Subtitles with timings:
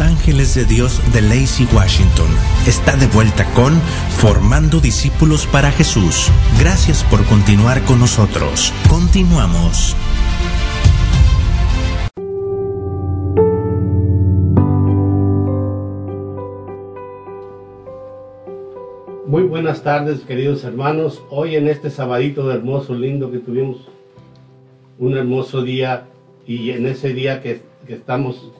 [0.00, 2.28] Ángeles de Dios de Lacey Washington
[2.66, 3.72] está de vuelta con
[4.18, 6.30] Formando Discípulos para Jesús.
[6.60, 8.72] Gracias por continuar con nosotros.
[8.88, 9.96] Continuamos.
[19.26, 21.22] Muy buenas tardes, queridos hermanos.
[21.30, 23.88] Hoy en este sabadito hermoso, lindo que tuvimos,
[24.98, 26.06] un hermoso día
[26.46, 28.52] y en ese día que estamos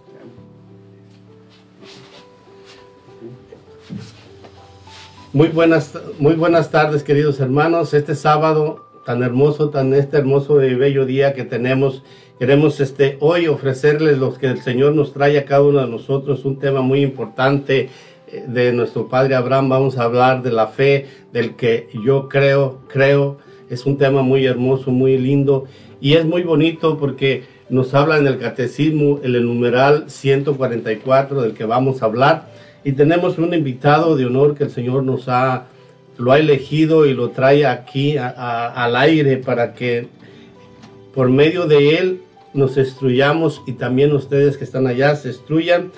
[5.35, 7.93] Muy buenas, muy buenas tardes, queridos hermanos.
[7.93, 12.03] Este sábado tan hermoso, tan este hermoso y bello día que tenemos,
[12.39, 16.47] queremos este hoy ofrecerles lo que el Señor nos trae a cada uno de nosotros,
[16.47, 17.91] un tema muy importante
[18.27, 19.69] eh, de nuestro Padre Abraham.
[19.69, 23.37] Vamos a hablar de la fe, del que yo creo, creo.
[23.69, 25.67] Es un tema muy hermoso, muy lindo
[26.01, 31.67] y es muy bonito porque nos habla en el catecismo, el numeral 144 del que
[31.67, 32.58] vamos a hablar
[32.89, 35.67] y tenemos un invitado de honor que el Señor nos ha,
[36.17, 40.09] lo ha elegido y lo trae aquí al aire para que
[41.13, 42.23] por medio de él
[42.55, 45.93] nos destruyamos y también ustedes que están allá se destruyan.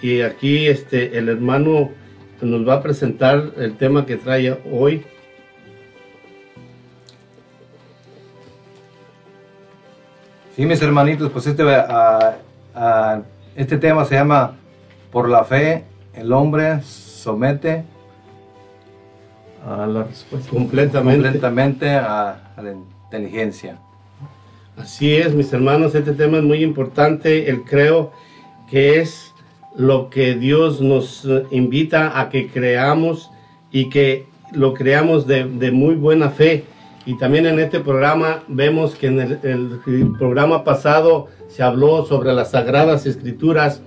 [0.01, 1.91] y aquí este, el hermano
[2.45, 5.05] nos va a presentar el tema que trae hoy.
[10.55, 11.63] Sí, mis hermanitos, pues este,
[13.55, 14.55] este tema se llama
[15.11, 17.83] Por la fe, el hombre somete
[19.65, 23.77] a la respuesta completamente, completamente a, a la inteligencia.
[24.77, 27.49] Así es, mis hermanos, este tema es muy importante.
[27.49, 28.11] El creo
[28.69, 29.26] que es
[29.77, 33.29] lo que Dios nos invita a que creamos
[33.71, 36.65] y que lo creamos de, muy buena fe.
[37.05, 39.79] Y también en este programa vemos que en el,
[40.17, 43.81] programa pasado se habló sobre las sagradas escrituras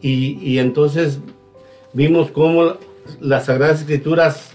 [0.00, 1.20] y, entonces
[1.92, 2.74] vimos cómo
[3.20, 4.50] las sagradas escrituras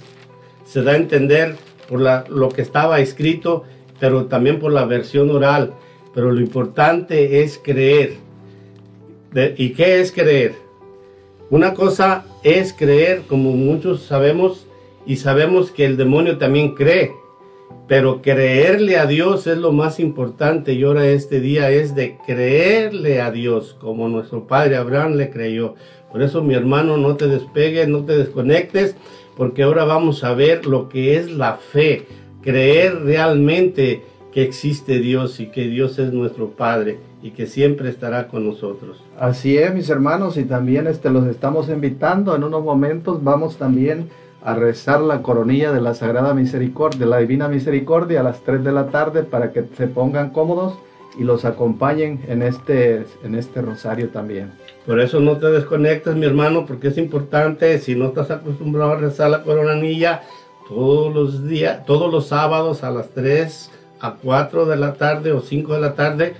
[0.65, 1.57] se da a entender
[1.89, 1.99] por
[2.29, 3.63] lo que estaba escrito,
[3.99, 5.73] pero también por la versión oral.
[6.13, 8.15] Pero lo importante es creer.
[9.57, 10.66] ¿Y qué es creer?
[11.49, 14.67] Una cosa es creer, como muchos sabemos,
[15.05, 17.13] y sabemos que el demonio también cree,
[17.87, 23.21] pero creerle a Dios es lo más importante y ahora este día es de creerle
[23.21, 25.75] a Dios, como nuestro padre Abraham le creyó.
[26.11, 28.97] Por eso mi hermano, no te despegues, no te desconectes,
[29.37, 32.05] porque ahora vamos a ver lo que es la fe,
[32.41, 34.03] creer realmente
[34.33, 39.03] que existe Dios y que Dios es nuestro Padre y que siempre estará con nosotros.
[39.19, 42.35] Así es, mis hermanos, y también este, los estamos invitando.
[42.35, 44.09] En unos momentos vamos también
[44.43, 48.63] a rezar la coronilla de la Sagrada Misericordia, de la Divina Misericordia a las 3
[48.63, 50.77] de la tarde para que se pongan cómodos
[51.17, 54.51] y los acompañen en este, en este rosario también.
[54.85, 58.97] Por eso no te desconectes, mi hermano, porque es importante, si no estás acostumbrado a
[58.97, 60.21] rezar la coronilla
[60.69, 65.41] todos los días, todos los sábados a las 3 a 4 de la tarde o
[65.41, 66.35] 5 de la tarde,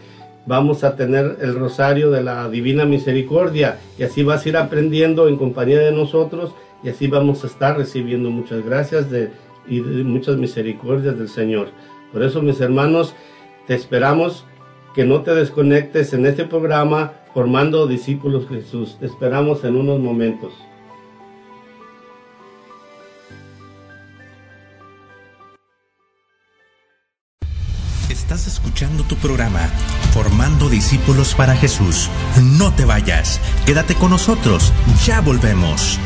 [0.46, 5.28] vamos a tener el rosario de la Divina Misericordia y así vas a ir aprendiendo
[5.28, 6.54] en compañía de nosotros
[6.84, 9.32] y así vamos a estar recibiendo muchas gracias de
[9.68, 11.68] y muchas misericordias del Señor.
[12.12, 13.14] Por eso, mis hermanos,
[13.68, 14.46] te esperamos
[14.96, 18.98] que no te desconectes en este programa formando discípulos Jesús.
[19.00, 20.54] Te esperamos en unos momentos.
[28.28, 29.70] Estás escuchando tu programa
[30.12, 32.10] Formando Discípulos para Jesús.
[32.58, 34.74] No te vayas, quédate con nosotros,
[35.06, 35.98] ya volvemos.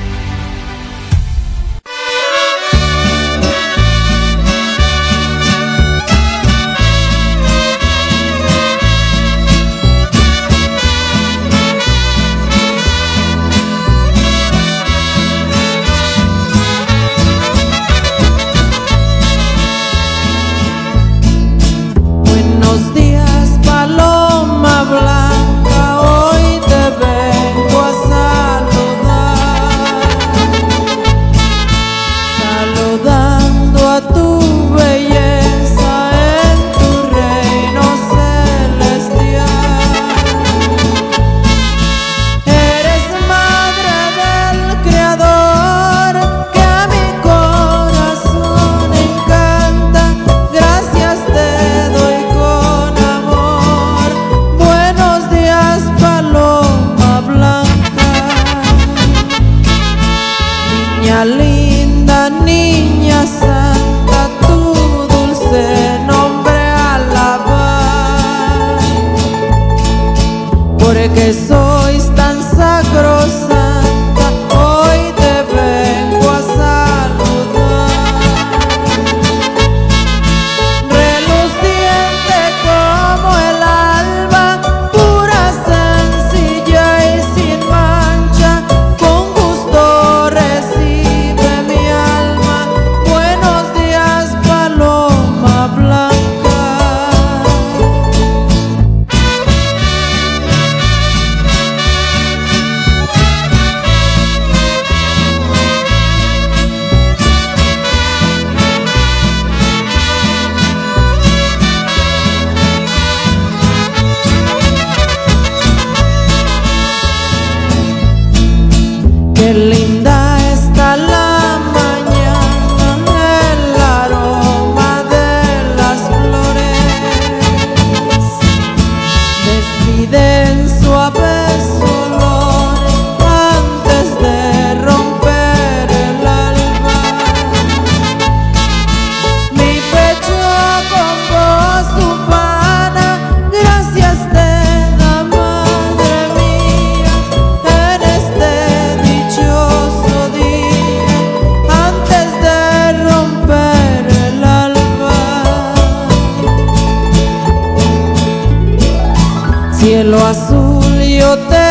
[160.32, 161.71] azul yo te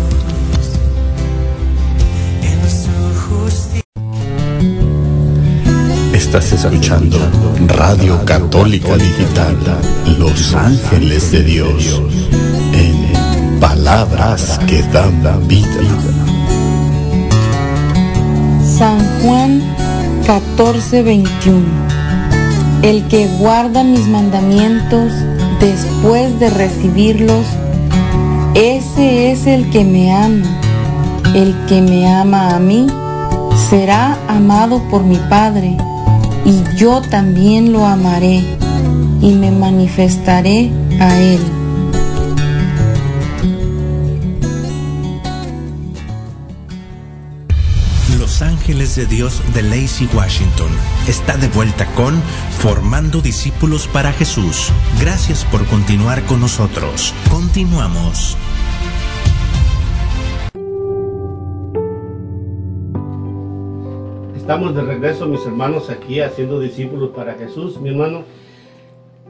[6.33, 7.17] Estás escuchando
[7.67, 9.57] Radio Católica Digital,
[10.17, 12.01] Los Ángeles de Dios,
[12.71, 15.67] en palabras que dan vida.
[18.63, 19.61] San Juan
[20.25, 21.65] 14:21
[22.81, 25.11] El que guarda mis mandamientos
[25.59, 27.45] después de recibirlos,
[28.55, 30.45] ese es el que me ama.
[31.35, 32.87] El que me ama a mí
[33.69, 35.75] será amado por mi Padre,
[36.45, 38.43] y yo también lo amaré
[39.21, 41.39] y me manifestaré a él.
[48.19, 50.69] Los ángeles de Dios de Lacey Washington
[51.07, 52.21] está de vuelta con
[52.59, 54.69] Formando discípulos para Jesús.
[54.99, 57.13] Gracias por continuar con nosotros.
[57.29, 58.37] Continuamos.
[64.51, 67.79] Estamos de regreso, mis hermanos, aquí haciendo discípulos para Jesús.
[67.79, 68.23] Mi hermano,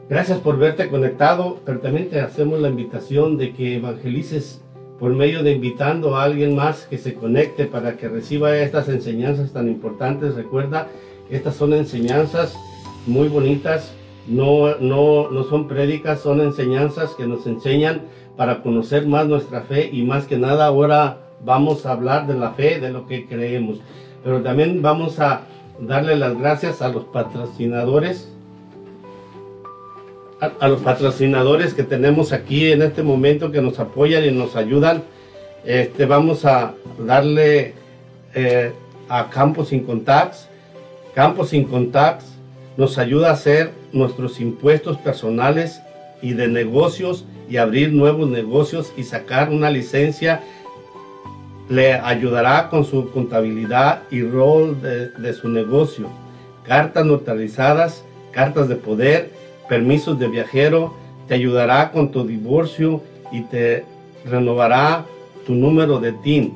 [0.10, 4.64] gracias por verte conectado, pero también te hacemos la invitación de que evangelices
[5.00, 9.54] por medio de invitando a alguien más que se conecte para que reciba estas enseñanzas
[9.54, 10.34] tan importantes.
[10.34, 10.88] Recuerda,
[11.30, 12.58] estas son enseñanzas
[13.06, 13.94] muy bonitas,
[14.28, 18.06] no, no, no son prédicas, son enseñanzas que nos enseñan
[18.38, 22.54] para conocer más nuestra fe y más que nada ahora vamos a hablar de la
[22.54, 23.82] fe, de lo que creemos
[24.24, 25.42] pero también vamos a
[25.80, 28.30] darle las gracias a los patrocinadores,
[30.40, 35.04] a, los patrocinadores que tenemos aquí en este momento que nos apoyan y nos ayudan.
[35.66, 37.74] Este, vamos a darle
[38.34, 38.72] eh,
[39.10, 40.48] a Campos Sin Contacts.
[41.14, 42.26] Campos Sin Contacts
[42.78, 45.82] nos ayuda a hacer nuestros impuestos personales
[46.22, 50.42] y de negocios y abrir nuevos negocios y sacar una licencia
[51.72, 56.10] le ayudará con su contabilidad y rol de, su negocio,
[56.68, 59.32] cartas notarizadas, cartas de poder,
[59.70, 60.94] permisos de viajero,
[61.30, 63.02] te ayudará con tu divorcio
[63.32, 63.86] y te
[64.26, 65.06] renovará
[65.46, 66.56] tu número de TIN.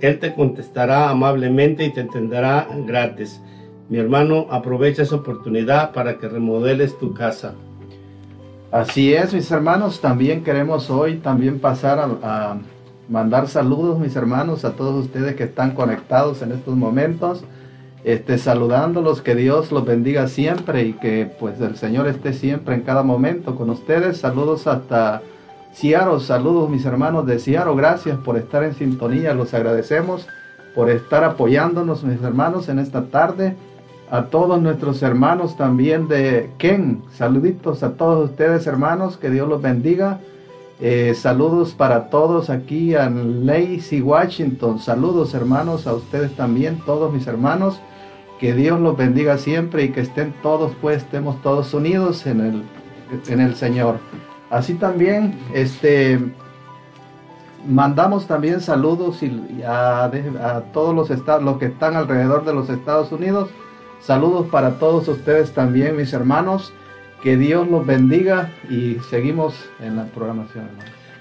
[0.00, 3.40] Él te contestará amablemente y te entenderá gratis.
[3.88, 7.54] Mi hermano, aprovecha esa oportunidad para que remodeles tu casa.
[8.70, 10.00] Así es, mis hermanos.
[10.00, 12.58] También queremos hoy también pasar a, a
[13.08, 17.44] mandar saludos, mis hermanos, a todos ustedes que están conectados en estos momentos
[18.04, 22.82] este, saludándolos, que Dios los bendiga siempre y que pues el Señor esté siempre en
[22.82, 24.18] cada momento con ustedes.
[24.18, 25.22] Saludos hasta
[25.74, 30.26] Ciaro, saludos mis hermanos de Ciaro, gracias por estar en sintonía, los agradecemos
[30.74, 33.56] por estar apoyándonos mis hermanos en esta tarde.
[34.10, 39.62] A todos nuestros hermanos también de Ken, saluditos a todos ustedes hermanos, que Dios los
[39.62, 40.18] bendiga.
[40.80, 44.80] Eh, saludos para todos aquí en Lacey, Washington.
[44.80, 47.80] Saludos hermanos a ustedes también, todos mis hermanos.
[48.42, 52.62] Que Dios los bendiga siempre y que estén todos, pues estemos todos unidos en el,
[53.28, 54.00] en el Señor.
[54.50, 56.18] Así también, este,
[57.68, 59.20] mandamos también saludos
[59.64, 60.10] a,
[60.72, 63.48] todos los estados, que están alrededor de los Estados Unidos.
[64.00, 66.72] Saludos para todos ustedes también, mis hermanos.
[67.22, 70.64] Que Dios los bendiga y seguimos en la programación,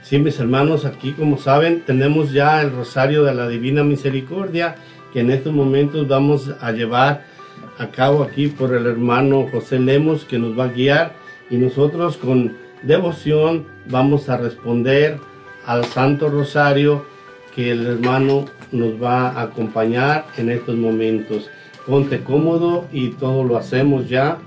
[0.01, 4.77] Sí, mis hermanos, aquí como saben tenemos ya el Rosario de la Divina Misericordia
[5.13, 7.25] que en estos momentos vamos a llevar
[7.77, 11.13] a cabo aquí por el hermano José Lemos que nos va a guiar
[11.49, 15.19] y nosotros con devoción vamos a responder
[15.65, 17.05] al Santo Rosario
[17.55, 21.49] que el hermano nos va a acompañar en estos momentos.
[21.85, 24.37] Ponte cómodo y todo lo hacemos ya.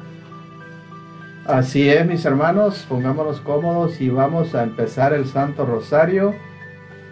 [1.44, 6.34] Así es, mis hermanos, pongámonos cómodos y vamos a empezar el Santo Rosario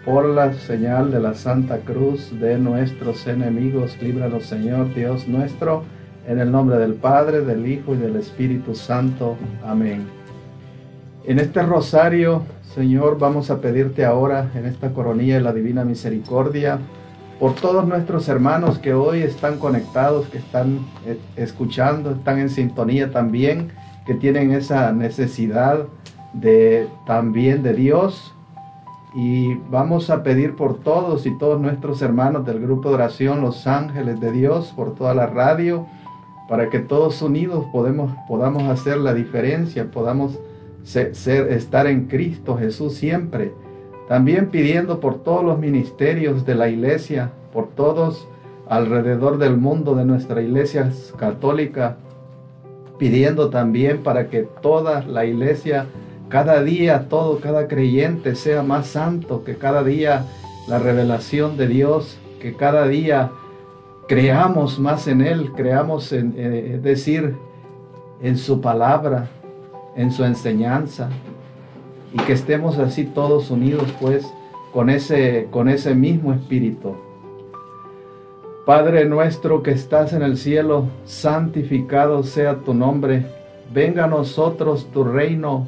[0.05, 3.97] por la señal de la Santa Cruz de nuestros enemigos.
[4.01, 5.83] Líbranos, Señor Dios nuestro,
[6.27, 9.37] en el nombre del Padre, del Hijo y del Espíritu Santo.
[9.63, 10.05] Amén.
[11.25, 16.79] En este rosario Señor, vamos a pedirte ahora en esta coronilla de la Divina Misericordia
[17.39, 23.11] por todos nuestros hermanos que hoy están conectados, que están eh, escuchando, están en sintonía
[23.11, 23.69] también,
[24.07, 25.85] que tienen esa necesidad
[26.33, 28.32] de también de Dios.
[29.15, 33.67] Y vamos a pedir por todos y todos nuestros hermanos del grupo de oración Los
[33.67, 35.85] Ángeles de Dios, por toda la radio,
[36.49, 40.39] para que todos unidos podemos, podamos hacer la diferencia, podamos
[40.83, 41.13] ser,
[41.51, 43.53] estar en Cristo Jesús siempre.
[44.07, 48.27] También pidiendo por todos los ministerios de la iglesia, por todos
[48.67, 51.97] alrededor del mundo de nuestra iglesia católica,
[52.97, 55.87] pidiendo también para que toda la iglesia,
[56.29, 60.25] cada día, todo, cada creyente sea más santo, que cada día
[60.67, 63.31] la revelación de Dios, que cada día
[64.07, 67.35] creamos más en Él, creamos en, eh, decir,
[68.21, 69.29] en su palabra,
[69.95, 71.09] en su enseñanza
[72.13, 74.25] y que estemos así todos unidos pues
[74.71, 76.95] con ese, con ese mismo espíritu.
[78.65, 83.25] Padre nuestro que estás en el cielo, santificado sea tu nombre,
[83.73, 85.67] venga a nosotros tu reino,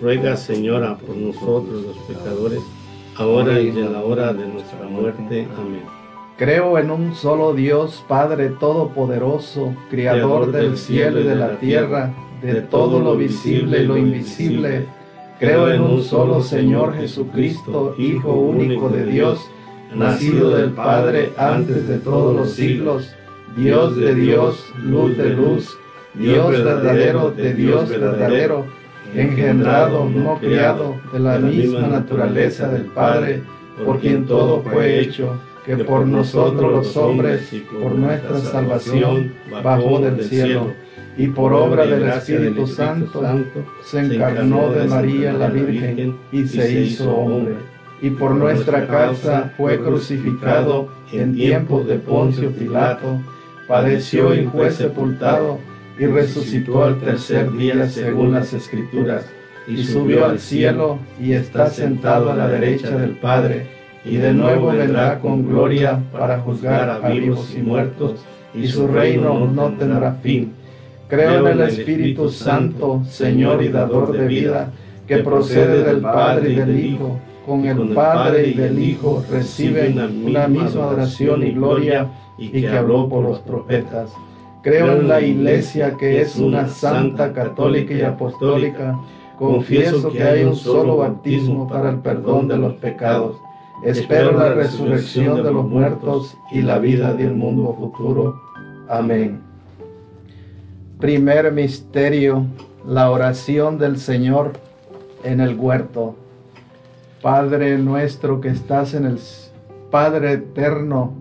[0.00, 2.60] ruega Señora por nosotros los pecadores,
[3.16, 5.48] ahora y en la hora de nuestra muerte.
[5.58, 5.82] Amén.
[6.36, 12.60] Creo en un solo Dios, Padre Todopoderoso, Creador del cielo y de la tierra de
[12.60, 14.86] todo lo visible y lo invisible.
[15.38, 19.40] Creo en un solo Señor Jesucristo, Hijo único de Dios,
[19.94, 23.14] nacido del Padre antes de todos los siglos,
[23.56, 25.78] Dios de Dios, luz de luz,
[26.14, 28.66] Dios verdadero de Dios verdadero,
[29.16, 33.42] engendrado, no criado, de la misma naturaleza del Padre,
[33.84, 37.52] por quien todo fue hecho, que por nosotros los hombres
[37.82, 40.72] por nuestra salvación bajó del cielo.
[41.18, 43.22] y por obra del Espíritu Santo
[43.82, 47.54] se encarnó de María la Virgen y se hizo hombre.
[48.02, 53.18] Y por nuestra causa fue crucificado en tiempos de Poncio Pilato,
[53.66, 55.58] padeció y fue sepultado
[55.98, 59.26] y resucitó al tercer día según las Escrituras,
[59.68, 63.66] y subió al cielo y está sentado a la derecha del Padre,
[64.04, 69.46] y de nuevo vendrá con gloria para juzgar a vivos y muertos, y su reino
[69.46, 70.52] no tendrá fin
[71.08, 74.72] Creo en el Espíritu Santo, Señor y dador de vida,
[75.06, 77.16] que procede del Padre y del Hijo.
[77.46, 83.08] Con el Padre y del Hijo reciben una misma adoración y gloria y que habló
[83.08, 84.10] por los profetas.
[84.66, 88.98] Creo en la Iglesia que es una santa, católica y apostólica.
[89.38, 93.36] Confieso que hay un solo bautismo para el perdón de los pecados.
[93.84, 98.42] Espero la resurrección de los muertos y la vida del mundo futuro.
[98.88, 99.40] Amén.
[100.98, 102.44] Primer misterio,
[102.84, 104.54] la oración del Señor
[105.22, 106.16] en el huerto.
[107.22, 109.20] Padre nuestro que estás en el
[109.92, 111.14] Padre eterno,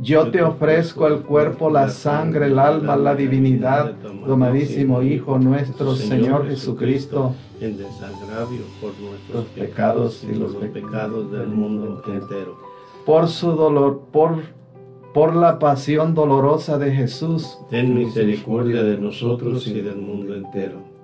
[0.00, 3.94] yo te ofrezco el cuerpo, la sangre, el alma, la divinidad,
[4.26, 12.02] domadísimo Hijo nuestro Señor Jesucristo, en desagravio por nuestros pecados y los pecados del mundo
[12.06, 12.56] entero.
[13.04, 14.38] Por su dolor, por
[15.12, 20.89] por la pasión dolorosa de Jesús, ten misericordia de nosotros y del mundo entero.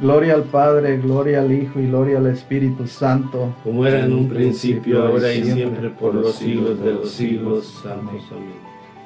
[0.00, 4.28] Gloria al Padre, gloria al Hijo y gloria al Espíritu Santo, Como era en un
[4.28, 7.84] principio, ahora y siempre, por los siglos de los siglos.
[7.84, 8.20] Amén.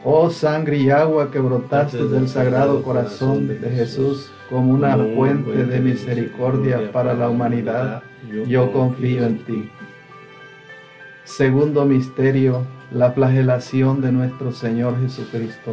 [0.04, 5.80] Oh sangre y agua que brotaste del sagrado corazón de Jesús como una fuente de
[5.80, 8.02] misericordia para la humanidad,
[8.46, 9.68] yo confío en ti.
[11.24, 15.72] Segundo misterio, la flagelación de nuestro Señor Jesucristo.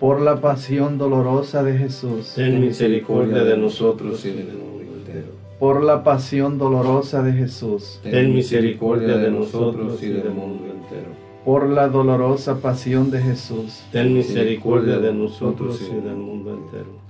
[0.00, 5.26] Por la pasión dolorosa de Jesús, Ten misericordia de nosotros y del mundo entero.
[5.58, 11.10] por la pasión dolorosa de Jesús, Ten misericordia de nosotros y del mundo entero.
[11.44, 17.09] por la dolorosa pasión de Jesús, Ten misericordia de nosotros y del mundo entero.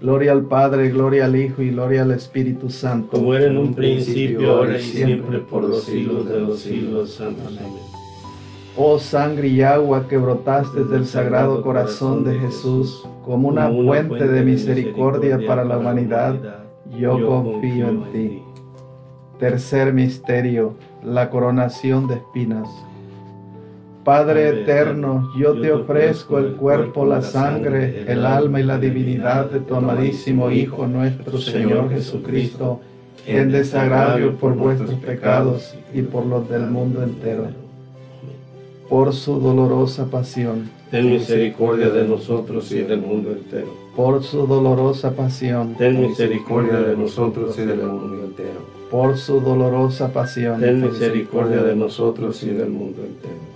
[0.00, 3.16] Gloria al Padre, gloria al Hijo y gloria al Espíritu Santo.
[3.16, 7.20] Como era en un principio, ahora y siempre, por los siglos de los siglos.
[7.20, 7.40] Amén.
[8.76, 14.42] Oh sangre y agua que brotaste del sagrado corazón de Jesús como una fuente de
[14.42, 16.36] misericordia para la humanidad,
[16.98, 18.42] yo confío en ti.
[19.38, 22.68] Tercer misterio, la coronación de espinas.
[24.06, 29.58] Padre eterno, yo te ofrezco el cuerpo, la sangre, el alma y la divinidad de
[29.58, 32.78] tu amadísimo Hijo nuestro Señor Jesucristo,
[33.26, 37.46] en desagravio por vuestros pecados y por los del mundo entero.
[38.88, 43.74] Por su dolorosa pasión, Ten misericordia de nosotros y del mundo entero.
[43.96, 48.60] por su dolorosa pasión, Ten misericordia de nosotros y del mundo entero.
[48.88, 53.55] por su dolorosa pasión, Ten misericordia de nosotros y del mundo entero.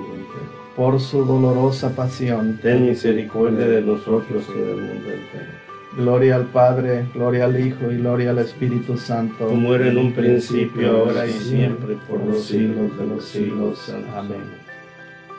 [0.75, 2.59] Por su dolorosa pasión.
[2.61, 5.61] Ten misericordia de nosotros y del mundo entero.
[5.97, 9.47] Gloria al Padre, gloria al Hijo y gloria al Espíritu Santo.
[9.47, 13.93] Como era en un principio, ahora y siempre, por los siglos de los siglos.
[14.15, 14.61] Amén.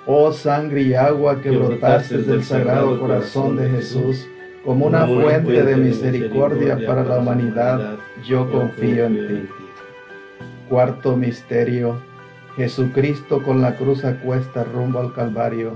[0.05, 4.27] Oh sangre y agua que brotaste del sagrado corazón de Jesús
[4.65, 9.49] como una fuente de misericordia para la humanidad, yo confío en ti.
[10.69, 11.99] Cuarto misterio,
[12.57, 15.73] Jesucristo con la cruz a cuesta rumbo al Calvario.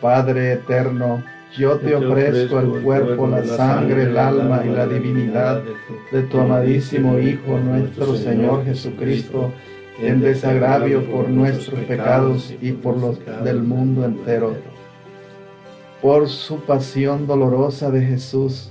[0.00, 1.22] Padre eterno,
[1.56, 5.62] yo te ofrezco el cuerpo, la sangre, el alma y la divinidad
[6.12, 9.52] de tu amadísimo Hijo nuestro Señor Jesucristo,
[10.00, 14.54] en desagravio por nuestros pecados y por los del mundo entero.
[16.00, 18.70] Por su pasión dolorosa de Jesús,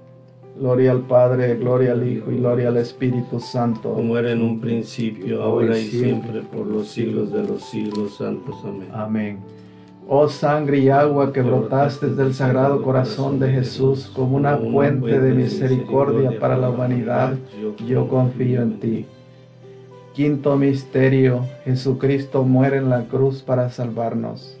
[0.61, 3.95] Gloria al Padre, gloria al Hijo y gloria al Espíritu Santo.
[3.95, 8.57] Como era en un principio, ahora y siempre, por los siglos de los siglos santos.
[8.63, 8.87] Amén.
[8.93, 9.39] Amén.
[10.07, 15.33] Oh sangre y agua que brotaste del Sagrado Corazón de Jesús como una fuente de
[15.33, 17.33] misericordia para la humanidad,
[17.87, 19.07] yo confío en ti.
[20.13, 24.60] Quinto misterio, Jesucristo muere en la cruz para salvarnos.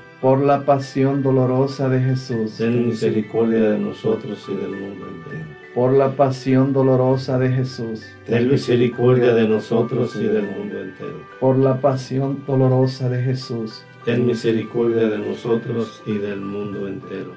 [0.21, 2.57] Por la pasión dolorosa de Jesús.
[2.57, 8.05] Ten misericordia de nosotros y del mundo entero por la pasión dolorosa de Jesús.
[8.25, 11.21] Ten misericordia de nosotros y del mundo entero.
[11.39, 13.83] Por la pasión dolorosa de Jesús.
[14.03, 17.33] Ten misericordia de nosotros y del mundo entero.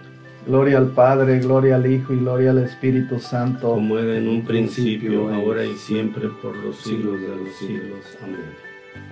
[0.47, 3.71] Gloria al Padre, gloria al Hijo y gloria al Espíritu Santo.
[3.71, 8.19] Como era en un principio, ahora y siempre, por los siglos de los siglos.
[8.23, 8.64] Amén.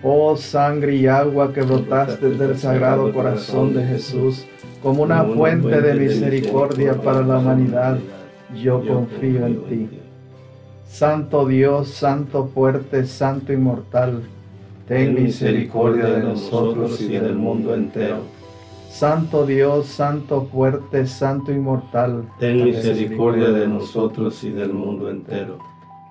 [0.03, 4.47] Oh sangre y agua que brotaste del Sagrado Corazón de Jesús,
[4.83, 7.99] como una fuente de misericordia para la humanidad
[8.61, 9.89] yo confío en ti.
[10.87, 14.23] Santo Dios, Santo fuerte, Santo inmortal,
[14.87, 18.19] ten misericordia de nosotros y del mundo entero.
[18.91, 25.59] Santo Dios, Santo fuerte, Santo inmortal, ten misericordia de nosotros y del mundo entero.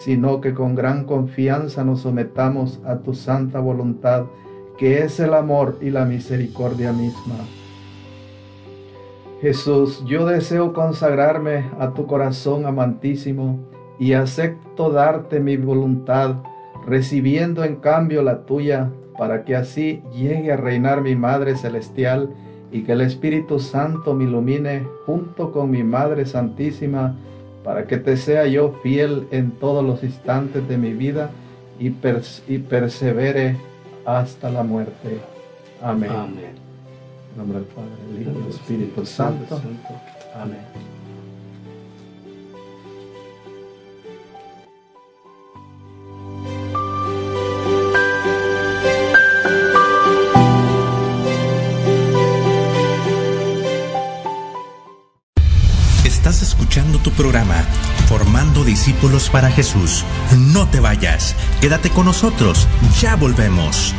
[0.00, 4.24] sino que con gran confianza nos sometamos a tu santa voluntad,
[4.78, 7.36] que es el amor y la misericordia misma.
[9.42, 13.58] Jesús, yo deseo consagrarme a tu corazón amantísimo
[13.98, 16.36] y acepto darte mi voluntad,
[16.86, 22.30] recibiendo en cambio la tuya, para que así llegue a reinar mi Madre Celestial
[22.72, 27.16] y que el Espíritu Santo me ilumine junto con mi Madre Santísima,
[27.64, 31.30] para que te sea yo fiel en todos los instantes de mi vida
[31.78, 33.56] y, persevere
[34.04, 35.20] hasta la muerte.
[35.82, 36.10] Amén.
[36.10, 36.54] Amén.
[37.32, 39.60] En nombre del Padre, del Hijo y del Espíritu Santo.
[40.34, 40.89] Amén.
[57.20, 57.66] Programa
[58.08, 60.06] Formando Discípulos para Jesús.
[60.54, 62.66] No te vayas, quédate con nosotros,
[62.98, 63.94] ya volvemos.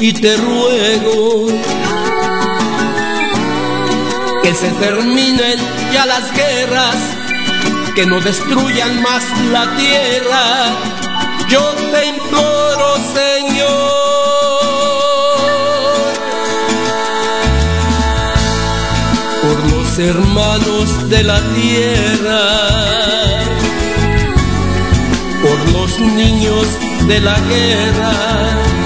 [0.00, 1.46] Y te ruego
[4.42, 5.58] que se terminen
[5.92, 6.96] ya las guerras,
[7.94, 10.44] que no destruyan más la tierra.
[11.48, 11.60] Yo
[11.92, 14.10] te imploro, Señor.
[19.42, 22.42] por los hermanos de la tierra,
[25.42, 26.66] por los niños
[27.08, 28.79] de la guerra.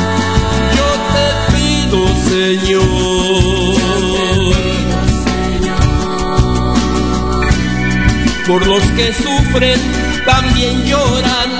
[8.47, 9.81] Por los que sufren,
[10.25, 11.51] también lloran,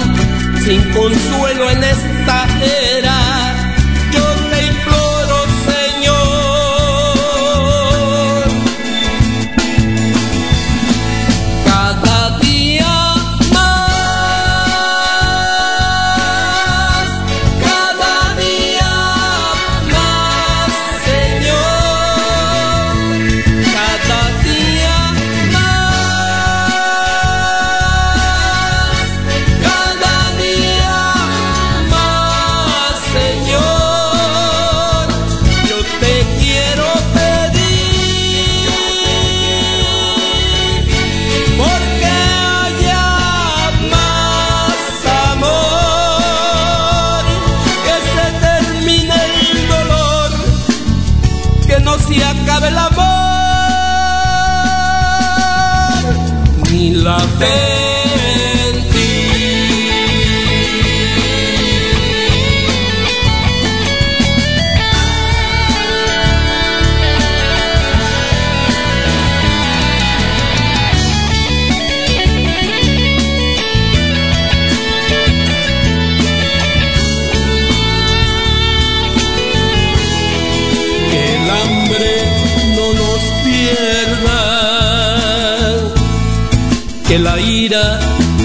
[0.65, 2.94] sin consuelo en esta era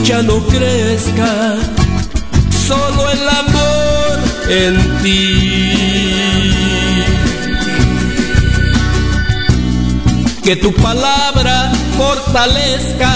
[0.03, 1.55] ya no crezca,
[2.67, 5.41] solo el amor en ti.
[10.43, 13.13] Que tu palabra fortalezca,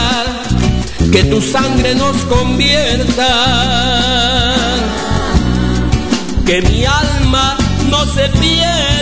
[1.11, 3.31] que tu sangre nos convierta,
[6.47, 7.57] que mi alma
[7.91, 8.92] no se pierda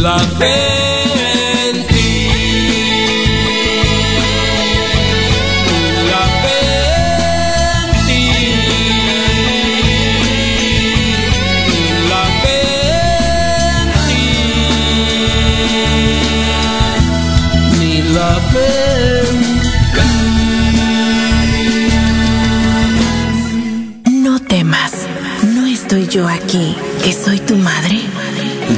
[0.00, 0.56] la fe
[1.68, 2.10] en ti.
[6.10, 6.60] La fe
[7.76, 8.22] en ti.
[12.08, 12.58] La fe
[13.76, 14.24] en ti.
[17.78, 18.68] Ni la fe.
[24.06, 24.92] No temas,
[25.54, 28.09] no estoy yo aquí, que soy tu madre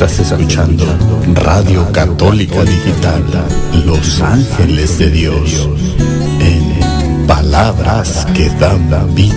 [0.00, 0.84] Estás escuchando
[1.34, 3.24] Radio Católica Digital,
[3.84, 5.68] Los Ángeles de Dios,
[6.38, 9.34] en palabras que dan vida.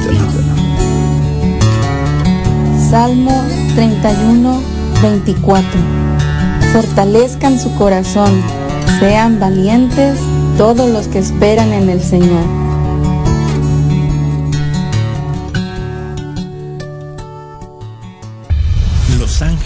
[2.91, 3.43] Salmo
[3.73, 4.61] 31,
[5.01, 5.67] 24.
[6.73, 8.43] Fortalezcan su corazón,
[8.99, 10.19] sean valientes
[10.59, 12.60] todos los que esperan en el Señor.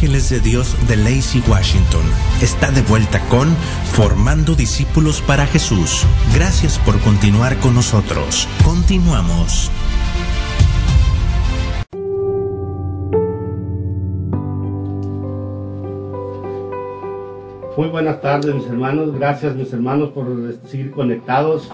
[0.05, 2.03] Ángeles de Dios de Lacey, Washington,
[2.39, 3.47] está de vuelta con
[3.93, 6.05] Formando Discípulos para Jesús.
[6.35, 8.47] Gracias por continuar con nosotros.
[8.63, 9.71] Continuamos.
[17.75, 20.27] Muy buenas tardes mis hermanos, gracias mis hermanos por
[20.69, 21.71] seguir conectados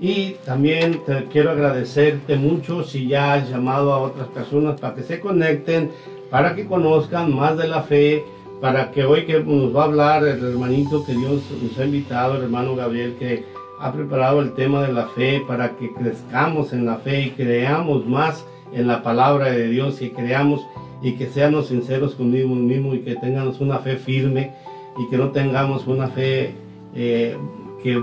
[0.00, 5.02] y también te quiero agradecerte mucho si ya has llamado a otras personas para que
[5.02, 5.90] se conecten,
[6.30, 8.24] para que conozcan más de la fe,
[8.60, 12.36] para que hoy que nos va a hablar el hermanito que Dios nos ha invitado,
[12.36, 13.44] el hermano Gabriel, que
[13.80, 18.06] ha preparado el tema de la fe, para que crezcamos en la fe y creamos
[18.06, 20.66] más en la palabra de Dios y creamos
[21.02, 24.52] y que seamos sinceros conmigo mismo y que tengamos una fe firme
[24.98, 26.54] y que no tengamos una fe
[26.94, 27.36] eh,
[27.82, 28.02] que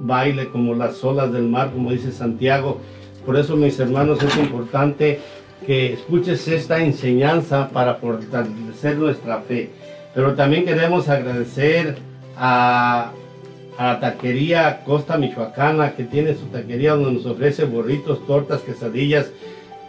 [0.00, 2.78] baile como las olas del mar, como dice Santiago.
[3.24, 5.20] Por eso, mis hermanos, es importante
[5.66, 9.70] que escuches esta enseñanza para fortalecer nuestra fe.
[10.14, 11.96] Pero también queremos agradecer
[12.36, 13.12] a,
[13.78, 19.30] la taquería Costa Michoacana, que tiene su taquería donde nos ofrece burritos, tortas, quesadillas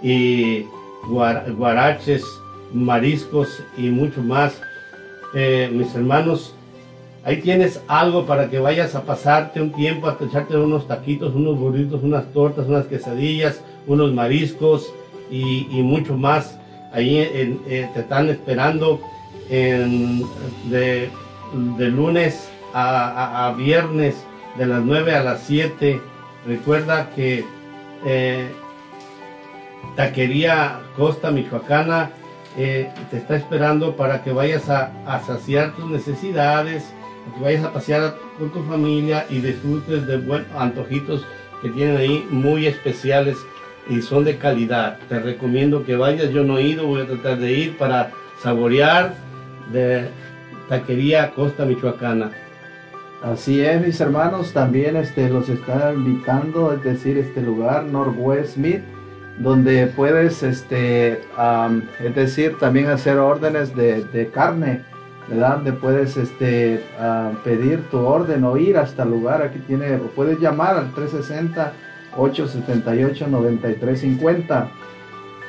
[0.01, 0.65] y
[1.07, 2.23] guaraches,
[2.73, 4.59] mariscos y mucho más.
[5.35, 6.55] Eh, mis hermanos,
[7.23, 11.59] ahí tienes algo para que vayas a pasarte un tiempo, a echarte unos taquitos, unos
[11.59, 14.91] burritos, unas tortas, unas quesadillas, unos mariscos
[15.29, 16.57] y, mucho más.
[16.93, 19.01] Ahí eh, te están esperando
[19.49, 21.09] de,
[21.77, 24.15] lunes a, viernes,
[24.57, 26.01] de las 9 a las 7.
[26.45, 27.45] Recuerda que
[28.05, 28.49] eh,
[29.95, 32.11] Taquería Costa Michoacana
[32.57, 34.91] eh, te está esperando para que vayas a,
[35.25, 36.85] saciar tus necesidades,
[37.35, 41.25] que vayas a pasear con tu familia y disfrutes de buenos antojitos
[41.61, 43.37] que tienen ahí muy especiales
[43.89, 44.97] y son de calidad.
[45.09, 48.11] Te recomiendo que vayas, yo no he ido, voy a tratar de ir para
[48.41, 49.13] saborear
[49.71, 50.07] de
[50.69, 52.31] Taquería Costa Michoacana.
[53.23, 58.81] Así es, mis hermanos, también este, los está invitando, es decir, este lugar, Northwest Smith,
[59.39, 61.21] donde puedes, este,
[62.03, 64.81] es decir, también hacer órdenes de, carne,
[65.27, 65.55] ¿verdad?
[65.55, 66.83] Donde puedes este,
[67.43, 69.41] pedir tu orden o ir hasta el lugar.
[69.41, 70.91] Aquí tiene, o puedes llamar al
[72.15, 74.67] 360-878-9350.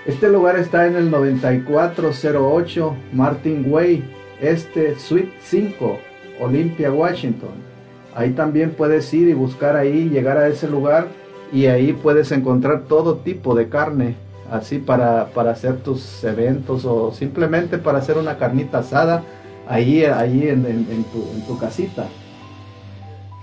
[0.06, 4.04] Este lugar está en el 9408 Martin Way,
[4.40, 5.98] este Suite 5,
[6.40, 7.66] Olympia, Washington.
[8.14, 11.08] Ahí también puedes ir y buscar ahí, llegar a ese lugar
[11.52, 14.14] y ahí puedes encontrar todo tipo de carne,
[14.50, 19.22] así para, para hacer tus eventos o simplemente para hacer una carnita asada
[19.68, 21.04] ahí, ahí en,
[21.46, 22.06] tu, casita.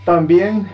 [0.05, 0.67] También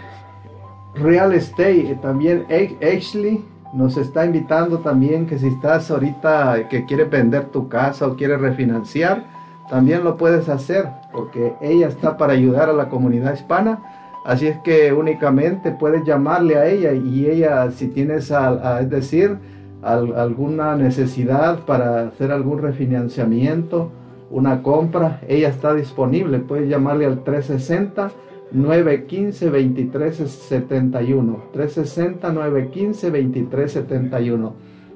[0.99, 2.45] Real Estate, también
[2.81, 3.43] Ashley
[3.73, 8.41] nos está invitando también que si estás ahorita que quieres vender tu casa o quieres
[8.41, 9.25] refinanciar,
[9.69, 13.79] también lo puedes hacer porque ella está para ayudar a la comunidad hispana
[14.25, 19.37] Así es que únicamente puedes llamarle a ella y ella, si tienes, a, es decir,
[19.81, 23.91] alguna necesidad para hacer algún refinanciamiento,
[24.29, 26.39] una compra, ella está disponible.
[26.39, 28.11] Puedes llamarle al 360
[28.51, 31.43] 915 2371.
[31.53, 34.53] 360 915 2371.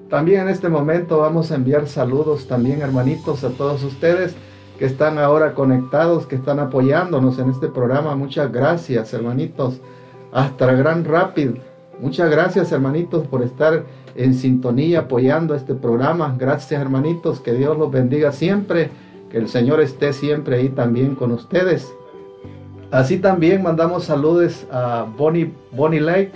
[0.09, 4.35] También en este momento vamos a enviar saludos también hermanitos a todos ustedes
[4.77, 8.15] que están ahora conectados, que están apoyándonos en este programa.
[8.15, 9.79] Muchas gracias, hermanitos.
[10.31, 11.55] Hasta Gran Rápido.
[11.99, 13.85] Muchas gracias, hermanitos, por estar
[14.15, 16.35] en sintonía apoyando este programa.
[16.37, 17.39] Gracias, hermanitos.
[17.39, 18.89] Que Dios los bendiga siempre.
[19.29, 21.93] Que el Señor esté siempre ahí también con ustedes.
[22.93, 26.31] Así también mandamos saludos a Bonnie, Bonnie Lake.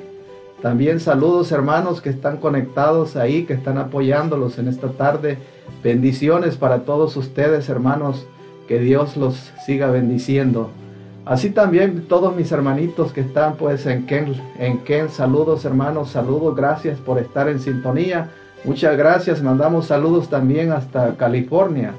[0.61, 5.37] También saludos hermanos que están conectados ahí, que están apoyándolos en esta tarde
[5.83, 8.25] Bendiciones para todos ustedes, hermanos.
[8.67, 10.69] Que Dios los siga bendiciendo.
[11.25, 16.55] Así también todos mis hermanitos que están pues en Ken, en Ken, saludos hermanos, saludos,
[16.55, 18.31] gracias por estar en sintonía.
[18.63, 21.93] Muchas gracias, mandamos saludos también hasta California,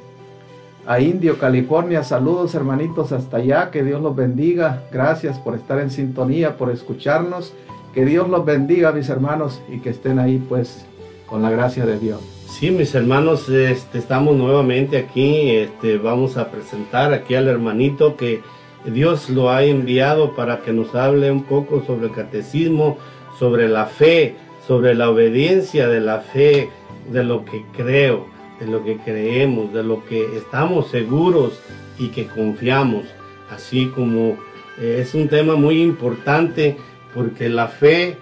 [0.88, 5.90] a Indio, California, saludos hermanitos hasta allá, que Dios los bendiga, gracias por estar en
[5.90, 7.52] sintonía, por escucharnos,
[7.92, 10.86] que Dios los bendiga mis hermanos y que estén ahí pues
[11.26, 12.22] con la gracia de Dios.
[12.46, 15.50] Sí, mis hermanos, este, estamos nuevamente aquí.
[15.50, 18.40] Este, vamos a presentar aquí al hermanito que
[18.86, 22.96] Dios lo ha enviado para que nos hable un poco sobre el catecismo,
[23.38, 24.36] sobre la fe,
[24.66, 26.70] sobre la obediencia de la fe,
[27.12, 31.60] de lo que creo, de lo que creemos, de lo que estamos seguros
[31.98, 33.04] y que confiamos.
[33.50, 34.36] Así como
[34.80, 36.76] eh, es un tema muy importante
[37.14, 38.16] porque la fe,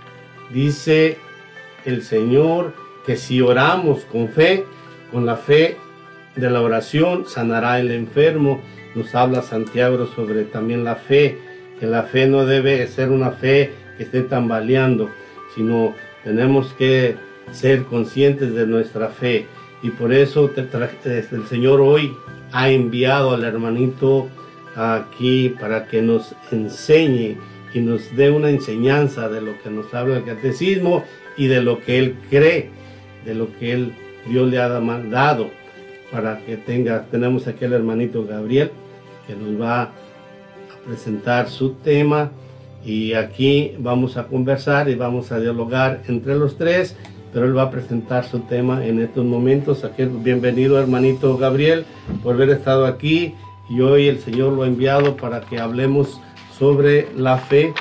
[0.53, 1.19] dice
[1.85, 2.75] el Señor,
[3.05, 4.65] que si oramos con fe,
[5.13, 5.77] con la fe
[6.35, 8.61] de la oración sanará el enfermo.
[8.95, 11.39] Nos habla Santiago sobre también la fe,
[11.79, 15.11] que la fe no debe ser una fe que esté tambaleando,
[15.55, 17.17] sino tenemos que
[17.53, 19.47] ser conscientes de nuestra fe.
[19.83, 22.15] Y por eso el Señor hoy
[22.53, 24.29] ha enviado al hermanito
[24.75, 27.37] aquí para que nos enseñe
[27.75, 31.05] y nos dé una enseñanza de lo que nos habla el catecismo
[31.37, 32.71] y de lo que él cree,
[33.25, 33.93] de lo que él,
[34.27, 35.51] Dios le ha mandado
[36.11, 38.71] para que tenga, tenemos aquí al hermanito Gabriel
[39.27, 39.91] que nos va a
[40.87, 42.31] presentar su tema
[42.85, 46.97] y aquí vamos a conversar y vamos a dialogar entre los tres,
[47.37, 49.85] pero él va a presentar su tema en estos momentos.
[49.85, 51.85] Aquí, bienvenido hermanito Gabriel
[52.23, 53.35] por haber estado aquí
[53.69, 56.19] y hoy el Señor lo ha enviado para que hablemos
[56.59, 57.75] sobre la fe.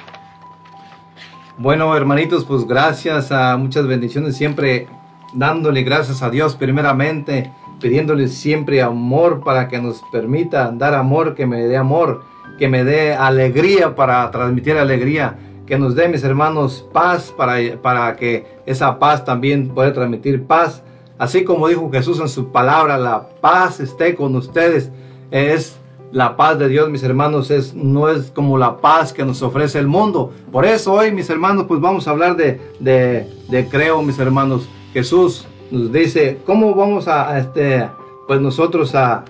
[1.58, 4.90] Bueno, hermanitos, pues gracias a muchas bendiciones, siempre
[5.34, 7.50] dándole gracias a Dios primeramente,
[7.80, 12.26] pidiéndole siempre amor para que nos permita dar amor, que me dé amor,
[12.60, 18.16] que me dé alegría para transmitir alegría, que nos dé mis hermanos paz para, para
[18.16, 20.84] que esa paz también pueda transmitir paz.
[21.18, 24.92] Así como dijo Jesús en su palabra, la paz esté con ustedes.
[25.32, 25.80] Es
[26.12, 29.80] la paz de Dios, mis hermanos, es, no es como la paz que nos ofrece
[29.80, 30.32] el mundo.
[30.52, 34.70] Por eso hoy, mis hermanos, pues vamos a hablar de, de, creo, mis hermanos.
[34.94, 37.90] Jesús nos dice, ¿cómo vamos a, este,
[38.28, 39.26] pues nosotros a,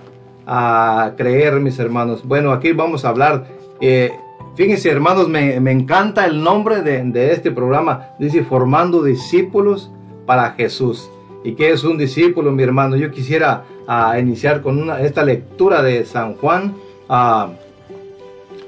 [0.46, 2.22] a, creer, mis hermanos?
[2.24, 3.48] Bueno, aquí vamos a hablar.
[3.80, 4.12] Eh,
[4.56, 8.08] fíjense, hermanos, me, me, encanta el nombre de, de este programa.
[8.18, 9.90] Dice, formando discípulos
[10.26, 11.08] para Jesús.
[11.44, 12.96] ¿Y qué es un discípulo, mi hermano?
[12.96, 16.74] Yo quisiera a iniciar con esta lectura de San Juan
[17.08, 17.50] a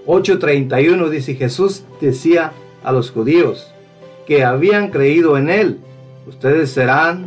[0.07, 3.71] 8:31 dice Jesús decía a los judíos
[4.27, 5.79] que habían creído en él,
[6.27, 7.27] ustedes serán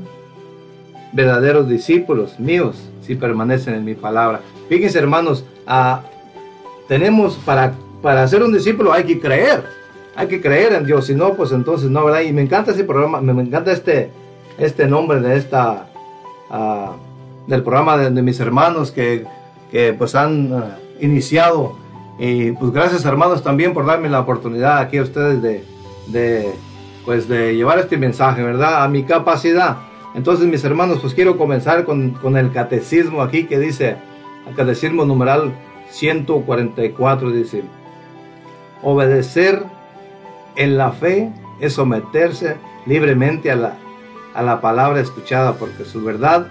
[1.14, 4.42] verdaderos discípulos míos si permanecen en mi palabra.
[4.70, 5.44] Fíjense hermanos,
[6.88, 9.64] tenemos para, para ser un discípulo hay que creer,
[10.16, 12.22] hay que creer en Dios, si no, pues entonces no, ¿verdad?
[12.22, 14.10] Y me encanta ese programa, me, encanta este,
[14.58, 15.88] este nombre de esta
[17.48, 19.26] del programa de, mis hermanos que,
[19.72, 20.64] que pues han uh,
[21.00, 21.78] iniciado.
[22.20, 25.64] Y pues gracias hermanos también por darme la oportunidad aquí a ustedes de,
[26.08, 26.52] de,
[27.06, 28.84] pues de llevar este mensaje, ¿verdad?
[28.84, 29.78] A mi capacidad.
[30.14, 33.96] Entonces mis hermanos, pues quiero comenzar con, con el catecismo aquí que dice,
[34.48, 35.54] el catecismo numeral
[35.90, 37.64] 144 dice,
[38.84, 39.64] obedecer
[40.56, 43.78] en la fe es someterse libremente a la,
[44.34, 46.48] a la palabra escuchada porque su verdad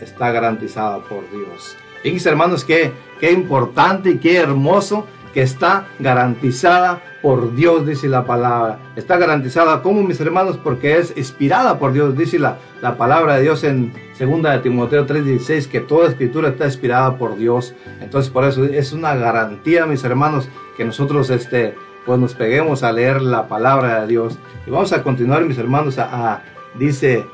[0.00, 1.76] está garantizada por Dios.
[2.02, 8.24] Fíjense hermanos, qué, qué importante y qué hermoso que está garantizada por Dios, dice la
[8.24, 8.78] palabra.
[8.96, 13.42] Está garantizada como mis hermanos porque es inspirada por Dios, dice la, la palabra de
[13.42, 17.74] Dios en 2 de Timoteo 3:16, que toda escritura está inspirada por Dios.
[18.00, 21.74] Entonces por eso es una garantía, mis hermanos, que nosotros este,
[22.04, 24.38] pues nos peguemos a leer la palabra de Dios.
[24.66, 26.42] Y vamos a continuar, mis hermanos, a,
[26.78, 27.24] dice...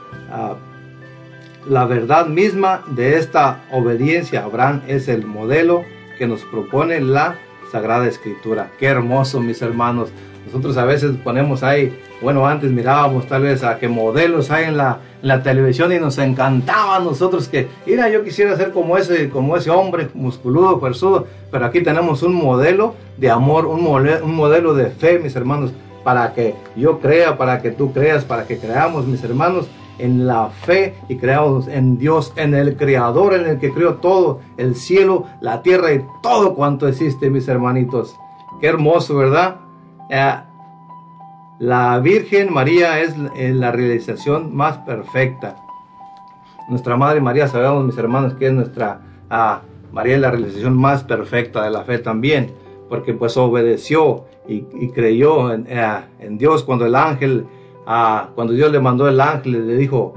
[1.68, 5.84] La verdad misma de esta obediencia a Abraham es el modelo
[6.16, 7.36] que nos propone la
[7.70, 8.70] Sagrada Escritura.
[8.78, 10.10] Qué hermoso, mis hermanos.
[10.46, 11.92] Nosotros a veces ponemos ahí,
[12.22, 15.00] bueno, antes mirábamos tal vez a qué modelos hay en la,
[15.42, 19.70] televisión y nos encantaba a nosotros que, mira, yo quisiera ser como ese, como ese
[19.70, 25.18] hombre musculudo, persudo, pero aquí tenemos un modelo de amor, un un modelo de fe,
[25.18, 29.66] mis hermanos, para que yo crea, para que tú creas, para que creamos, mis hermanos,
[29.98, 34.40] en la fe y creamos en Dios, en el Creador, en el que creó todo,
[34.56, 38.16] el cielo, la tierra y todo cuanto existe, mis hermanitos.
[38.60, 39.56] Qué hermoso, ¿verdad?
[40.10, 40.34] Eh,
[41.58, 45.56] la Virgen María es la realización más perfecta.
[46.68, 51.04] Nuestra Madre María, sabemos, mis hermanos, que es nuestra ah, María es la realización más
[51.04, 52.52] perfecta de la fe también,
[52.88, 57.46] porque pues obedeció y, creyó eh, en Dios cuando el ángel
[58.34, 60.14] cuando Dios le mandó el ángel, le dijo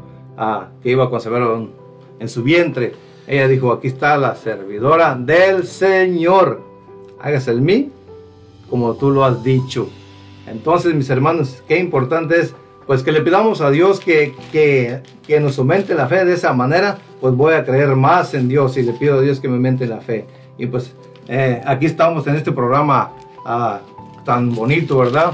[0.82, 1.69] que iba a conservarlo
[2.19, 2.93] en, su vientre,
[3.28, 6.61] ella dijo, aquí está la servidora del Señor,
[7.19, 7.91] hágase el mí
[8.69, 9.89] como tú lo has dicho.
[10.47, 12.55] Entonces, mis hermanos, qué importante es,
[12.88, 16.97] pues que le pidamos a Dios que, que, nos aumente la fe de esa manera,
[17.19, 19.86] pues voy a creer más en Dios y le pido a Dios que me aumente
[19.88, 20.26] la fe.
[20.57, 20.93] Y pues
[21.28, 23.11] eh, aquí estamos en este programa
[23.45, 23.80] ah,
[24.26, 25.34] tan bonito, ¿verdad?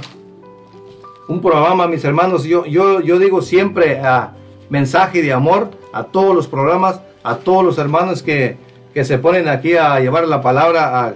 [1.27, 2.43] Un programa, mis hermanos.
[2.43, 4.33] Yo, yo, yo digo siempre ah,
[4.69, 8.57] mensaje de amor a todos los programas, a todos los hermanos que,
[8.93, 11.15] que se ponen aquí a llevar la palabra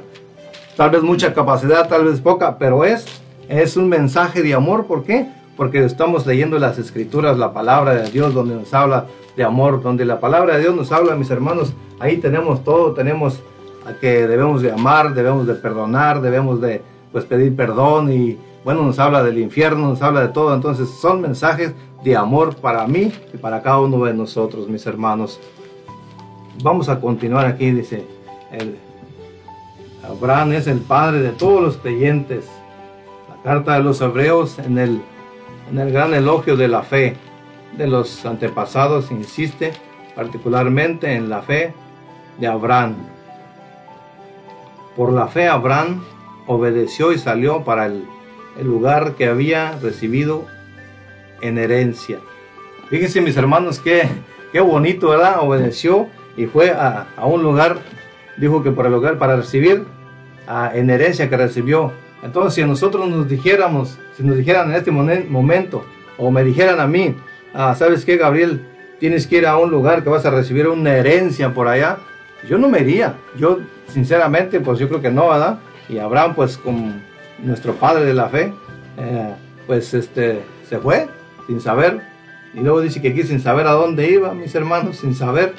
[0.76, 3.06] tal vez mucha capacidad, tal vez poca, pero es,
[3.50, 4.86] es un mensaje de amor.
[4.86, 5.28] ¿Por qué?
[5.58, 9.06] Porque estamos leyendo las escrituras, la palabra de Dios, donde nos habla
[9.36, 13.42] de amor, donde la palabra de Dios nos habla, mis hermanos, ahí tenemos todo, tenemos
[13.86, 16.82] a que debemos de amar, debemos de perdonar, debemos de
[17.12, 21.22] pues pedir perdón y bueno, nos habla del infierno, nos habla de todo, entonces son
[21.22, 25.40] mensajes de amor para mí y para cada uno de nosotros, mis hermanos.
[26.64, 28.06] Vamos a continuar aquí, dice,
[30.08, 32.48] Abraham es el padre de todos los creyentes.
[33.30, 35.02] La carta de los hebreos en el,
[35.72, 37.16] en el gran elogio de la fe
[37.78, 39.74] de los antepasados insiste
[40.16, 41.74] particularmente en la fe
[42.40, 42.96] de Abraham.
[44.96, 46.04] Por la fe Abraham
[46.48, 48.06] obedeció y salió para el,
[48.66, 50.46] lugar que había recibido
[51.42, 52.20] en herencia.
[52.90, 54.08] Fíjense mis hermanos, qué,
[54.52, 55.40] qué bonito, ¿verdad?
[55.42, 56.08] Obedeció
[56.38, 57.78] y fue a, un lugar,
[58.38, 59.86] dijo que por el lugar para recibir
[60.48, 61.92] a, en herencia que recibió.
[62.24, 65.86] Entonces, si nosotros nos dijéramos, si nos dijeran en este momento,
[66.18, 67.16] o me dijeran a mí,
[67.54, 68.62] ah, ¿sabes qué, Gabriel?
[69.00, 71.98] Tienes que ir a un lugar que vas a recibir una herencia por allá.
[72.48, 73.16] Yo no me iría.
[73.38, 75.60] Yo, sinceramente, pues yo creo que no, ¿verdad?
[75.90, 76.94] Y Abraham, pues, como
[77.44, 78.54] nuestro padre de la fe,
[78.98, 79.34] eh,
[79.68, 81.08] pues este, se fue
[81.48, 82.02] sin saber.
[82.54, 85.54] Y luego dice que aquí sin saber a dónde iba, mis hermanos, sin saber.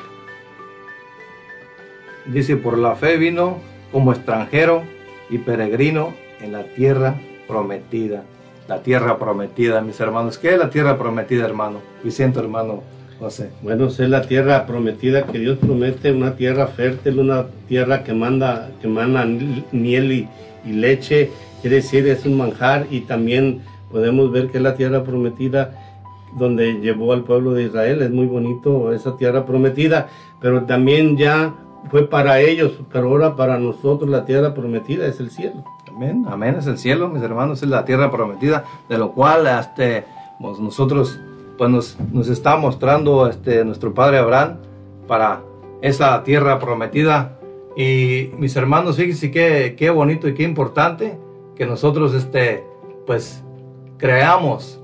[2.26, 3.58] Dice, por la fe vino
[3.90, 4.82] como extranjero
[5.30, 7.16] y peregrino en la tierra
[7.48, 8.24] prometida.
[8.68, 10.38] La tierra prometida, mis hermanos.
[10.38, 11.80] ¿Qué es la tierra prometida, hermano?
[12.04, 12.82] Vicente, hermano
[13.18, 13.50] José.
[13.62, 18.70] Bueno, es la tierra prometida que Dios promete, una tierra fértil, una tierra que manda,
[18.80, 19.24] que manda
[19.72, 20.28] miel y,
[20.64, 21.30] y leche.
[21.62, 25.78] Quiere decir, es un manjar y también podemos ver que es la tierra prometida
[26.36, 28.02] donde llevó al pueblo de Israel.
[28.02, 30.08] Es muy bonito esa tierra prometida,
[30.40, 31.54] pero también ya
[31.88, 35.64] fue para ellos, pero ahora para nosotros la tierra prometida es el cielo.
[35.88, 40.04] Amén, amén, es el cielo, mis hermanos, es la tierra prometida, de lo cual este,
[40.40, 41.20] pues nosotros
[41.58, 44.56] pues nos, nos, está mostrando este, nuestro padre Abraham
[45.06, 45.42] para
[45.80, 47.38] esa tierra prometida.
[47.76, 51.18] Y mis hermanos, fíjense qué, qué bonito y qué importante
[51.54, 52.64] que nosotros este,
[53.06, 53.42] pues
[53.98, 54.80] creamos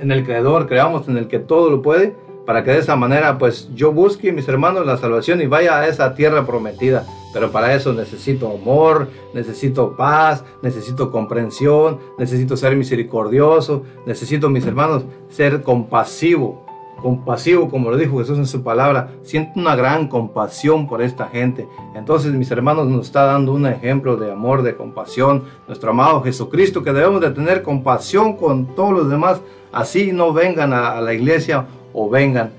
[0.00, 2.14] en el Creador, creamos en el que todo lo puede
[2.48, 5.86] para que de esa manera pues yo busque, mis hermanos, la salvación y vaya a
[5.86, 7.04] esa tierra prometida.
[7.34, 15.04] Pero para eso necesito amor, necesito paz, necesito comprensión, necesito ser misericordioso, necesito, mis hermanos,
[15.28, 16.64] ser compasivo.
[17.02, 21.68] Compasivo, como lo dijo Jesús en su palabra, siento una gran compasión por esta gente.
[21.94, 26.82] Entonces, mis hermanos, nos está dando un ejemplo de amor, de compasión, nuestro amado Jesucristo,
[26.82, 29.40] que debemos de tener compasión con todos los demás,
[29.72, 32.50] así no vengan a la iglesia o vengan,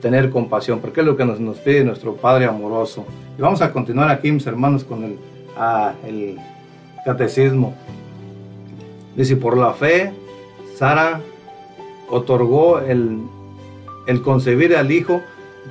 [0.00, 3.04] tener compasión, porque es lo que nos, nos pide nuestro Padre amoroso.
[3.36, 5.18] Y vamos a continuar aquí, mis hermanos, con el,
[5.56, 6.38] ah, el
[7.04, 7.74] catecismo.
[9.16, 10.12] Dice, por la fe,
[10.76, 11.20] Sara
[12.08, 13.18] otorgó el,
[14.08, 15.22] el concebir al hijo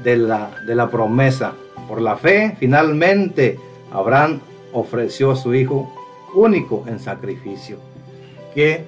[0.03, 1.53] de la, de la promesa.
[1.89, 3.59] Por la fe, finalmente,
[3.91, 4.39] Abraham
[4.73, 5.91] ofreció a su hijo
[6.33, 7.77] único en sacrificio.
[8.53, 8.85] Qué,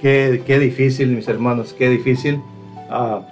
[0.00, 2.40] qué, qué difícil, mis hermanos, qué difícil.
[2.88, 3.22] Ah,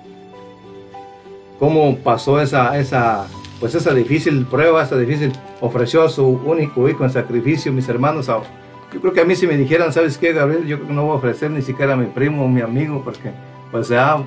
[1.60, 3.28] cómo pasó esa, esa,
[3.60, 8.26] pues esa difícil prueba, esa difícil, ofreció a su único hijo en sacrificio, mis hermanos.
[8.26, 10.66] Yo creo que a mí si me dijeran, ¿sabes qué, Gabriel?
[10.66, 13.02] Yo creo que no voy a ofrecer ni siquiera a mi primo o mi amigo,
[13.04, 13.30] porque,
[13.70, 14.18] pues, ya,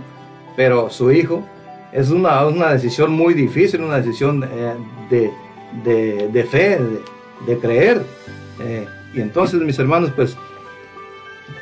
[0.58, 1.48] pero su hijo
[1.94, 4.74] es una, una decisión muy difícil, una decisión eh,
[5.10, 5.32] de,
[5.86, 6.80] de, de, fe,
[7.46, 8.02] de, creer.
[8.60, 10.36] Eh, y entonces, mis hermanos, pues,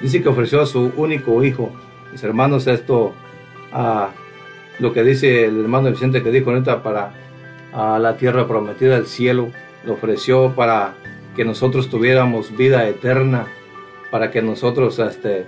[0.01, 1.69] dice que ofreció a su único hijo.
[2.11, 3.13] Mis hermanos, esto...
[4.79, 7.11] lo que dice el hermano Vicente que dijo ahorita para
[7.99, 9.51] la tierra prometida, el cielo,
[9.85, 10.93] lo ofreció para
[11.35, 13.45] que nosotros tuviéramos vida eterna,
[14.09, 15.45] para que nosotros, este,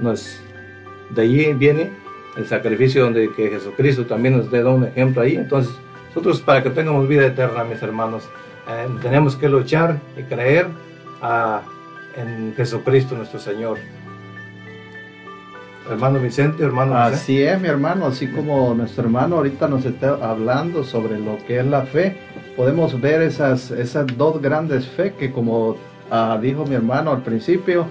[0.00, 0.40] nos,
[1.10, 2.05] de allí viene
[2.36, 5.36] el sacrificio donde que Jesucristo también nos da un ejemplo ahí.
[5.36, 5.74] Entonces,
[6.08, 8.24] nosotros para que tengamos vida eterna, mis hermanos,
[8.68, 10.66] eh, tenemos que luchar y creer
[12.16, 13.78] en Jesucristo nuestro Señor.
[15.88, 20.82] Hermano Vicente, hermano Así es, mi hermano, así como nuestro hermano ahorita nos está hablando
[20.82, 22.16] sobre lo que es la fe,
[22.56, 25.76] podemos ver esas, esas dos grandes fe que como
[26.10, 27.86] ah, dijo mi hermano al principio,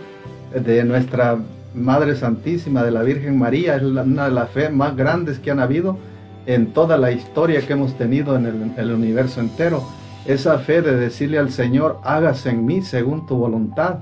[0.53, 1.37] de nuestra
[1.75, 5.59] Madre Santísima, de la Virgen María, es una de las fe más grandes que han
[5.59, 5.97] habido
[6.45, 9.83] en toda la historia que hemos tenido en el, universo entero.
[10.25, 13.99] Esa fe de decirle al Señor, hágase en mí según tu voluntad.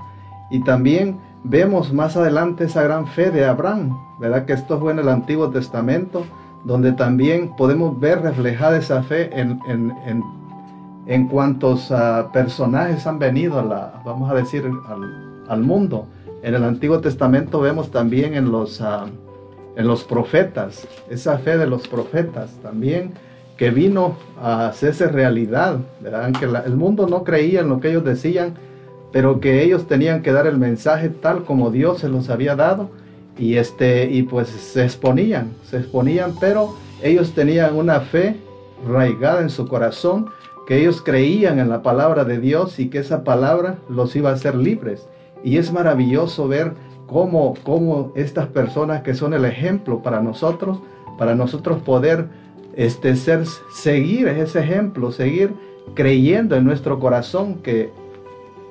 [0.50, 4.44] Y también vemos más adelante esa gran fe de Abraham, ¿verdad?
[4.44, 6.24] Que esto fue en el Antiguo Testamento,
[6.64, 10.22] donde también podemos ver reflejada esa fe en, en, en,
[11.06, 14.70] en cuantos uh, personajes han venido, a la, vamos a decir,
[15.48, 16.06] al, mundo.
[16.44, 19.06] En el Antiguo Testamento vemos también en los, uh,
[19.76, 23.14] en los profetas, esa fe de los profetas también.
[23.56, 26.32] que vino a hacerse realidad, ¿verdad?
[26.32, 28.54] que el mundo no creía en lo que ellos decían,
[29.12, 32.90] pero que ellos tenían que dar el mensaje tal como Dios se los había dado
[33.38, 38.36] y este y pues se exponían, se exponían, pero ellos tenían una fe
[38.86, 40.26] raigada en su corazón,
[40.66, 44.34] que ellos creían en la palabra de Dios y que esa palabra los iba a
[44.34, 45.06] hacer libres.
[45.44, 46.72] Y es maravilloso ver
[47.06, 50.78] cómo, cómo estas personas que son el ejemplo para nosotros,
[51.18, 52.26] para nosotros poder
[52.74, 55.52] este, ser, seguir ese ejemplo, seguir
[55.94, 57.90] creyendo en nuestro corazón que,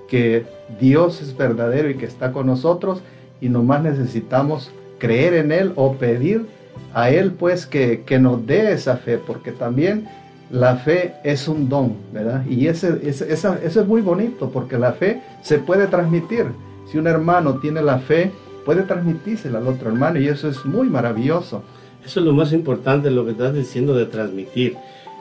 [0.08, 0.46] que
[0.80, 3.02] Dios es verdadero y que está con nosotros
[3.40, 6.46] y nomás necesitamos creer en Él o pedir
[6.94, 10.08] a Él pues que, nos dé esa fe, porque también
[10.54, 12.46] la fe es un don, ¿verdad?
[12.48, 16.46] Y ese, eso es muy bonito, porque la fe se puede transmitir.
[16.86, 18.32] Si un hermano tiene la fe,
[18.64, 21.64] puede transmitírsela al otro hermano y eso es muy maravilloso.
[22.06, 24.78] Eso es lo más importante, lo que estás diciendo de transmitir.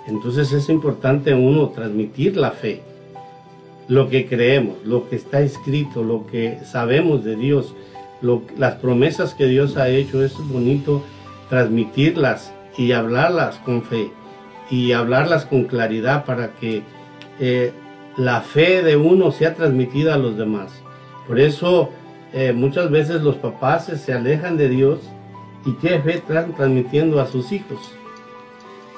[0.07, 2.83] Entonces es importante uno transmitir la fe,
[3.89, 7.75] lo que creemos, lo que está escrito, lo que sabemos de Dios,
[8.59, 11.03] las promesas que Dios ha hecho, es bonito
[11.49, 14.11] transmitirlas y hablarlas con fe
[14.71, 16.83] y hablarlas con claridad para que
[17.41, 17.73] eh,
[18.17, 20.83] la fe de uno sea transmitida a los demás.
[21.27, 21.91] Por eso
[22.33, 25.01] eh, muchas veces los papás se alejan de Dios
[25.65, 27.93] y qué fe están transmitiendo a sus hijos.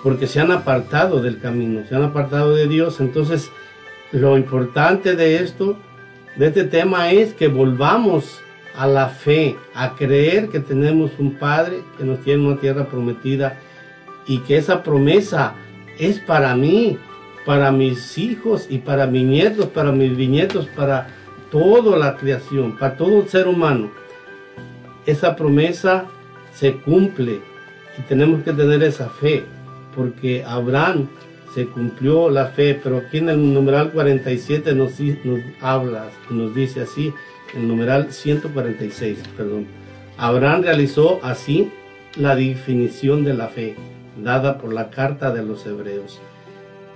[0.02, 3.00] Porque se han apartado del camino, se han apartado de Dios.
[3.00, 3.50] Entonces,
[4.12, 5.76] lo importante de esto,
[6.36, 8.40] de este tema, es que volvamos
[8.76, 13.58] a la fe, a creer que tenemos un Padre que nos tiene una tierra prometida
[14.26, 15.54] y que esa promesa
[15.98, 16.98] es para mí,
[17.44, 21.08] para mis hijos y para mis nietos, para mis bisnietos, para
[21.50, 23.90] toda la creación, para todo el ser humano.
[25.06, 26.06] Esa promesa
[26.54, 27.40] se cumple
[27.98, 29.44] y tenemos que tener esa fe,
[29.94, 31.08] porque Abraham
[31.54, 36.80] se cumplió la fe, pero aquí en el numeral 47 nos, nos habla, nos dice
[36.80, 37.12] así,
[37.54, 39.66] el numeral 146, perdón.
[40.16, 41.70] Abraham realizó así
[42.16, 43.76] la definición de la fe
[44.22, 46.20] dada por la carta de los hebreos.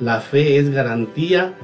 [0.00, 1.54] La fe es garantía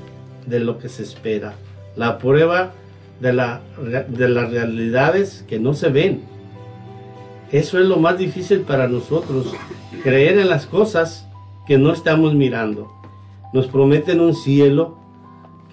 [0.47, 1.55] de lo que se espera,
[1.97, 2.73] la prueba
[3.21, 3.61] de, la,
[4.09, 6.23] de las realidades que no se ven.
[7.53, 9.55] Eso es lo más difícil para nosotros,
[10.03, 11.27] creer en las cosas
[11.67, 12.93] que no estamos mirando.
[13.53, 14.99] Nos prometen un cielo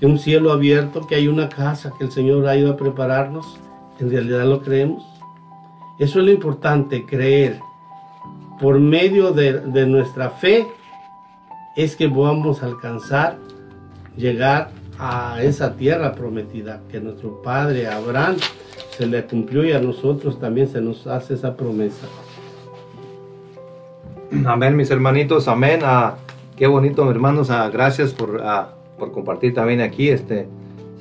[0.01, 3.59] que un cielo abierto, que hay una casa que el Señor ha ido a prepararnos,
[3.99, 5.03] en realidad lo creemos.
[5.99, 7.59] Eso es lo importante, creer.
[8.61, 10.67] Por medio de, nuestra fe
[11.75, 13.37] es que vamos a alcanzar,
[14.15, 18.37] llegar a esa tierra prometida que nuestro padre Abraham
[18.95, 22.05] se le cumplió y a nosotros también se nos hace esa promesa.
[24.45, 25.79] Amén, mis hermanitos, amén.
[25.83, 26.17] Ah,
[26.55, 27.49] qué bonito, hermanos.
[27.49, 30.09] Ah, gracias por ah, por compartir también aquí.
[30.09, 30.47] Este,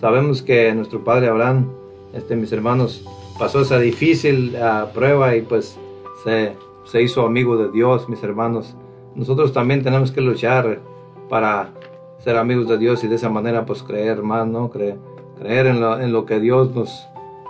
[0.00, 1.70] sabemos que nuestro padre Abraham,
[2.14, 3.04] este, mis hermanos,
[3.38, 4.56] pasó esa difícil
[4.94, 5.78] prueba y pues
[6.24, 6.54] se,
[6.90, 8.74] se, hizo amigo de Dios, mis hermanos.
[9.14, 10.80] Nosotros también tenemos que luchar
[11.28, 11.70] para
[12.18, 14.70] ser amigos de Dios y de esa manera pues creer más, ¿no?
[14.70, 14.98] Creer,
[15.38, 17.06] creer en, lo, que Dios nos,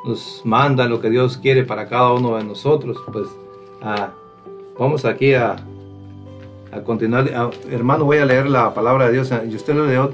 [0.06, 2.98] nos manda, en lo que Dios quiere para cada uno de nosotros.
[3.12, 3.28] Pues
[3.82, 4.10] ah,
[4.78, 5.56] vamos aquí a,
[6.72, 7.30] a continuar,
[7.70, 9.32] hermano, voy a leer la palabra de Dios.
[9.48, 10.10] Y usted lo leo,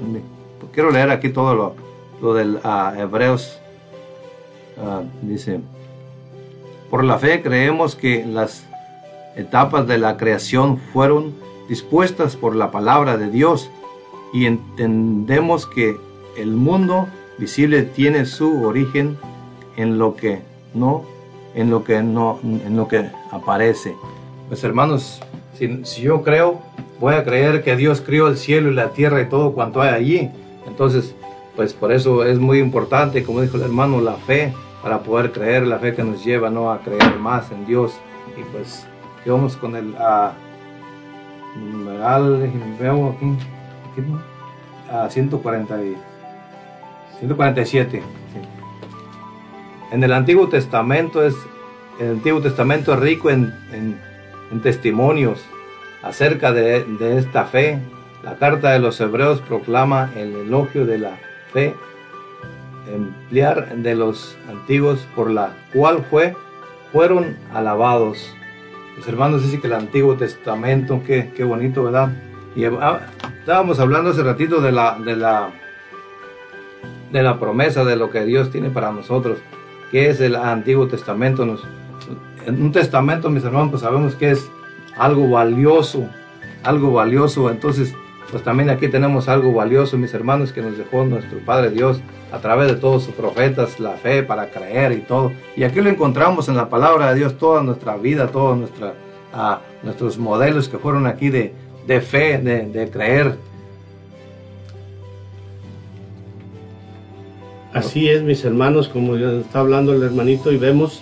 [0.73, 1.75] quiero leer aquí todo lo,
[2.21, 2.59] lo del
[2.97, 3.59] Hebreos.
[5.21, 5.59] dice,
[6.89, 8.67] por la fe creemos que las
[9.37, 11.33] etapas de la creación fueron
[11.69, 13.69] dispuestas por la palabra de Dios
[14.33, 15.97] y entendemos que
[16.35, 17.07] el mundo
[17.37, 19.17] visible tiene su origen
[19.75, 20.41] en lo que
[20.73, 21.03] no
[21.55, 23.95] en lo que no en lo que aparece
[24.49, 25.21] pues hermanos
[25.57, 26.61] si, yo creo,
[26.99, 29.89] voy a creer que Dios crió el cielo y la tierra y todo cuanto hay
[29.89, 30.29] allí.
[30.67, 31.15] Entonces,
[31.55, 35.65] pues por eso es muy importante, como dijo el hermano, la fe, para poder creer,
[35.65, 36.71] la fe que nos lleva ¿no?
[36.71, 37.93] a creer más en Dios.
[38.37, 38.85] Y pues,
[39.27, 39.93] que vamos con el
[41.57, 42.49] numeral,
[42.79, 43.35] veo aquí,
[44.89, 45.77] a 140
[47.19, 48.01] 147.
[49.91, 51.35] En el Antiguo Testamento es
[51.99, 53.53] el Antiguo Testamento es rico en
[54.49, 55.43] en testimonios
[56.03, 56.85] acerca de,
[57.17, 57.79] esta fe.
[58.23, 61.17] La carta de los hebreos proclama el elogio de la
[61.51, 61.75] fe
[62.93, 66.33] emplear de los antiguos por la cual fue,
[66.93, 68.36] fueron alabados.
[68.97, 72.11] Los hermanos dicen que el Antiguo Testamento, qué, qué bonito, ¿verdad?
[72.55, 73.01] Y ah,
[73.39, 75.51] estábamos hablando hace ratito de la, de la,
[77.11, 79.37] de la promesa de lo que Dios tiene para nosotros,
[79.91, 81.43] que es el Antiguo Testamento.
[82.45, 84.49] En un testamento, mis hermanos, pues sabemos que es
[84.97, 86.09] algo valioso,
[86.63, 87.51] algo valioso.
[87.51, 87.93] Entonces,
[88.31, 92.01] pues también aquí tenemos algo valioso, mis hermanos, que nos dejó nuestro Padre Dios
[92.31, 95.31] a través de todos sus profetas, la fe para creer y todo.
[95.55, 98.93] Y aquí lo encontramos en la palabra de Dios, toda nuestra vida, todos nuestra,
[99.33, 101.53] uh, nuestros modelos que fueron aquí de,
[101.85, 103.35] de fe, de, de creer.
[107.73, 111.01] Así es, mis hermanos, como está hablando el hermanito, y vemos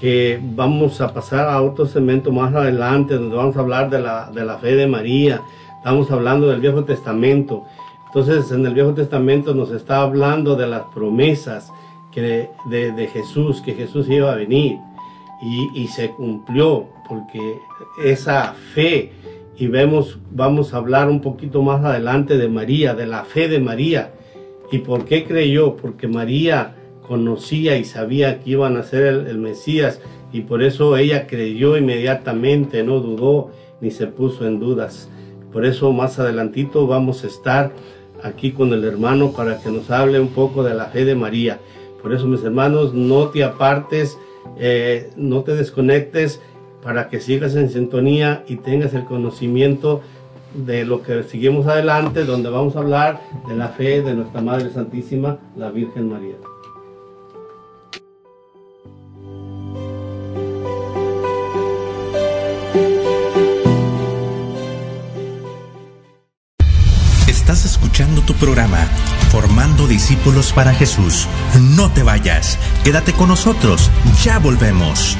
[0.00, 4.30] que vamos a pasar a otro segmento más adelante, donde vamos a hablar de la,
[4.32, 5.42] de la fe de María,
[5.86, 7.64] estamos hablando del Viejo Testamento.
[8.06, 11.72] Entonces, en el Viejo Testamento nos está hablando de las promesas
[12.12, 14.78] de, Jesús, que Jesús iba a venir.
[15.76, 17.60] Y, se cumplió, porque
[18.02, 19.12] esa fe,
[19.56, 23.60] y vemos, vamos a hablar un poquito más adelante de María, de la fe de
[23.60, 24.12] María.
[24.72, 25.76] ¿Y por qué creyó?
[25.76, 26.74] Porque María
[27.06, 30.00] conocía y sabía que iban a el, el Mesías,
[30.32, 35.08] y por eso ella creyó inmediatamente, no dudó ni se puso en dudas.
[35.56, 37.72] Por eso más adelantito vamos a estar
[38.22, 41.60] aquí con el hermano para que nos hable un poco de la fe de María.
[42.02, 44.18] Por eso mis hermanos, no te apartes,
[44.58, 46.42] eh, no te desconectes
[46.82, 50.02] para que sigas en sintonía y tengas el conocimiento
[50.52, 54.68] de lo que seguimos adelante, donde vamos a hablar de la fe de nuestra Madre
[54.68, 56.36] Santísima, la Virgen María.
[69.30, 71.26] Formando Discípulos para Jesús.
[71.76, 73.90] No te vayas, quédate con nosotros,
[74.24, 75.16] ya volvemos.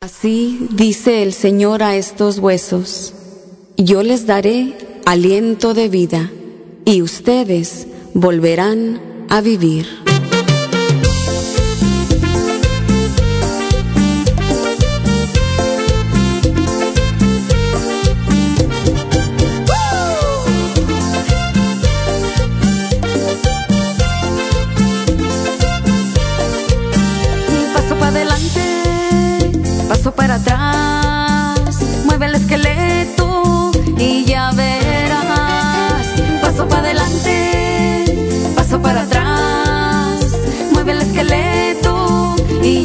[0.00, 3.14] Así dice el Señor a estos huesos,
[3.76, 6.30] yo les daré aliento de vida,
[6.84, 9.00] y ustedes volverán
[9.30, 10.13] a vivir.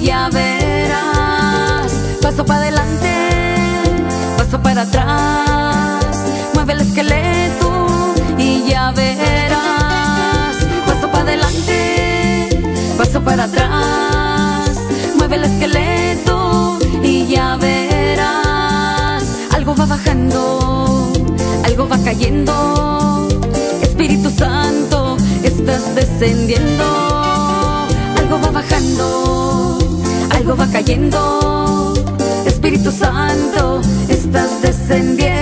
[0.01, 1.91] Y ya verás.
[2.21, 3.11] Paso para adelante,
[4.37, 6.05] paso para atrás,
[6.53, 10.55] mueve el esqueleto y ya verás.
[10.85, 12.49] Paso para adelante,
[12.97, 14.79] paso para atrás,
[15.15, 19.23] mueve el esqueleto y ya verás.
[19.53, 21.11] Algo va bajando,
[21.63, 23.27] algo va cayendo.
[23.81, 27.09] Espíritu Santo, estás descendiendo.
[28.17, 29.78] Algo va bajando,
[30.39, 31.93] algo va cayendo.
[32.45, 35.38] Espíritu Santo, estás descendiendo.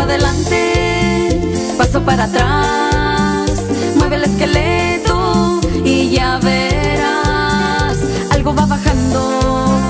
[0.00, 1.38] Adelante,
[1.78, 3.50] paso para atrás,
[3.96, 7.96] mueve el esqueleto y ya verás.
[8.30, 9.80] Algo va bajando,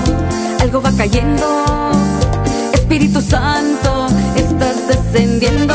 [0.59, 1.91] algo va cayendo.
[2.73, 5.73] Espíritu Santo, estás descendiendo.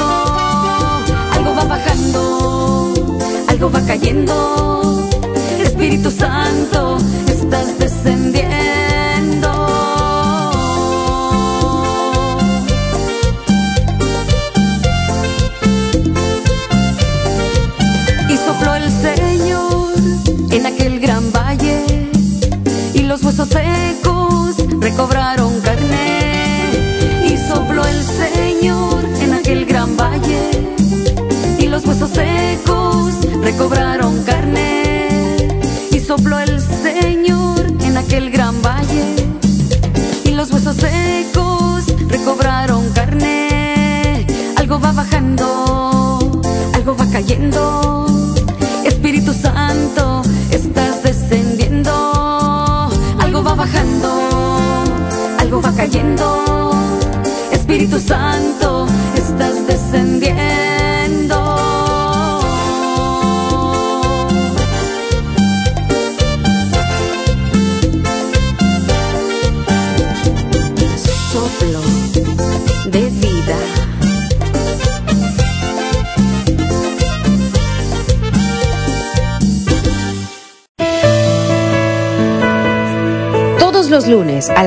[1.33, 3.05] Algo va bajando,
[3.49, 5.09] algo va cayendo.
[5.63, 6.99] Espíritu Santo,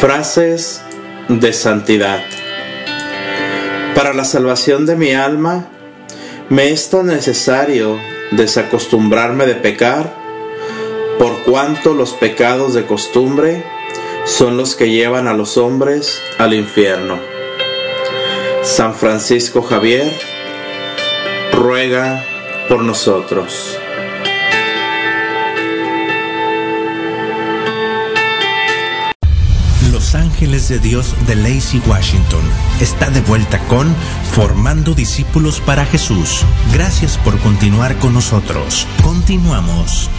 [0.00, 0.80] Frases
[1.28, 2.20] de santidad.
[3.96, 5.66] Para la salvación de mi alma,
[6.50, 7.98] me es tan necesario
[8.30, 10.14] desacostumbrarme de pecar,
[11.18, 13.64] por cuanto los pecados de costumbre
[14.24, 17.18] son los que llevan a los hombres al infierno.
[18.62, 20.12] San Francisco Javier
[21.52, 22.24] ruega
[22.68, 23.80] por nosotros.
[30.68, 32.42] De Dios de Lacey, Washington.
[32.80, 33.86] Está de vuelta con
[34.32, 36.44] Formando Discípulos para Jesús.
[36.74, 38.86] Gracias por continuar con nosotros.
[39.02, 40.10] Continuamos.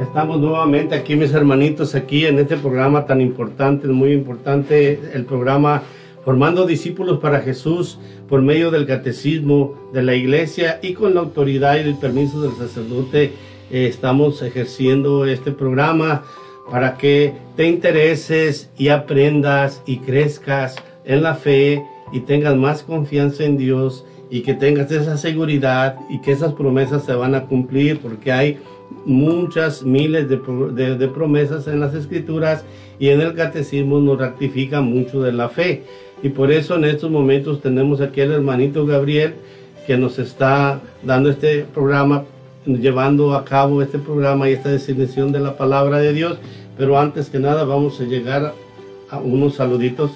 [0.00, 5.82] Estamos nuevamente aquí, mis hermanitos, aquí en este programa tan importante, muy importante, el programa
[6.24, 7.98] formando discípulos para Jesús
[8.28, 12.52] por medio del catecismo de la iglesia y con la autoridad y el permiso del
[12.52, 13.32] sacerdote
[13.70, 16.24] eh, estamos ejerciendo este programa
[16.70, 23.44] para que te intereses y aprendas y crezcas en la fe y tengas más confianza
[23.44, 27.98] en Dios y que tengas esa seguridad y que esas promesas se van a cumplir
[27.98, 28.58] porque hay
[29.04, 30.36] muchas miles de,
[30.96, 32.64] de promesas en las escrituras
[32.98, 35.84] y en el catecismo nos ratifica mucho de la fe.
[36.22, 39.34] Y por eso en estos momentos tenemos aquí al hermanito Gabriel
[39.86, 42.24] que nos está dando este programa,
[42.66, 46.38] llevando a cabo este programa y esta designación de la palabra de Dios.
[46.76, 48.54] Pero antes que nada vamos a llegar
[49.10, 50.12] a unos saluditos.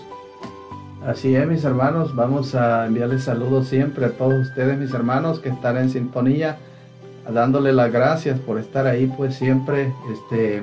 [1.06, 5.50] Así es, mis hermanos, vamos a enviarles saludos siempre a todos ustedes, mis hermanos, que
[5.50, 6.56] están en sintonía,
[7.30, 10.62] dándole las gracias por estar ahí, pues siempre este,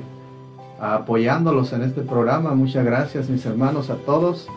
[0.79, 2.55] apoyándolos en este programa.
[2.55, 4.47] Muchas gracias, mis hermanos, a todos.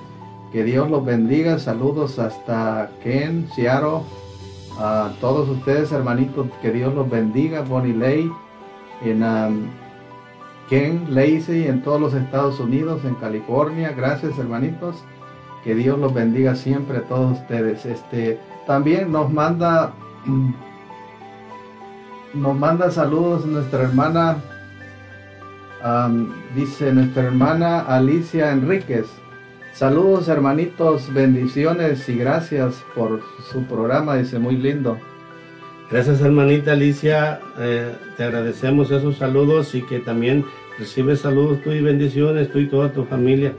[0.54, 1.58] Que Dios los bendiga.
[1.58, 4.02] Saludos hasta Ken, Seattle.
[4.78, 7.62] A todos ustedes, hermanitos, que Dios los bendiga.
[7.62, 8.30] Bonnie Lay,
[9.02, 9.66] en um,
[10.70, 13.92] Ken, Lacey, en todos los Estados Unidos, en California.
[13.96, 15.02] Gracias, hermanitos.
[15.64, 17.84] Que Dios los bendiga siempre a todos ustedes.
[17.84, 19.92] Este, también nos manda,
[22.32, 24.36] nos manda saludos nuestra hermana,
[25.84, 29.23] um, dice nuestra hermana Alicia Enríquez
[29.74, 35.00] Saludos hermanitos, bendiciones y gracias por su programa, dice muy lindo.
[35.90, 40.44] Gracias hermanita Alicia, eh, te agradecemos esos saludos y que también
[40.78, 43.52] recibes saludos tú y bendiciones, tú y toda tu familia.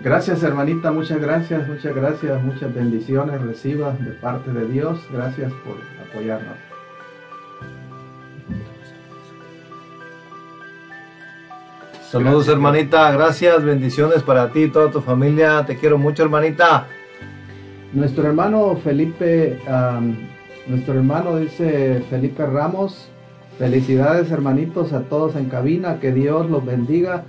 [0.00, 5.76] Gracias hermanita, muchas gracias, muchas gracias, muchas bendiciones recibas de parte de Dios, gracias por
[6.08, 6.73] apoyarnos.
[12.14, 16.86] Saludos hermanita, gracias, bendiciones para ti y toda tu familia, te quiero mucho hermanita.
[17.92, 19.58] Nuestro hermano Felipe,
[20.68, 23.08] nuestro hermano dice Felipe Ramos,
[23.58, 27.24] felicidades hermanitos a todos en cabina, que Dios los bendiga.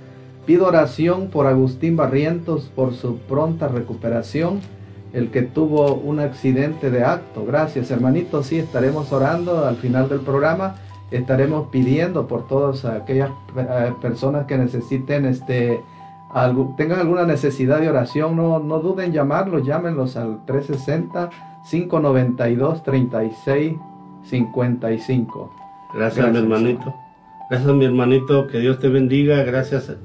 [0.46, 4.60] Pido oración por Agustín Barrientos por su pronta recuperación,
[5.12, 7.44] el que tuvo un accidente de acto.
[7.44, 10.76] Gracias hermanitos, sí estaremos orando al final del programa
[11.10, 15.80] estaremos pidiendo por todas aquellas eh, personas que necesiten este
[16.30, 21.30] algo, tengan alguna necesidad de oración, no, no duden en llamarlos, llámenlos al 360
[21.70, 23.74] 592 36
[24.24, 25.50] 55.
[25.94, 26.94] Gracias, mi hermanito.
[27.48, 29.96] Gracias mi hermanito, que Dios te bendiga, gracias.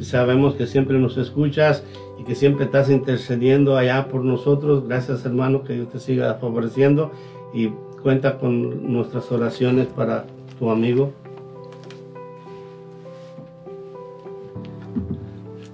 [0.00, 1.82] Sabemos que siempre nos escuchas
[2.18, 4.86] y que siempre estás intercediendo allá por nosotros.
[4.86, 7.10] Gracias hermano, que Dios te siga favoreciendo
[7.54, 7.70] y
[8.04, 10.26] cuenta con nuestras oraciones para
[10.58, 11.10] tu amigo.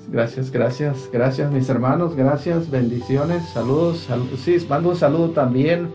[0.09, 5.89] Gracias, gracias, gracias mis hermanos, gracias, bendiciones, saludos, sí, mando un saludo también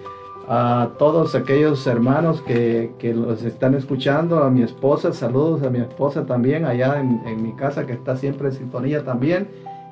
[0.48, 5.80] a todos aquellos hermanos que, que, los están escuchando, a mi esposa, saludos a mi
[5.80, 9.48] esposa también allá en, en, mi casa que está siempre en sintonía también,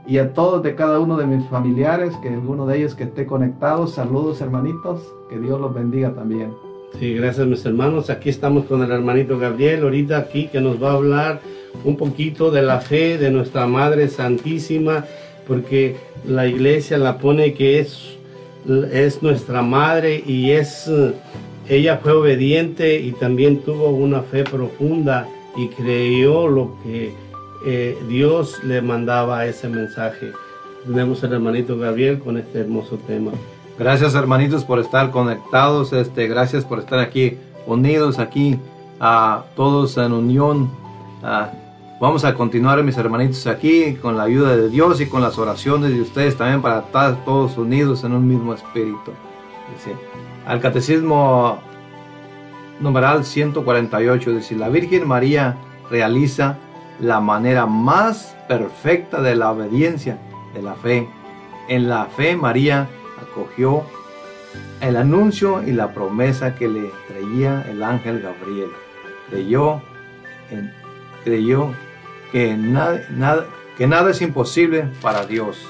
[0.05, 3.25] y a todos de cada uno de mis familiares, que alguno de ellos que esté
[3.25, 6.53] conectado, saludos hermanitos, que Dios los bendiga también.
[6.99, 8.09] Sí, gracias mis hermanos.
[8.09, 11.41] Aquí estamos con el hermanito Gabriel, ahorita aquí que nos va a hablar
[11.83, 15.05] un poquito de la fe de nuestra Madre Santísima,
[15.47, 18.17] porque la iglesia la pone que es,
[18.91, 20.89] es nuestra madre y es,
[21.67, 25.27] ella fue obediente y también tuvo una fe profunda
[25.57, 27.13] y creyó lo que
[27.65, 30.33] eh, Dios le mandaba ese mensaje.
[30.85, 33.31] Tenemos al hermanito Gabriel con este hermoso tema.
[33.79, 38.59] Gracias hermanitos por estar conectados, este, gracias por estar aquí unidos aquí
[38.99, 40.69] a todos en unión.
[41.99, 45.93] vamos a continuar mis hermanitos aquí con la ayuda de Dios y con las oraciones
[45.93, 49.11] de ustedes también para estar todos unidos en un mismo espíritu.
[49.73, 49.95] Dice,
[50.45, 51.59] al catecismo
[52.79, 55.55] numeral 148 dice, la Virgen María
[55.89, 56.57] realiza
[56.99, 60.17] la manera más perfecta de la obediencia
[60.53, 61.07] de la fe.
[61.67, 62.87] En la fe María
[63.21, 63.83] acogió
[64.81, 68.69] el anuncio y la promesa que le traía el ángel Gabriel.
[69.29, 69.81] Creyó,
[71.23, 71.71] creyó
[72.31, 73.45] que, nada, nada,
[73.77, 75.65] que nada es imposible para Dios.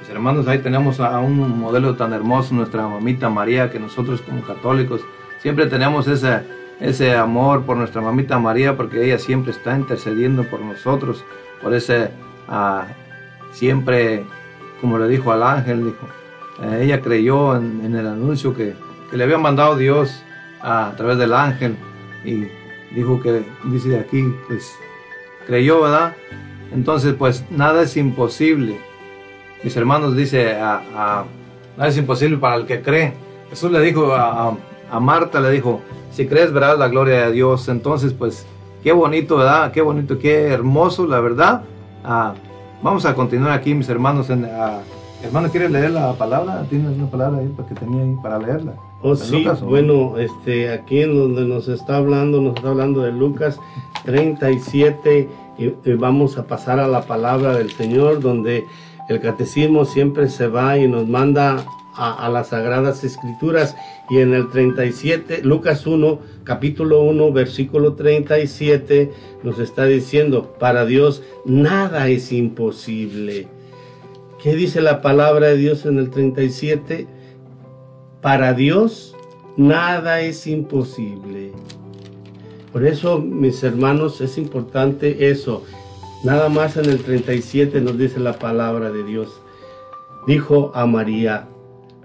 [0.00, 4.42] Mis hermanos, ahí tenemos a un modelo tan hermoso, nuestra mamita María, que nosotros como
[4.42, 5.00] católicos
[5.40, 6.40] siempre tenemos ese,
[6.80, 11.24] ese amor por nuestra mamita María, porque ella siempre está intercediendo por nosotros,
[11.62, 12.10] por ese
[12.48, 12.84] uh,
[13.52, 14.24] siempre,
[14.80, 16.08] como le dijo al ángel, dijo,
[16.62, 18.74] eh, ella creyó en, el anuncio que,
[19.12, 20.22] le había mandado Dios
[20.62, 21.76] a, través del ángel
[22.24, 22.46] y
[22.94, 24.72] dijo que, dice aquí, pues
[25.46, 26.14] creyó, ¿verdad?
[26.72, 28.78] Entonces, pues nada es imposible.
[29.64, 31.24] Mis hermanos dice, a,
[31.76, 33.12] nada es imposible para el que cree.
[33.50, 34.56] Jesús le dijo a,
[34.98, 35.80] Marta, le dijo,
[36.10, 37.68] si crees verás la gloria de Dios.
[37.68, 38.46] Entonces, pues,
[38.82, 39.70] qué bonito, ¿verdad?
[39.70, 41.62] Qué bonito, qué hermoso, la verdad.
[42.02, 42.34] Ah,
[42.82, 44.30] Vamos a continuar aquí, mis hermanos.
[44.30, 44.48] En,
[45.22, 46.64] hermano, ¿quiere leer la palabra?
[46.70, 48.72] ¿Tienes una palabra ahí que tenía ahí para leerla?
[49.02, 53.58] Oh, sí, bueno, este, aquí en donde nos está hablando, nos está hablando de Lucas
[54.04, 58.64] 37 y, y vamos a pasar a la palabra del Señor, donde
[59.10, 61.62] el catecismo siempre se va y nos manda
[61.96, 63.76] a, las Sagradas Escrituras
[64.08, 69.12] y en el 37, Lucas 1, capítulo 1, versículo 37,
[69.42, 73.48] nos está diciendo, para Dios nada es imposible.
[74.42, 77.06] ¿Qué dice la palabra de Dios en el 37?
[78.22, 79.16] Para Dios
[79.56, 81.52] nada es imposible.
[82.72, 85.64] Por eso, mis hermanos, es importante eso.
[86.22, 89.40] Nada más en el 37 nos dice la palabra de Dios.
[90.26, 91.48] Dijo a María,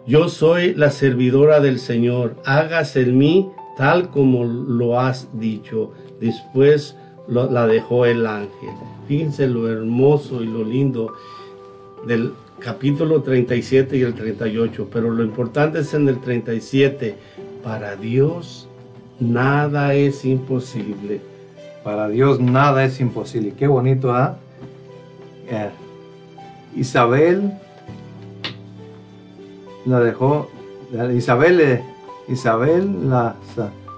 [0.07, 5.91] yo soy la servidora del Señor, hágase en mí tal como lo has dicho.
[6.19, 6.95] Después
[7.27, 8.69] la dejó el ángel.
[9.07, 11.13] Fíjense lo hermoso y lo lindo
[12.05, 17.15] del capítulo 37 y el 38, pero lo importante es en el 37.
[17.63, 18.67] Para Dios
[19.19, 21.21] nada es imposible.
[21.83, 23.53] Para Dios nada es imposible.
[23.57, 24.37] Qué bonito, ¿ah?
[26.75, 27.53] Isabel
[29.85, 30.49] la dejó,
[31.15, 31.83] Isabel,
[32.27, 33.35] Isabel la,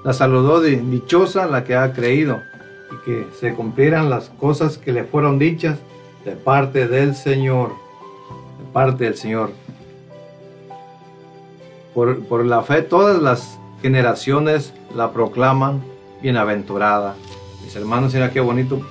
[0.03, 2.41] la saludó de dichosa la que ha creído
[2.91, 5.77] y que se cumplieran las cosas que le fueron dichas
[6.25, 9.51] de parte del Señor, de parte del Señor.
[11.93, 15.83] Por, por la fe todas las generaciones la proclaman
[16.21, 17.15] bienaventurada.
[17.63, 18.81] Mis hermanos, mira qué bonito.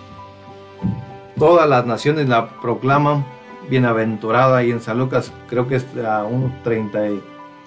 [1.38, 3.24] Todas las naciones la proclaman
[3.68, 7.00] bienaventurada y en San Lucas creo que es a un 30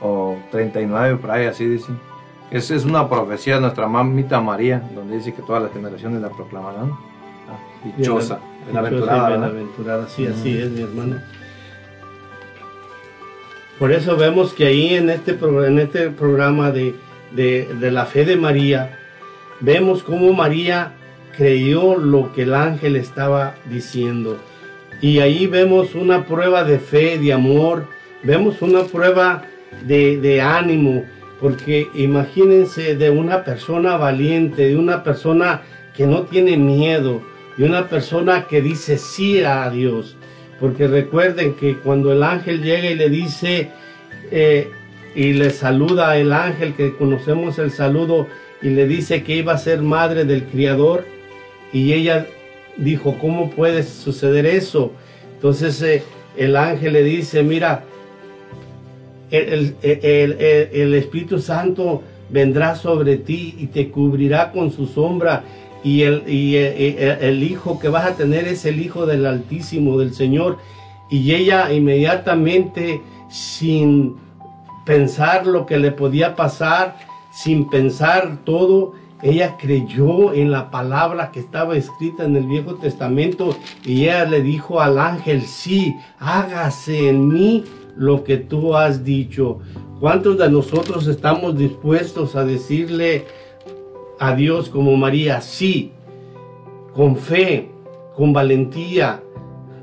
[0.01, 1.99] o 39 por ahí así dicen.
[2.51, 6.29] Esa es una profecía de nuestra mamita María, donde dice que todas las generaciones la
[6.29, 6.91] proclamarán.
[7.47, 7.59] Ah,
[7.95, 9.29] dichosa, bienaventurada.
[9.29, 11.17] Bienaventurada, sí, así es, mi hermano.
[13.77, 16.95] Por eso vemos que ahí en este, en este programa de,
[17.31, 18.97] de, de la fe de María,
[19.59, 20.93] vemos cómo María
[21.37, 24.37] creyó lo que el ángel estaba diciendo.
[25.01, 27.87] Y ahí vemos una prueba de fe, de amor,
[28.23, 29.43] vemos una prueba
[29.85, 31.05] de, ánimo,
[31.39, 35.61] porque imagínense de una persona valiente, de una persona
[35.95, 37.21] que no tiene miedo,
[37.57, 40.17] de una persona que dice sí a Dios.
[40.59, 43.69] Porque recuerden que cuando el ángel llega y le dice
[44.31, 44.69] eh,
[45.15, 48.27] y le saluda el ángel, que conocemos el saludo,
[48.61, 51.05] y le dice que iba a ser madre del Criador,
[51.71, 52.27] y ella
[52.79, 54.91] dijo, ¿cómo puede suceder eso?
[55.35, 56.03] Entonces eh,
[56.37, 57.83] el ángel le dice, mira,
[59.31, 59.75] el,
[60.95, 65.43] Espíritu Santo vendrá sobre ti y te cubrirá con su sombra
[65.83, 69.99] y, el, y eh, el, hijo que vas a tener es el hijo del Altísimo,
[69.99, 70.57] del Señor.
[71.09, 74.15] Y ella inmediatamente, sin
[74.85, 76.97] pensar lo que le podía pasar,
[77.31, 83.55] sin pensar todo, ella creyó en la palabra que estaba escrita en el Viejo Testamento
[83.85, 87.65] y ella le dijo al ángel, sí, hágase en mí
[87.97, 89.59] lo que tú has dicho.
[89.99, 93.25] ¿Cuántos de nosotros estamos dispuestos a decirle
[94.19, 95.91] a Dios como María, sí,
[96.95, 97.69] con fe,
[98.15, 99.21] con valentía,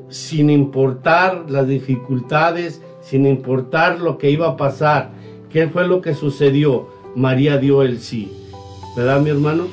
[0.08, 5.10] sin importar las dificultades, sin importar lo que iba a pasar?
[5.50, 6.88] ¿Qué fue lo que sucedió?
[7.14, 8.45] María dio el sí.
[8.96, 9.64] ¿Verdad, mi hermano?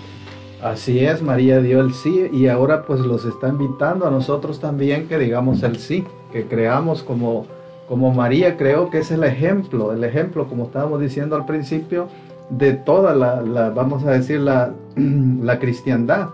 [0.61, 5.07] Así es, María dio el sí y ahora pues los está invitando a nosotros también
[5.07, 7.45] que digamos el sí, que creamos como,
[7.87, 12.09] como María creo que es el ejemplo, el ejemplo, como estábamos diciendo al principio,
[12.49, 16.27] de toda la, vamos a decir, la, la cristiandad.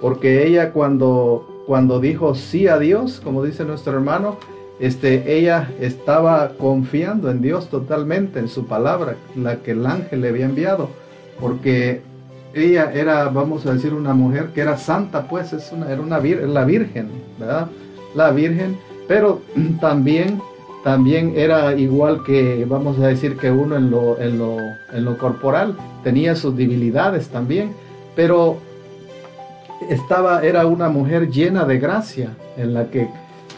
[0.00, 4.36] Porque ella cuando, cuando dijo sí a Dios, como dice nuestro hermano,
[4.80, 10.30] este, ella estaba confiando en Dios totalmente, en su palabra, la que el ángel le
[10.30, 10.88] había enviado.
[11.40, 12.02] Porque
[12.54, 16.18] ella era, vamos a decir, una mujer que era santa, pues es una, era una
[16.18, 17.08] la virgen,
[17.38, 17.68] ¿verdad?
[18.14, 18.76] La virgen,
[19.08, 19.40] pero
[19.80, 20.40] también,
[20.84, 24.58] también era igual que, vamos a decir, que uno en lo, en lo,
[24.92, 27.72] en lo corporal, tenía sus debilidades también,
[28.14, 28.58] pero
[29.88, 33.08] estaba, era una mujer llena de gracia, en la que,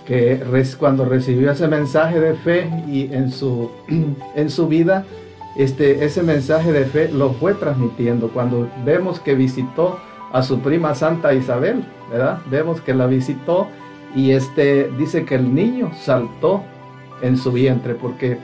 [0.07, 0.41] que
[0.79, 3.71] cuando recibió ese mensaje de fe y en su,
[4.37, 5.05] en su vida,
[5.57, 8.29] este, ese mensaje de fe lo fue transmitiendo.
[8.29, 9.99] Cuando vemos que visitó
[10.33, 12.41] a su prima Santa Isabel, ¿verdad?
[12.51, 13.69] Vemos que la visitó
[14.15, 16.63] y este, dice que el niño saltó
[17.23, 18.39] en su vientre porque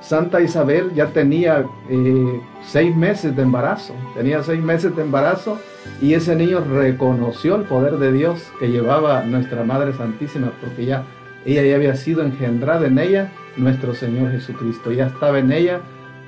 [0.00, 5.58] Santa Isabel ya tenía eh, seis meses de embarazo, tenía seis meses de embarazo
[6.00, 11.04] y ese niño reconoció el poder de Dios que llevaba nuestra Madre Santísima porque ya
[11.44, 14.92] ella ya había sido engendrada en ella nuestro Señor Jesucristo.
[14.92, 15.80] Ya estaba en ella,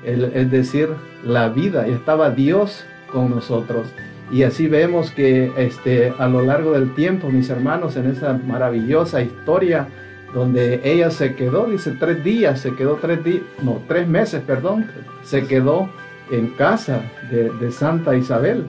[0.03, 0.89] es decir,
[1.23, 3.87] la vida, ya estaba Dios con nosotros.
[4.31, 9.21] Y así vemos que este, a lo largo del tiempo, mis hermanos, en esa maravillosa
[9.21, 9.87] historia
[10.33, 14.87] donde ella se quedó, dice tres días, se quedó tres días, no, tres meses, perdón,
[15.23, 15.89] se quedó
[16.31, 18.65] en casa de, Santa Isabel.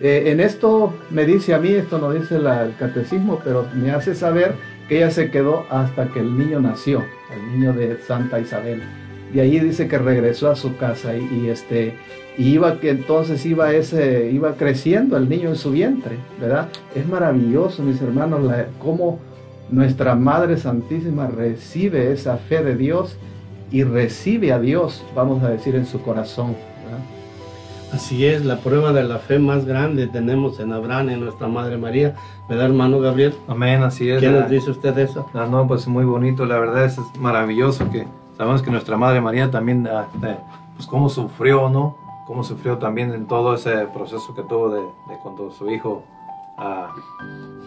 [0.00, 4.16] Eh, en esto me dice a mí, esto no dice el catecismo, pero me hace
[4.16, 4.54] saber
[4.88, 7.02] que ella se quedó hasta que el niño nació,
[7.34, 8.82] el niño de Santa Isabel.
[9.32, 11.94] Y ahí dice que regresó a su casa y, este
[12.36, 16.68] iba que entonces iba ese iba creciendo el niño en su vientre, ¿verdad?
[16.94, 19.20] Es maravilloso, mis hermanos, cómo
[19.70, 23.16] nuestra Madre Santísima recibe esa fe de Dios
[23.70, 26.54] y recibe a Dios, vamos a decir, en su corazón.
[27.94, 31.78] Así es, la prueba de la fe más grande tenemos en Abraham, en nuestra Madre
[31.78, 32.16] María,
[32.48, 33.32] ¿verdad, hermano Gabriel?
[33.46, 34.18] Amén, así es.
[34.18, 35.30] ¿Qué nos dice usted de eso?
[35.32, 38.04] No, no, pues muy bonito, la verdad es, maravilloso que
[38.36, 40.08] sabemos que nuestra Madre María también, ah,
[40.74, 41.96] pues cómo sufrió, ¿no?
[42.26, 44.82] Cómo sufrió también en todo ese proceso que tuvo de,
[45.22, 46.02] cuando su hijo
[46.58, 46.92] ah,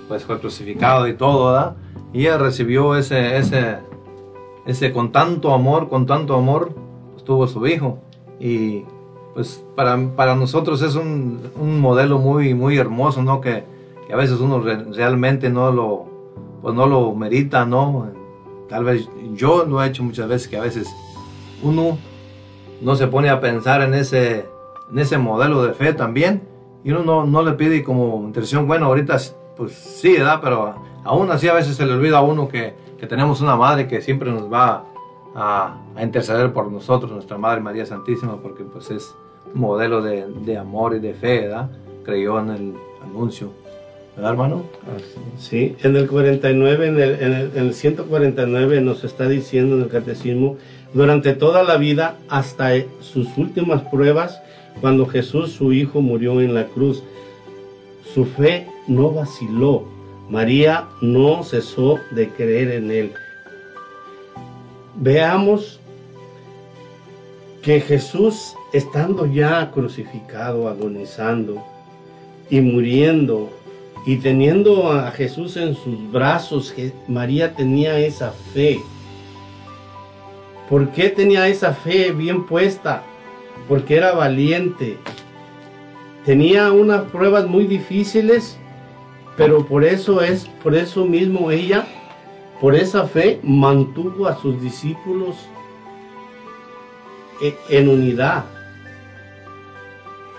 [0.10, 1.78] pues fue crucificado y todo, ¿verdad?
[2.12, 3.78] Y ella recibió ese, ese,
[4.66, 6.74] ese con tanto amor, con tanto amor,
[7.14, 8.00] pues tuvo su hijo.
[8.42, 8.84] Y
[9.38, 13.40] pues para, para nosotros es un, un, modelo muy, muy hermoso, ¿no?
[13.40, 13.66] Que,
[14.08, 16.08] que a veces uno realmente no lo,
[16.60, 18.10] pues no lo merita, ¿no?
[18.68, 20.88] Tal vez yo lo he hecho muchas veces que a veces
[21.62, 22.00] uno
[22.82, 24.48] no se pone a pensar en ese,
[24.92, 26.42] en ese modelo de fe también
[26.84, 29.18] y uno no, no le pide como intención, bueno, ahorita
[29.56, 30.40] pues sí, ¿verdad?
[30.42, 30.74] Pero
[31.04, 34.02] aún así a veces se le olvida a uno que, que tenemos una madre que
[34.02, 34.84] siempre nos va
[35.36, 39.16] a, a, interceder por nosotros, nuestra Madre María Santísima, porque pues es
[39.58, 41.70] modelo de, amor y de fe, ¿verdad?
[42.04, 42.74] Creyó en el
[43.04, 43.52] anuncio.
[44.16, 44.64] ¿Verdad, hermano?
[45.38, 50.58] Sí, en el 49, en el, en el 149 nos está diciendo en el catecismo,
[50.94, 52.72] durante toda la vida, hasta
[53.02, 54.42] sus últimas pruebas,
[54.82, 57.04] cuando Jesús, su Hijo, murió en la cruz,
[58.14, 59.84] su fe no vaciló.
[60.30, 63.14] María no cesó de creer en Él.
[64.96, 65.80] Veamos
[67.62, 71.64] que Jesús, estando ya crucificado, agonizando
[72.50, 73.50] y muriendo,
[74.06, 76.74] y teniendo a Jesús en sus brazos,
[77.10, 78.80] María tenía esa fe.
[80.70, 83.04] ¿Por qué tenía esa fe bien puesta?
[83.68, 84.98] Porque era valiente.
[86.26, 88.58] Tenía unas pruebas muy difíciles,
[89.36, 91.86] pero por eso es, por eso mismo ella,
[92.62, 95.36] por esa fe, mantuvo a sus discípulos
[97.42, 98.57] e, en unidad.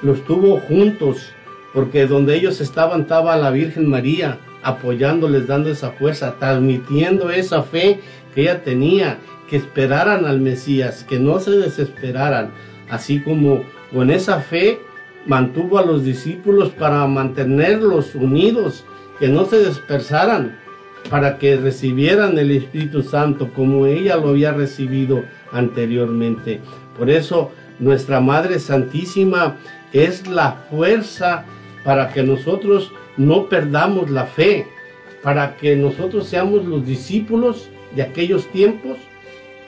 [0.02, 1.32] Los tuvo juntos,
[1.74, 8.00] porque donde ellos estaban estaba la Virgen María apoyándoles, dando esa fuerza, transmitiendo esa fe
[8.34, 9.18] que ella tenía,
[9.48, 12.50] que esperaran al Mesías, que no se desesperaran,
[12.90, 13.62] así como
[13.92, 14.80] con esa fe
[15.26, 18.84] mantuvo a los discípulos para mantenerlos unidos,
[19.18, 20.56] que no se dispersaran,
[21.10, 26.60] para que recibieran el Espíritu Santo como ella lo había recibido anteriormente.
[26.98, 29.56] Por eso nuestra Madre Santísima
[29.92, 31.44] es la fuerza
[31.84, 34.66] para que nosotros no perdamos la fe,
[35.22, 38.98] para que nosotros seamos los discípulos de aquellos tiempos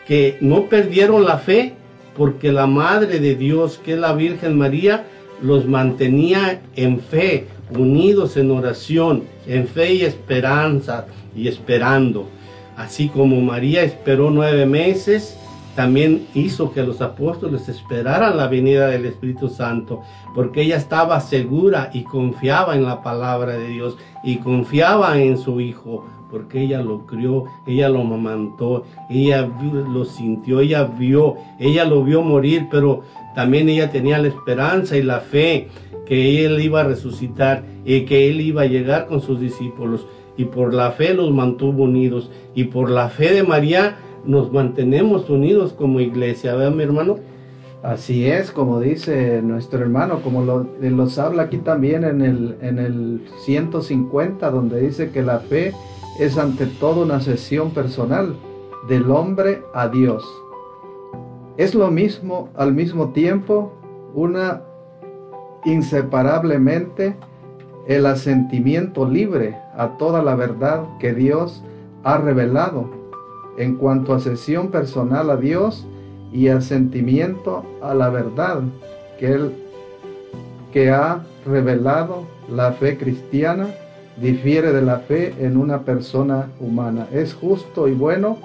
[0.07, 1.75] que no perdieron la fe,
[2.17, 5.05] porque la Madre de Dios, que es la Virgen María,
[5.43, 12.29] los mantenía en fe, unidos en oración, en fe y esperanza y esperando.
[12.77, 15.37] Así como María esperó nueve meses,
[15.75, 20.03] también hizo que los apóstoles esperaran la venida del Espíritu Santo,
[20.35, 25.61] porque ella estaba segura y confiaba en la palabra de Dios y confiaba en su
[25.61, 32.05] Hijo, porque ella lo crió, ella lo amamantó, ella lo sintió, ella vio, ella lo
[32.05, 33.03] vio morir, pero
[33.35, 35.69] también ella tenía la esperanza y la fe
[36.07, 40.07] que él iba a resucitar y que él iba a llegar con sus discípulos.
[40.37, 42.31] Y por la fe los mantuvo unidos.
[42.55, 47.17] Y por la fe de María nos mantenemos unidos como iglesia, ¿verdad, mi hermano?
[47.83, 52.79] Así es, como dice nuestro hermano, como lo, los habla aquí también en el, en
[52.79, 55.73] el 150, donde dice que la fe
[56.19, 58.37] es ante todo una sesión personal
[58.87, 60.23] del hombre a Dios.
[61.57, 63.73] Es lo mismo al mismo tiempo
[64.15, 64.63] una
[65.65, 67.17] inseparablemente
[67.87, 71.63] el asentimiento libre a toda la verdad que Dios
[72.05, 73.00] ha revelado
[73.61, 75.87] en cuanto a sesión personal a Dios
[76.33, 78.63] y asentimiento a la verdad
[79.19, 79.53] que Él
[80.73, 83.69] que ha revelado la fe cristiana
[84.17, 87.07] difiere de la fe en una persona humana.
[87.13, 88.39] Es justo y bueno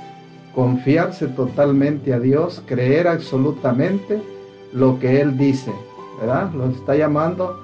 [0.53, 4.21] confiarse totalmente a Dios, creer absolutamente
[4.73, 5.71] lo que Él dice,
[6.19, 6.51] ¿verdad?
[6.53, 7.57] Lo está llamando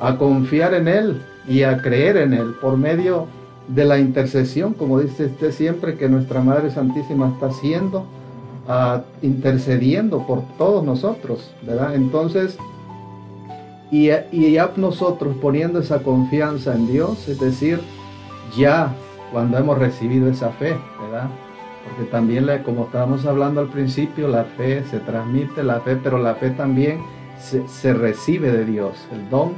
[0.00, 3.26] a confiar en Él y a creer en Él por medio
[3.68, 8.06] de la intercesión, como dice usted siempre que nuestra Madre Santísima está haciendo,
[8.68, 11.94] uh, intercediendo por todos nosotros, ¿verdad?
[11.94, 12.56] Entonces,
[13.90, 17.80] y, y ya nosotros poniendo esa confianza en Dios, es decir,
[18.56, 18.94] ya
[19.32, 21.28] cuando hemos recibido esa fe, ¿verdad?
[21.84, 26.34] Porque también, como estábamos hablando al principio, la fe se transmite, la fe, pero la
[26.34, 27.00] fe también
[27.38, 29.52] se, se recibe de Dios, el don,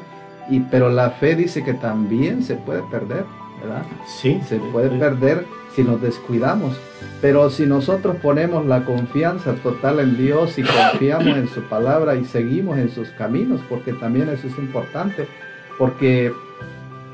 [0.51, 3.25] y, pero la fe dice que también se puede perder,
[3.61, 3.85] ¿verdad?
[4.07, 4.41] Sí.
[4.47, 5.45] Se puede perder
[5.75, 6.77] si nos descuidamos.
[7.21, 12.25] Pero si nosotros ponemos la confianza total en Dios y confiamos en su palabra y
[12.25, 15.29] seguimos en sus caminos, porque también eso es importante,
[15.79, 16.33] porque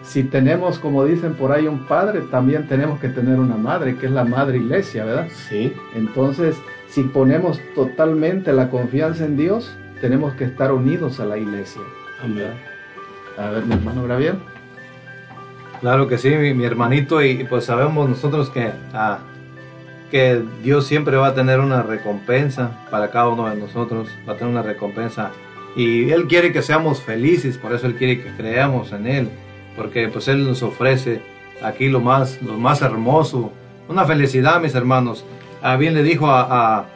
[0.02, 4.06] si tenemos, como dicen por ahí, un padre, también tenemos que tener una madre, que
[4.06, 5.28] es la madre iglesia, ¿verdad?
[5.48, 5.72] Sí.
[5.94, 6.56] Entonces,
[6.88, 11.80] si ponemos totalmente la confianza en Dios, tenemos que estar unidos a la iglesia.
[12.22, 12.52] Amén.
[13.38, 14.36] A ver, mi hermano Gabriel.
[15.84, 19.18] Claro que sí, mi, hermanito, y pues sabemos nosotros que, ah,
[20.10, 24.36] que Dios siempre va a tener una recompensa para cada uno de nosotros, va a
[24.38, 25.30] tener una recompensa.
[25.76, 29.28] Y Él quiere que seamos felices, por eso Él quiere que creamos en Él,
[29.76, 31.20] porque pues Él nos ofrece
[31.62, 33.52] aquí lo más, lo más hermoso,
[33.86, 35.22] una felicidad, mis hermanos.
[35.60, 36.86] Ah, bien le dijo a,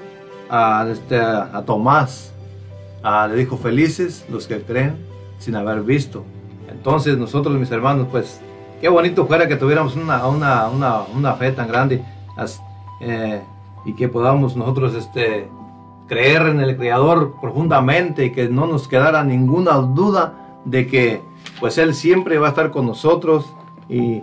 [0.48, 2.32] a, a, este, a Tomás,
[3.02, 4.96] ah, le dijo, felices los que creen
[5.38, 6.24] sin haber visto.
[6.70, 8.40] Entonces nosotros, mis hermanos, pues
[8.80, 12.02] qué bonito fuera que tuviéramos una, una, una, una fe tan grande
[13.00, 13.42] eh,
[13.84, 15.48] y que podamos nosotros este,
[16.06, 21.22] creer en el Creador profundamente y que no nos quedara ninguna duda de que
[21.60, 23.52] pues Él siempre va a estar con nosotros.
[23.88, 24.22] Y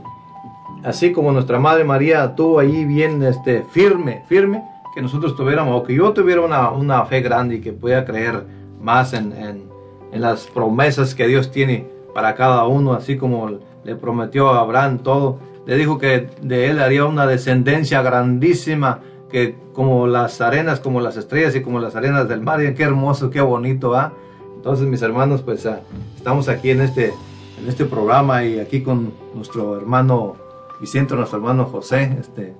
[0.83, 4.63] así como nuestra Madre María tuvo ahí bien este, firme, firme,
[4.93, 8.45] que nosotros tuviéramos, o que yo tuviera una, una fe grande y que pueda creer
[8.81, 9.63] más en, en,
[10.11, 13.49] en las promesas que Dios tiene para cada uno, así como
[13.85, 15.37] le prometió a Abraham todo.
[15.65, 18.99] Le dijo que de él haría una descendencia grandísima,
[19.29, 22.61] que como las arenas, como las estrellas y como las arenas del mar.
[22.63, 24.13] Y qué hermoso, qué bonito, ¿va?
[24.55, 25.81] Entonces, mis hermanos, pues ah,
[26.17, 27.13] estamos aquí en este,
[27.61, 30.35] en este programa y aquí con nuestro hermano
[30.81, 32.53] Vicente, nuestro hermano José, este,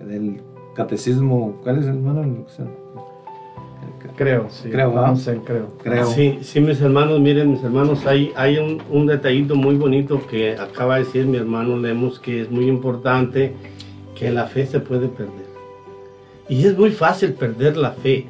[0.00, 0.42] del
[0.74, 1.58] catecismo.
[1.62, 2.24] ¿Cuál es el hermano?
[4.16, 4.68] Creo, sí.
[4.70, 5.08] Creo, ¿va?
[5.08, 5.68] No sé, creo.
[5.82, 6.06] Creo.
[6.06, 10.52] Sí, sí, mis hermanos, miren, mis hermanos, hay, hay un, un detallito muy bonito que
[10.52, 13.54] acaba de decir mi hermano Lemos, que es muy importante,
[14.18, 15.46] que la fe se puede perder.
[16.48, 18.26] Y es muy fácil perder la fe,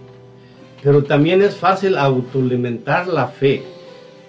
[0.82, 3.62] pero también es fácil autoalimentar la fe.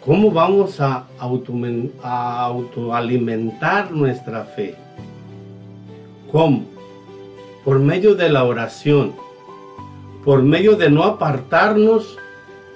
[0.05, 4.75] ¿Cómo vamos a, automen- a autoalimentar nuestra fe?
[6.31, 6.65] ¿Cómo?
[7.63, 9.13] Por medio de la oración,
[10.23, 12.17] por medio de no apartarnos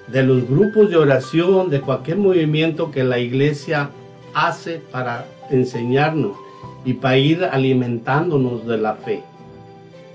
[0.06, 3.90] de los grupos de oración, de cualquier movimiento que la iglesia
[4.34, 6.36] hace para enseñarnos
[6.84, 9.22] y para ir alimentándonos de la fe.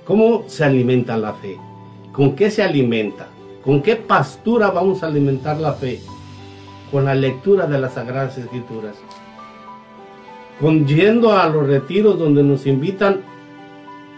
[0.06, 1.58] ¿Cómo se alimenta la fe?
[2.12, 3.28] ¿Con qué se alimenta?
[3.64, 6.02] ¿Con qué pastura vamos a alimentar la fe?
[6.92, 8.96] Con la lectura de las Sagradas Escrituras.
[10.60, 13.22] Con yendo a los retiros donde nos invitan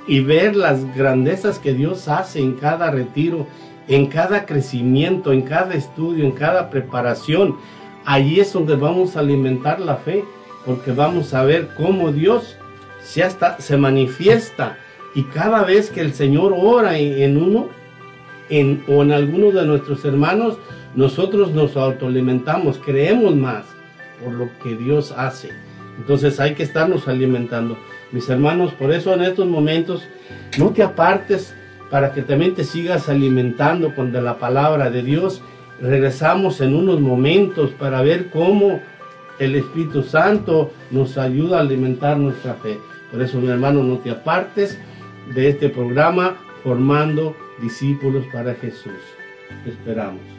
[0.07, 3.47] y ver las grandezas que Dios hace en cada retiro,
[3.87, 7.57] en cada crecimiento, en cada estudio, en cada preparación.
[8.05, 10.23] Allí es donde vamos a alimentar la fe,
[10.65, 12.57] porque vamos a ver cómo Dios
[13.01, 14.77] se, hasta, se manifiesta
[15.15, 17.69] y cada vez que el Señor ora en, uno
[18.49, 20.57] en, o en alguno de nuestros hermanos,
[20.93, 23.65] nosotros nos autoalimentamos, creemos más
[24.23, 25.49] por lo que Dios hace.
[25.97, 27.77] Entonces hay que estarnos alimentando.
[28.11, 30.07] Mis hermanos, por eso en estos momentos
[30.57, 31.55] no te apartes
[31.89, 35.41] para que también te sigas alimentando con de la palabra de Dios.
[35.81, 38.79] Regresamos en unos momentos para ver cómo
[39.39, 42.77] el Espíritu Santo nos ayuda a alimentar nuestra fe.
[43.11, 44.79] Por eso, mi hermano, no te apartes
[45.33, 48.93] de este programa formando discípulos para Jesús.
[49.63, 50.34] Te esperamos.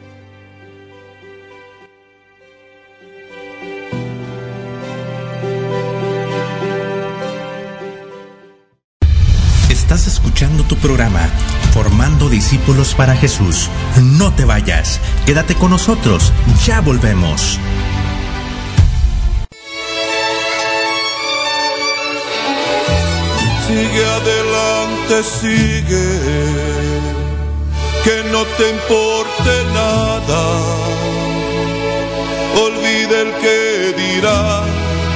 [10.77, 11.29] Programa
[11.73, 13.69] Formando Discípulos para Jesús.
[14.01, 16.33] No te vayas, quédate con nosotros,
[16.65, 17.59] ya volvemos.
[23.67, 26.09] Sigue adelante, sigue,
[28.03, 30.43] que no te importe nada.
[32.59, 34.63] Olvide el que dirá,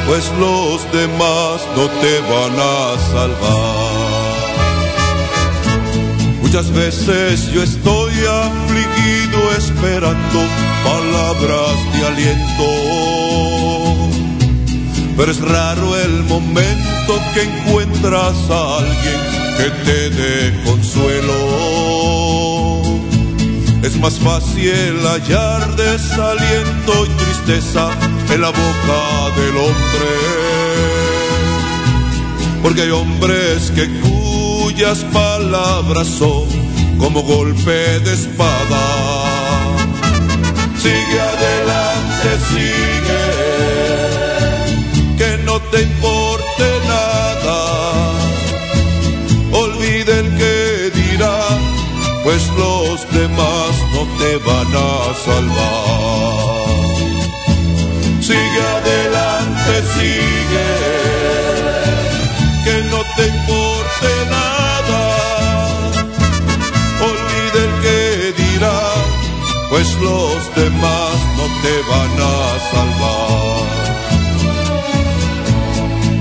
[0.05, 4.00] pues los demás no te van a salvar.
[6.53, 10.39] Muchas veces yo estoy afligido esperando
[10.83, 12.65] palabras de aliento.
[15.15, 19.21] Pero es raro el momento que encuentras a alguien
[19.55, 21.37] que te dé consuelo.
[23.81, 27.91] Es más fácil hallar desaliento y tristeza
[28.29, 30.09] en la boca del hombre.
[32.61, 33.83] Porque hay hombres que
[34.71, 36.47] cuyas palabras son
[36.97, 38.83] como golpe de espada.
[40.77, 43.23] Sigue adelante, sigue,
[45.17, 47.59] que no te importe nada.
[49.51, 51.39] Olvide el que dirá,
[52.23, 56.65] pues los demás no te van a salvar.
[58.21, 61.00] Sigue adelante, sigue,
[70.01, 73.81] los demás no te van a salvar.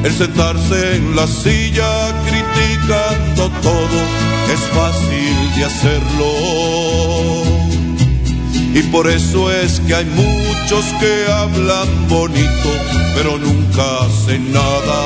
[0.05, 1.91] El sentarse en la silla
[2.27, 3.99] criticando todo
[4.55, 6.31] es fácil de hacerlo.
[8.73, 12.71] Y por eso es que hay muchos que hablan bonito,
[13.15, 15.01] pero nunca hacen nada.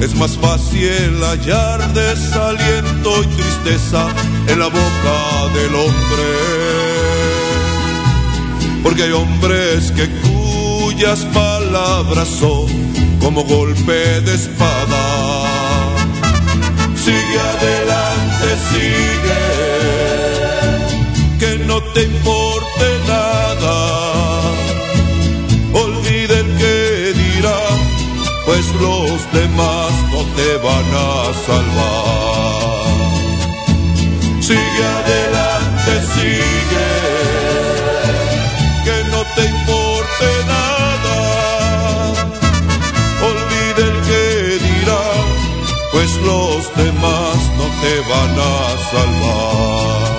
[0.00, 4.08] Es más fácil hallar desaliento y tristeza
[4.52, 6.26] en la boca del hombre.
[8.82, 12.66] Porque hay hombres que cuyas palabras son
[13.20, 15.02] como golpe de espada.
[16.96, 19.42] Sigue adelante, sigue,
[21.38, 23.76] que no te importe nada.
[25.72, 27.60] Olvide el que dirá,
[28.46, 32.89] pues los demás no te van a salvar.
[34.82, 36.90] Adelante, sigue,
[38.84, 41.18] que no te importe nada.
[43.30, 44.24] Olvide el que
[44.64, 45.04] dirá,
[45.92, 48.54] pues los demás no te van a
[48.90, 50.10] salvar.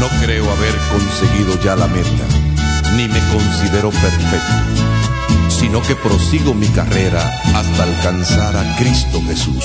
[0.00, 2.26] No creo haber conseguido ya la meta,
[2.96, 4.54] ni me considero perfecto,
[5.48, 7.22] sino que prosigo mi carrera
[7.54, 9.64] hasta alcanzar a Cristo Jesús.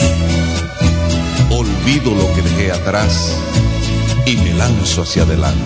[1.90, 3.36] Olvido lo que dejé atrás
[4.24, 5.60] y me lanzo hacia adelante.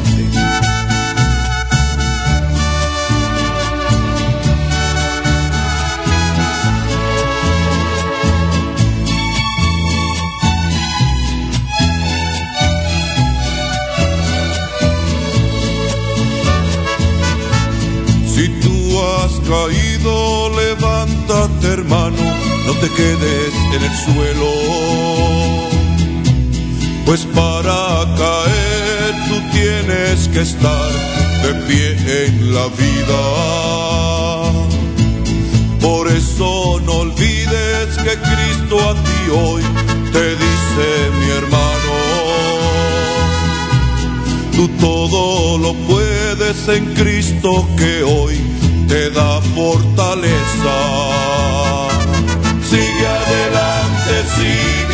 [18.33, 22.23] Si tú has caído, levántate hermano,
[22.65, 25.42] no te quedes en el suelo.
[27.05, 30.91] Pues para caer tú tienes que estar
[31.43, 33.23] de pie en la vida.
[35.81, 39.63] Por eso no olvides que Cristo a ti hoy
[40.11, 40.87] te dice
[41.19, 41.95] mi hermano,
[44.55, 48.39] tú todo lo puedes en Cristo que hoy
[48.87, 50.77] te da fortaleza.
[52.69, 54.92] Sigue adelante, sigue,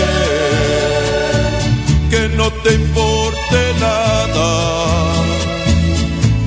[3.30, 4.50] importe nada,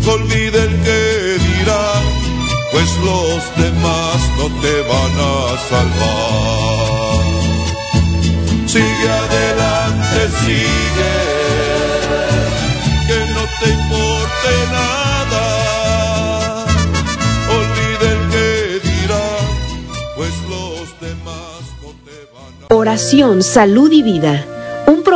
[0.07, 1.85] olvide el que dirá,
[2.73, 7.23] pues los demás no te van a salvar.
[8.67, 11.17] Sigue adelante, sigue,
[13.07, 15.45] que no te importe nada.
[17.59, 19.27] Olvide el que dirá,
[20.17, 24.52] pues los demás no te van a Oración, salud y vida.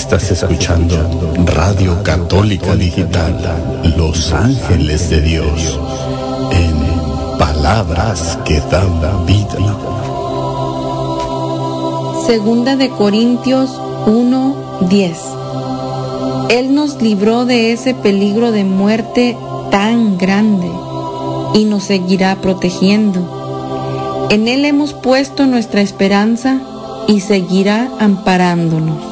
[0.00, 0.96] Estás escuchando
[1.44, 3.36] Radio Católica Digital,
[3.98, 5.78] Los Ángeles de Dios,
[6.50, 9.76] en palabras que dan vida.
[12.26, 13.70] Segunda de Corintios
[14.06, 15.18] 1:10.
[16.48, 19.36] Él nos libró de ese peligro de muerte
[19.70, 20.70] tan grande
[21.52, 24.28] y nos seguirá protegiendo.
[24.30, 26.58] En Él hemos puesto nuestra esperanza
[27.06, 29.09] y seguirá amparándonos.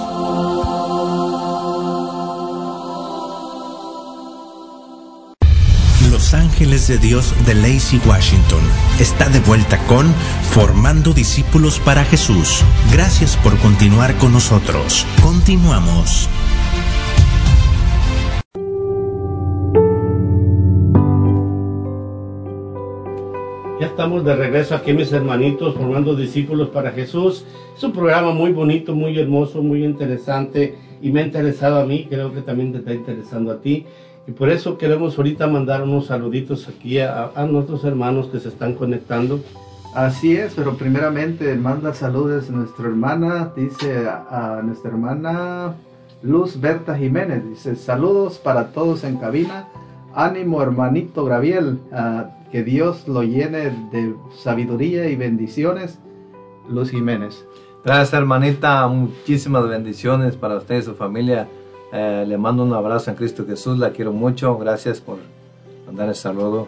[6.58, 8.58] Ángeles de Dios de Lacey Washington
[8.98, 10.08] está de vuelta con
[10.50, 12.64] Formando Discípulos para Jesús.
[12.92, 15.06] Gracias por continuar con nosotros.
[15.22, 16.28] Continuamos.
[23.78, 27.44] Ya estamos de regreso aquí, mis hermanitos, formando discípulos para Jesús.
[27.76, 32.08] Es un programa muy bonito, muy hermoso, muy interesante y me ha interesado a mí,
[32.10, 33.86] creo que también te está interesando a ti.
[34.28, 38.50] Y por eso queremos ahorita mandar unos saluditos aquí a, a nuestros hermanos que se
[38.50, 39.40] están conectando.
[39.94, 45.76] Así es, pero primeramente manda saludos a nuestra hermana, dice a, a nuestra hermana
[46.22, 49.68] Luz Berta Jiménez, dice saludos para todos en cabina,
[50.14, 55.98] ánimo hermanito Graviel, ah, que Dios lo llene de sabiduría y bendiciones,
[56.68, 57.46] Luz Jiménez.
[57.82, 61.48] Gracias hermanita, muchísimas bendiciones para usted y su familia.
[61.92, 64.56] Eh, le mando un abrazo en Cristo Jesús, la quiero mucho.
[64.58, 65.18] Gracias por
[65.86, 66.66] mandar el saludo.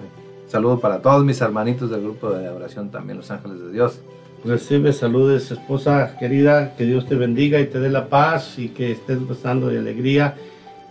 [0.48, 4.00] Saludo para todos mis hermanitos del grupo de oración también, Los Ángeles de Dios.
[4.44, 8.92] Recibe saludos, esposa querida, que Dios te bendiga y te dé la paz y que
[8.92, 10.34] estés gozando de alegría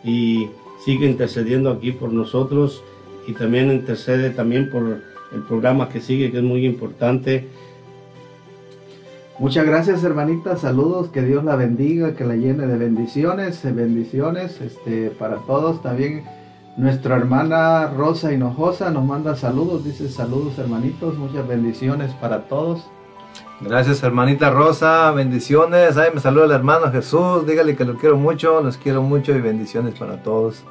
[0.04, 0.48] y
[0.86, 2.84] sigue intercediendo aquí por nosotros
[3.28, 4.84] y también intercede también por
[5.34, 7.48] el programa que sigue, que es muy importante.
[9.40, 14.60] Muchas gracias hermanita, saludos, que Dios la bendiga, que la llene de bendiciones, eh, bendiciones
[14.60, 15.82] este, para todos.
[15.82, 16.26] También
[16.76, 22.86] nuestra hermana Rosa Hinojosa nos manda saludos, dice saludos hermanitos, muchas bendiciones para todos.
[23.62, 25.96] Gracias hermanita Rosa, bendiciones.
[25.96, 29.40] Ay, me saluda el hermano Jesús, dígale que lo quiero mucho, los quiero mucho y
[29.40, 30.66] bendiciones para todos.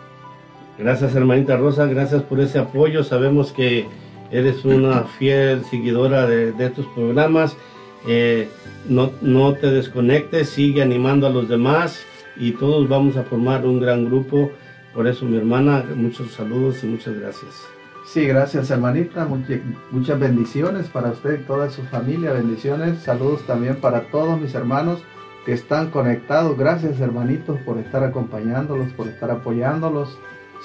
[0.79, 3.03] Gracias hermanita Rosa, gracias por ese apoyo.
[3.03, 3.87] Sabemos que
[4.31, 7.57] eres una fiel seguidora de, de estos programas.
[8.07, 8.49] Eh,
[8.89, 12.01] no, no te desconectes, sigue animando a los demás
[12.37, 14.51] y todos vamos a formar un gran grupo.
[14.95, 17.67] Por eso mi hermana, muchos saludos y muchas gracias.
[18.07, 19.61] Sí, gracias hermanita, much-
[19.91, 25.01] muchas bendiciones para usted y toda su familia, bendiciones, saludos también para todos mis hermanos
[25.45, 30.17] que están conectados, gracias hermanitos por estar acompañándolos, por estar apoyándolos,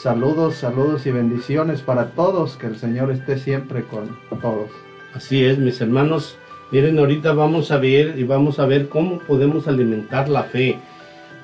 [0.01, 4.69] saludos, saludos y bendiciones para todos, que el Señor esté siempre con todos.
[5.14, 6.38] Así es, mis hermanos.
[6.73, 10.79] Miren, ahorita vamos a ver y vamos a ver cómo podemos alimentar la fe.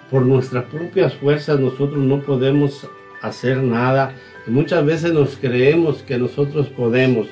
[0.09, 2.87] Por nuestras propias fuerzas nosotros no podemos
[3.21, 4.15] hacer nada.
[4.47, 7.27] Muchas veces nos creemos que nosotros podemos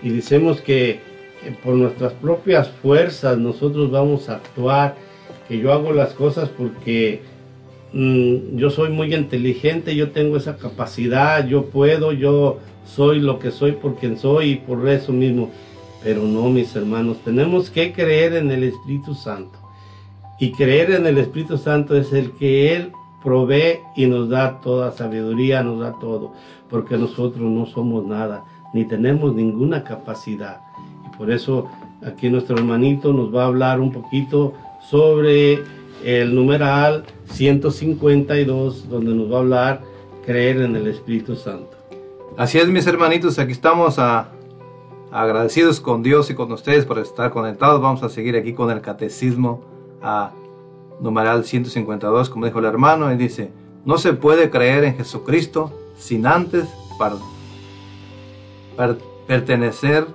[0.00, 1.00] y decimos que
[1.64, 4.94] por nuestras propias fuerzas nosotros vamos a actuar,
[5.48, 7.20] que yo hago las cosas porque
[7.92, 13.50] mm, yo soy muy inteligente, yo tengo esa capacidad, yo puedo, yo soy lo que
[13.50, 15.50] soy por quien soy y por eso mismo.
[16.02, 19.58] Pero no, mis hermanos, tenemos que creer en el Espíritu Santo.
[20.38, 24.92] Y creer en el Espíritu Santo es el que Él provee y nos da toda
[24.92, 26.32] sabiduría, nos da todo,
[26.70, 30.60] porque nosotros no somos nada, ni tenemos ninguna capacidad.
[31.06, 31.68] Y por eso
[32.06, 34.54] aquí nuestro hermanito nos va a hablar un poquito
[34.88, 35.62] sobre
[36.02, 39.82] el numeral 152, donde nos va a hablar
[40.24, 41.76] creer en el Espíritu Santo.
[42.36, 44.30] Así es, mis hermanitos, aquí estamos a,
[45.12, 47.80] agradecidos con Dios y con ustedes por estar conectados.
[47.80, 49.62] Vamos a seguir aquí con el catecismo
[50.02, 50.32] a
[51.00, 53.50] numeral 152, como dijo el hermano, y dice,
[53.84, 56.68] no se puede creer en Jesucristo sin antes
[59.26, 60.06] pertenecer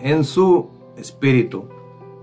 [0.00, 1.64] en su espíritu.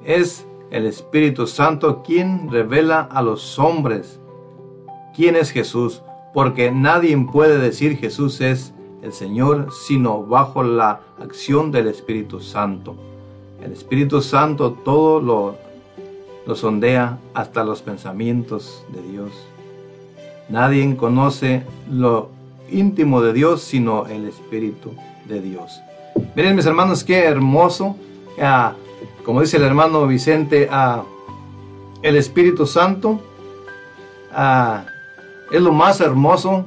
[0.03, 4.19] Es el Espíritu Santo quien revela a los hombres
[5.15, 6.01] quién es Jesús,
[6.33, 12.95] porque nadie puede decir Jesús es el Señor sino bajo la acción del Espíritu Santo.
[13.61, 15.55] El Espíritu Santo todo lo,
[16.45, 19.31] lo sondea hasta los pensamientos de Dios.
[20.49, 22.29] Nadie conoce lo
[22.69, 24.91] íntimo de Dios sino el Espíritu
[25.27, 25.81] de Dios.
[26.35, 27.95] Miren mis hermanos, qué hermoso.
[28.39, 28.73] Ah,
[29.25, 31.03] como dice el hermano Vicente, ah,
[32.01, 33.19] el Espíritu Santo
[34.31, 34.85] ah,
[35.51, 36.65] es lo más hermoso,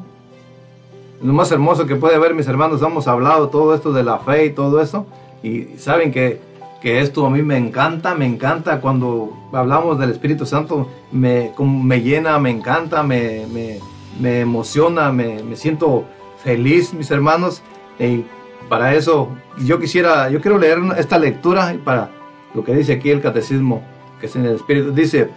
[1.22, 2.82] lo más hermoso que puede haber mis hermanos.
[2.82, 5.06] Hemos hablado todo esto de la fe y todo eso.
[5.42, 6.40] Y saben que,
[6.80, 12.00] que esto a mí me encanta, me encanta cuando hablamos del Espíritu Santo, me, me
[12.00, 13.78] llena, me encanta, me, me,
[14.18, 16.04] me emociona, me, me, siento
[16.42, 17.62] feliz, mis hermanos.
[17.98, 18.24] Y
[18.68, 19.28] para eso
[19.58, 22.10] yo quisiera, yo quiero leer esta lectura para
[22.54, 23.82] lo que dice aquí el catecismo,
[24.20, 24.92] que es en el Espíritu.
[24.92, 25.28] Dice,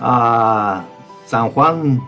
[0.00, 0.84] a
[1.26, 2.00] San Juan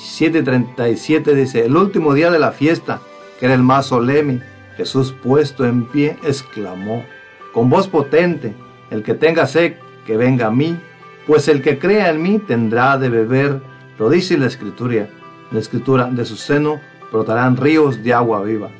[0.00, 3.00] 7:37 dice, el último día de la fiesta,
[3.38, 4.42] que era el más solemne,
[4.76, 7.04] Jesús puesto en pie, exclamó,
[7.52, 8.54] con voz potente,
[8.90, 9.74] el que tenga sed,
[10.06, 10.78] que venga a mí,
[11.26, 13.60] pues el que crea en mí tendrá de beber,
[13.98, 15.08] lo dice la escritura,
[15.50, 16.80] la escritura, de su seno
[17.12, 18.70] brotarán ríos de agua viva.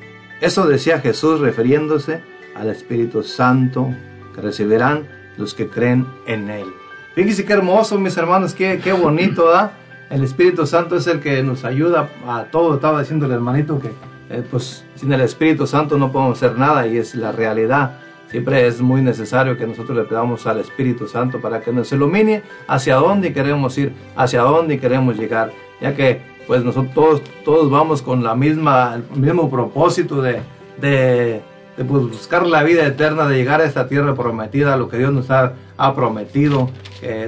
[0.41, 2.23] Eso decía Jesús refiriéndose
[2.55, 3.95] al Espíritu Santo
[4.35, 5.07] que recibirán
[5.37, 6.67] los que creen en Él.
[7.15, 9.73] Fíjense qué hermoso, mis hermanos, qué, qué bonito, ¿verdad?
[10.11, 12.75] El Espíritu Santo es el que nos ayuda a todo.
[12.75, 13.93] Estaba diciendo el hermanito que,
[14.29, 17.93] eh, pues, sin el Espíritu Santo no podemos hacer nada y es la realidad.
[18.29, 22.43] Siempre es muy necesario que nosotros le pedamos al Espíritu Santo para que nos ilumine
[22.67, 28.25] hacia dónde queremos ir, hacia dónde queremos llegar, ya que pues nosotros todos, vamos con
[28.25, 30.41] la misma, el mismo propósito de,
[30.81, 31.41] de,
[31.81, 35.15] de pues, buscar la vida eterna, de llegar a esta tierra prometida, lo que Dios
[35.15, 35.55] nos ha,
[35.95, 36.69] prometido.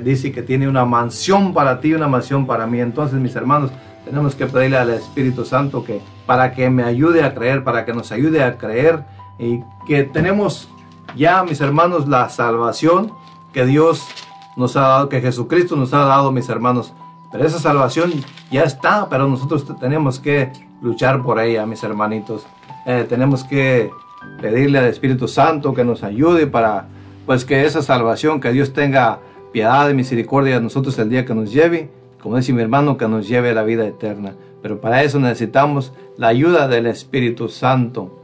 [0.04, 2.78] dice que tiene una mansión para ti, una mansión para mí.
[2.78, 3.70] Entonces, mis hermanos,
[4.04, 7.94] tenemos que pedirle al Espíritu Santo que para que me ayude a creer, para que
[7.94, 9.02] nos ayude a creer
[9.38, 10.68] y que tenemos
[11.16, 13.10] ya, mis hermanos, la salvación
[13.54, 14.06] que Dios
[14.58, 16.92] nos ha dado, que Jesucristo nos ha dado, mis hermanos.
[17.30, 18.12] Pero esa salvación
[18.50, 20.52] ya está, pero nosotros tenemos que
[20.82, 22.44] luchar por ella, mis hermanitos.
[22.84, 23.90] Eh, tenemos que
[24.40, 26.86] pedirle al Espíritu Santo que nos ayude para,
[27.26, 29.20] pues que esa salvación, que Dios tenga
[29.52, 31.90] piedad y misericordia de nosotros el día que nos lleve,
[32.20, 34.34] como dice mi hermano, que nos lleve a la vida eterna.
[34.62, 38.18] Pero para eso necesitamos la ayuda del Espíritu Santo.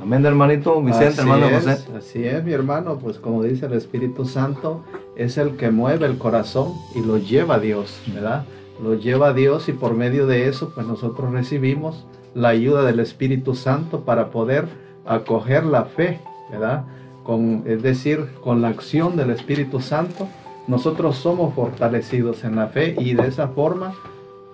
[0.00, 1.78] Amén, hermanito Vicente, hermano José.
[1.96, 4.82] Así es, mi hermano, pues como dice el Espíritu Santo,
[5.16, 8.44] es el que mueve el corazón y lo lleva a Dios, ¿verdad?
[8.82, 12.04] Lo lleva a Dios y por medio de eso, pues nosotros recibimos
[12.34, 14.66] la ayuda del Espíritu Santo para poder
[15.06, 16.20] acoger la fe,
[16.50, 16.84] ¿verdad?
[17.24, 20.28] Con, es decir, con la acción del Espíritu Santo,
[20.66, 23.94] nosotros somos fortalecidos en la fe y de esa forma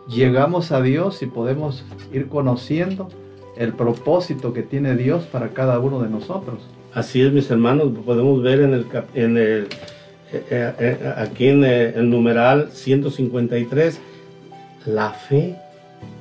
[0.08, 3.08] llegamos a Dios y podemos ir conociendo
[3.56, 6.60] el propósito que tiene Dios para cada uno de nosotros.
[6.94, 9.68] Así es, mis hermanos, podemos ver en el, en el
[10.32, 14.00] eh, eh, eh, aquí en el numeral 153,
[14.86, 15.56] la fe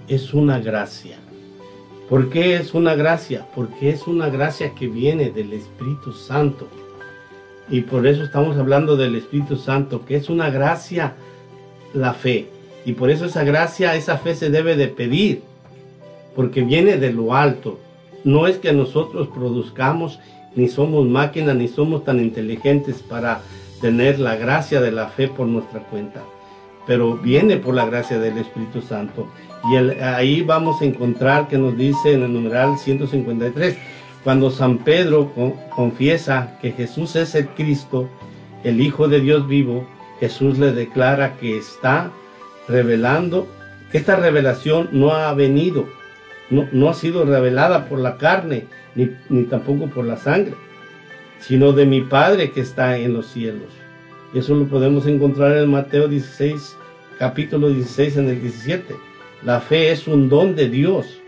[0.08, 1.18] es una gracia.
[2.10, 3.46] ¿Por qué es una gracia?
[3.54, 6.68] Porque es una gracia que viene del Espíritu Santo.
[7.70, 11.16] Y por eso estamos hablando del Espíritu Santo, que es una gracia
[11.94, 12.48] la fe.
[12.86, 15.42] Y por eso esa gracia, esa fe se debe de pedir
[16.38, 17.80] porque viene de lo alto.
[18.24, 20.20] No es que nosotros produzcamos,
[20.56, 23.42] ni somos máquinas, ni somos tan inteligentes para
[23.82, 26.24] tener la gracia de la fe por nuestra cuenta,
[26.86, 29.28] pero viene por la gracia del Espíritu Santo.
[29.66, 33.78] Y ahí vamos a encontrar que nos dice en el numeral 153,
[34.24, 35.32] cuando San Pedro
[35.76, 38.10] confiesa que Jesús es el Cristo,
[38.64, 39.88] el Hijo de Dios vivo,
[40.20, 42.12] Jesús le declara que está
[42.68, 43.48] revelando,
[43.92, 45.86] que esta revelación no ha venido
[46.50, 48.66] no, ha sido revelada por la carne,
[48.96, 50.54] ni, ni tampoco por la sangre,
[51.40, 53.70] sino de mi Padre que está en los cielos.
[54.34, 56.78] Eso lo podemos encontrar en Mateo 16,
[57.20, 58.96] capítulo 16 en el 17.
[59.44, 61.22] La fe es un don de Dios,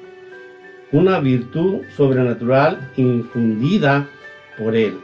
[0.91, 4.07] una virtud sobrenatural infundida
[4.57, 4.97] por Él,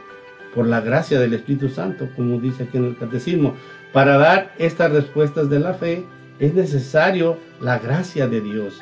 [0.54, 3.54] por la gracia del Espíritu Santo, como dice aquí en el Catecismo.
[3.92, 6.04] Para dar estas respuestas de la fe
[6.40, 8.80] es necesario la gracia de Dios.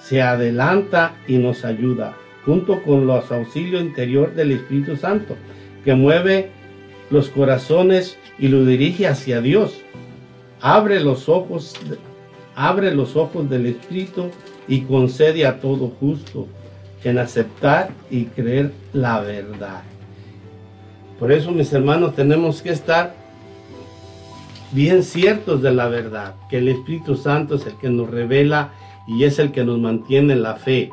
[0.00, 5.36] Se adelanta y nos ayuda, junto con los auxilios interior del Espíritu Santo,
[5.84, 6.50] que mueve
[7.10, 9.82] los corazones y lo dirige hacia Dios.
[10.60, 11.74] Abre los ojos,
[12.54, 14.30] abre los ojos del Espíritu
[14.68, 16.46] y concede a todo justo
[17.04, 19.82] en aceptar y creer la verdad.
[21.18, 23.14] Por eso, mis hermanos, tenemos que estar
[24.72, 28.72] bien ciertos de la verdad, que el Espíritu Santo es el que nos revela
[29.06, 30.90] y es el que nos mantiene en la fe.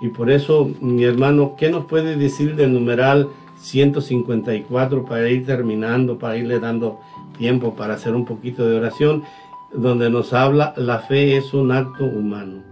[0.00, 3.28] Y por eso, mi hermano, ¿qué nos puede decir del numeral
[3.60, 6.98] 154 para ir terminando, para irle dando
[7.38, 9.24] tiempo para hacer un poquito de oración,
[9.72, 12.62] donde nos habla, la fe es un acto humano,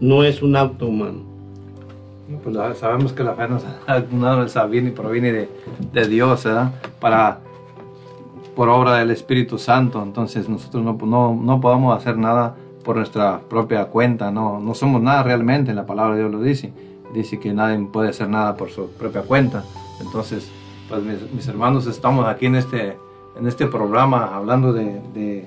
[0.00, 1.28] no es un acto humano.
[2.42, 5.48] Pues sabemos que la fe no es viene y proviene de,
[5.92, 6.72] de Dios, ¿verdad?
[7.00, 7.38] Para,
[8.54, 12.54] por obra del Espíritu Santo, entonces nosotros no, no, no podemos hacer nada
[12.84, 16.72] por nuestra propia cuenta, no, no somos nada realmente, la palabra de Dios lo dice,
[17.14, 19.64] dice que nadie puede hacer nada por su propia cuenta,
[20.00, 20.50] entonces,
[20.88, 22.96] pues mis, hermanos, estamos aquí en este,
[23.38, 25.46] en este programa hablando de,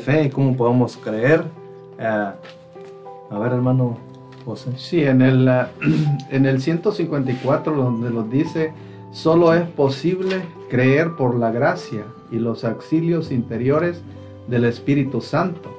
[0.00, 1.44] fe y cómo podemos creer.
[1.98, 2.30] Eh,
[3.30, 3.96] a ver, hermano
[4.44, 4.70] José.
[4.76, 5.66] Sí, en el, eh,
[6.30, 8.72] en el 154 donde nos dice,
[9.10, 14.02] solo es posible creer por la gracia y los auxilios interiores
[14.46, 15.74] del Espíritu Santo.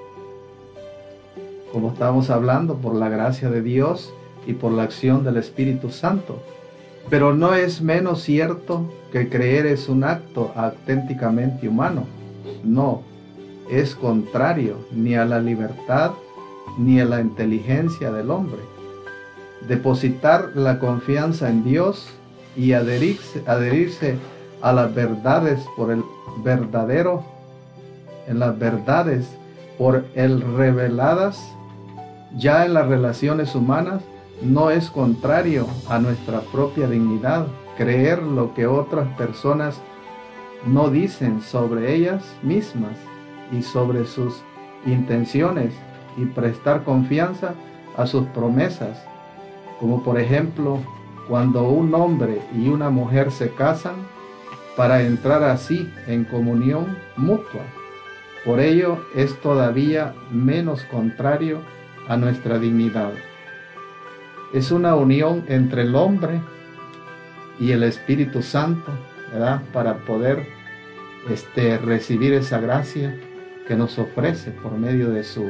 [1.71, 4.11] Como estamos hablando, por la gracia de Dios
[4.47, 6.41] y por la acción del Espíritu Santo.
[7.09, 12.05] Pero no es menos cierto que creer es un acto auténticamente humano.
[12.63, 13.03] No,
[13.69, 16.11] es contrario ni a la libertad
[16.77, 18.61] ni a la inteligencia del hombre.
[19.67, 22.09] Depositar la confianza en Dios
[22.55, 24.17] y adherirse, adherirse
[24.61, 26.03] a las verdades por el
[26.43, 27.23] verdadero,
[28.27, 29.27] en las verdades
[29.77, 31.53] por el reveladas
[32.37, 34.03] ya en las relaciones humanas
[34.41, 37.47] no es contrario a nuestra propia dignidad
[37.77, 39.81] creer lo que otras personas
[40.65, 43.08] no dicen sobre ellas mismas
[43.51, 44.41] y sobre sus
[44.85, 45.73] intenciones
[46.17, 47.53] y prestar confianza
[47.97, 49.03] a sus promesas,
[49.79, 50.79] como por ejemplo
[51.27, 53.95] cuando un hombre y una mujer se casan
[54.75, 57.61] para entrar así en comunión mutua.
[58.45, 61.59] Por ello es todavía menos contrario
[62.07, 63.11] a nuestra dignidad
[64.53, 66.41] es una unión entre el hombre
[67.59, 68.91] y el Espíritu Santo,
[69.31, 69.61] ¿verdad?
[69.71, 70.47] Para poder
[71.29, 73.15] este, recibir esa gracia
[73.69, 75.45] que nos ofrece por medio de su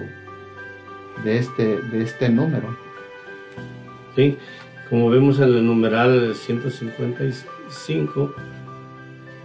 [1.23, 2.77] de este de este número.
[4.13, 4.37] Sí,
[4.89, 8.35] como vemos en el numeral 155,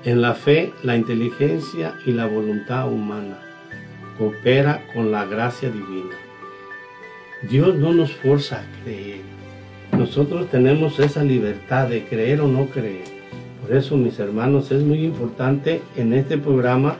[0.04, 3.38] en la fe, la inteligencia y la voluntad humana
[4.18, 6.16] coopera con la gracia divina.
[7.48, 9.20] Dios no nos forza a creer,
[9.96, 13.04] nosotros tenemos esa libertad de creer o no creer.
[13.62, 16.96] Por eso, mis hermanos, es muy importante en este programa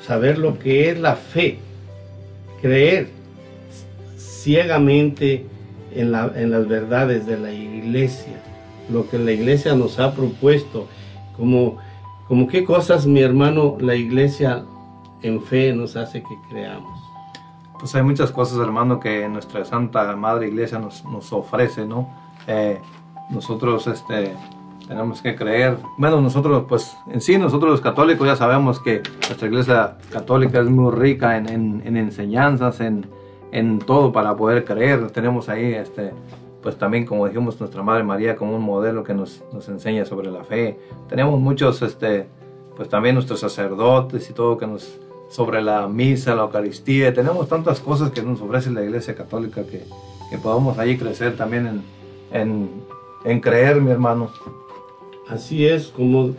[0.00, 1.58] saber lo que es la fe,
[2.60, 3.08] creer
[4.16, 5.46] ciegamente
[5.94, 8.42] en, las verdades de la iglesia,
[8.90, 10.86] lo que la iglesia nos ha propuesto,
[11.36, 11.78] como,
[12.28, 14.64] como qué cosas, mi hermano, la iglesia
[15.22, 16.98] en fe nos hace que creamos.
[17.78, 22.10] Pues hay muchas cosas, hermano, que nuestra Santa Madre Iglesia nos, nos ofrece, ¿no?
[22.46, 22.78] Eh,
[23.30, 24.34] nosotros este,
[24.90, 29.46] tenemos que creer, bueno, nosotros, pues en sí, nosotros los católicos ya sabemos que nuestra
[29.46, 35.08] Iglesia Católica es muy rica en, en, enseñanzas, en, todo para poder creer.
[35.12, 36.12] Tenemos ahí, este,
[36.60, 40.28] pues también, como dijimos, nuestra Madre María como un modelo que nos, nos enseña sobre
[40.28, 40.76] la fe.
[41.08, 42.26] Tenemos muchos, este,
[42.74, 44.98] pues también nuestros sacerdotes y todo que nos
[45.28, 47.14] sobre la misa, la Eucaristía.
[47.14, 49.84] Tenemos tantas cosas que nos ofrece la Iglesia Católica que,
[50.30, 51.84] que podamos ahí crecer también
[52.32, 52.70] en,
[53.24, 54.32] en, creer, mi hermano.
[55.30, 56.34] Así es, como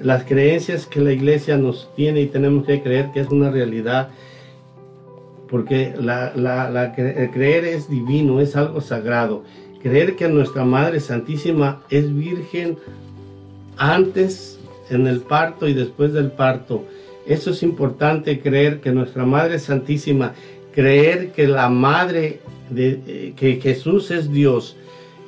[0.00, 4.10] las creencias que la Iglesia nos tiene y tenemos que creer que es una realidad,
[5.48, 9.44] porque la, creer es divino, es algo sagrado.
[9.82, 12.78] Creer que nuestra Madre Santísima es virgen
[13.76, 14.58] antes
[14.90, 16.84] en el parto y después del parto
[17.26, 20.34] eso es importante creer que nuestra Madre Santísima,
[20.72, 22.40] creer que la Madre
[22.70, 24.76] de eh, que Jesús es Dios.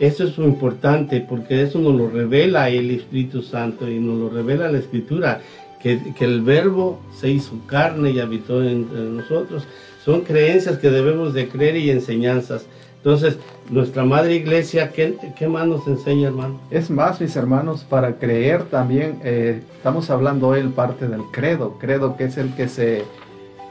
[0.00, 4.70] Eso es importante porque eso nos lo revela el Espíritu Santo y nos lo revela
[4.70, 5.40] la Escritura,
[5.82, 9.64] que, que el verbo se hizo carne y habitó entre nosotros.
[10.04, 12.66] Son creencias que debemos de creer y enseñanzas.
[12.98, 13.38] Entonces,
[13.70, 16.60] nuestra madre iglesia, ¿qué, qué más nos enseña, hermano?
[16.70, 21.78] Es más, mis hermanos, para creer también, eh, estamos hablando hoy en parte del credo,
[21.78, 23.04] credo que es el que se,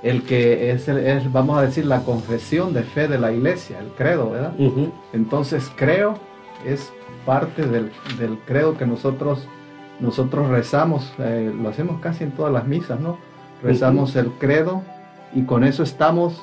[0.03, 3.79] el que es, el, es, vamos a decir, la confesión de fe de la iglesia,
[3.79, 4.53] el credo, ¿verdad?
[5.13, 6.15] Entonces, creo
[6.65, 6.91] es
[7.25, 9.47] parte del, del credo que nosotros,
[9.99, 13.17] nosotros rezamos, eh, lo hacemos casi en todas las misas, ¿no?
[13.63, 14.83] Rezamos el credo
[15.33, 16.39] y con eso estamos,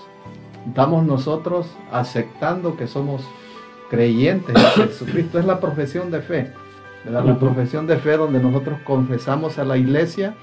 [0.66, 3.22] estamos nosotros aceptando que somos
[3.88, 5.38] creyentes en Jesucristo.
[5.38, 6.50] Es la profesión de fe,
[7.04, 7.24] ¿verdad?
[7.24, 10.34] La profesión de fe donde nosotros confesamos a la iglesia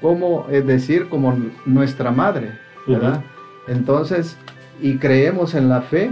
[0.00, 3.22] como, es decir, como nuestra madre, ¿verdad?
[3.66, 4.36] Entonces,
[4.80, 6.10] y creemos en la fe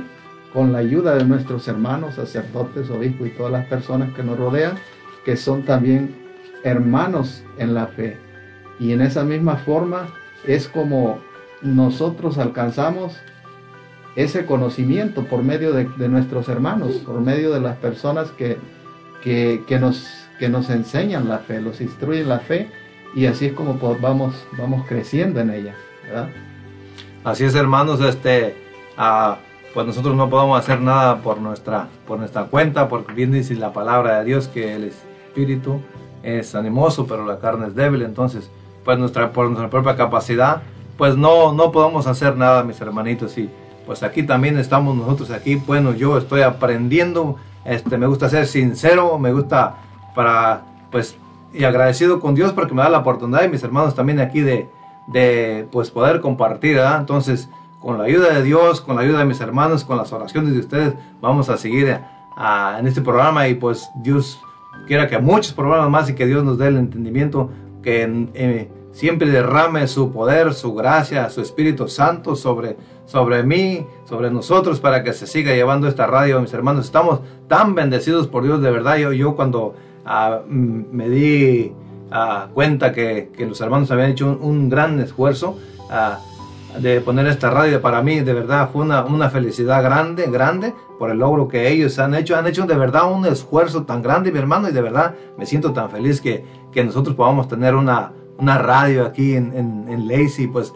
[0.53, 4.77] con la ayuda de nuestros hermanos, sacerdotes, obispos y todas las personas que nos rodean,
[5.25, 6.15] que son también
[6.63, 8.17] hermanos en la fe.
[8.79, 10.09] Y en esa misma forma
[10.47, 11.19] es como
[11.63, 13.17] nosotros alcanzamos
[14.17, 18.59] ese conocimiento por medio de, de nuestros hermanos, por medio de las personas que,
[19.23, 20.07] que, que nos,
[20.39, 22.71] que nos enseñan la fe, los instruyen la fe,
[23.15, 25.75] y así es como vamos, vamos creciendo en ella,
[26.05, 26.29] ¿verdad?
[27.25, 28.57] Así es, hermanos, este,
[28.97, 29.39] ah,
[29.73, 33.73] pues nosotros no podemos hacer nada por nuestra, por nuestra cuenta, porque bien dice la
[33.73, 35.81] palabra de Dios que el espíritu
[36.23, 38.03] es animoso, pero la carne es débil.
[38.03, 38.51] Entonces,
[38.85, 40.63] pues nuestra, por nuestra propia capacidad,
[40.97, 43.37] pues no, no podemos hacer nada, mis hermanitos.
[43.37, 43.51] Y
[43.87, 45.57] pues aquí también estamos nosotros aquí.
[45.57, 49.77] Bueno, yo estoy aprendiendo, este, me gusta ser sincero, me gusta
[50.15, 51.17] para, pues,
[51.55, 54.69] y agradecido con Dios porque me da la oportunidad y mis hermanos también aquí de,
[55.07, 56.79] de pues poder compartir.
[56.79, 57.49] Entonces,
[57.81, 60.61] con la ayuda de Dios, con la ayuda de mis hermanos, con las oraciones de
[60.61, 61.99] ustedes, vamos a seguir
[62.37, 64.41] ah, en este programa y pues Dios
[64.87, 67.51] quiera que muchos programas más y que Dios nos dé el entendimiento,
[67.83, 72.77] que eh, siempre derrame su poder, su gracia, su Espíritu Santo sobre,
[73.07, 76.87] sobre mí, sobre nosotros, para que se siga llevando esta radio, mis hermanos.
[76.87, 78.97] Estamos tan bendecidos por Dios, de verdad.
[78.97, 79.75] Yo, yo cuando
[80.05, 81.73] mm, me di
[82.53, 85.59] cuenta que, los hermanos habían hecho un, gran esfuerzo,
[86.79, 91.19] de poner esta radio para mí de verdad fue una, felicidad grande, grande por el
[91.19, 92.37] logro que ellos han hecho.
[92.37, 95.73] Han hecho de verdad un esfuerzo tan grande, mi hermano, y de verdad me siento
[95.73, 96.45] tan feliz que,
[96.85, 100.49] nosotros podamos tener una, una radio aquí en, en, en Lacey.
[100.49, 100.73] Pues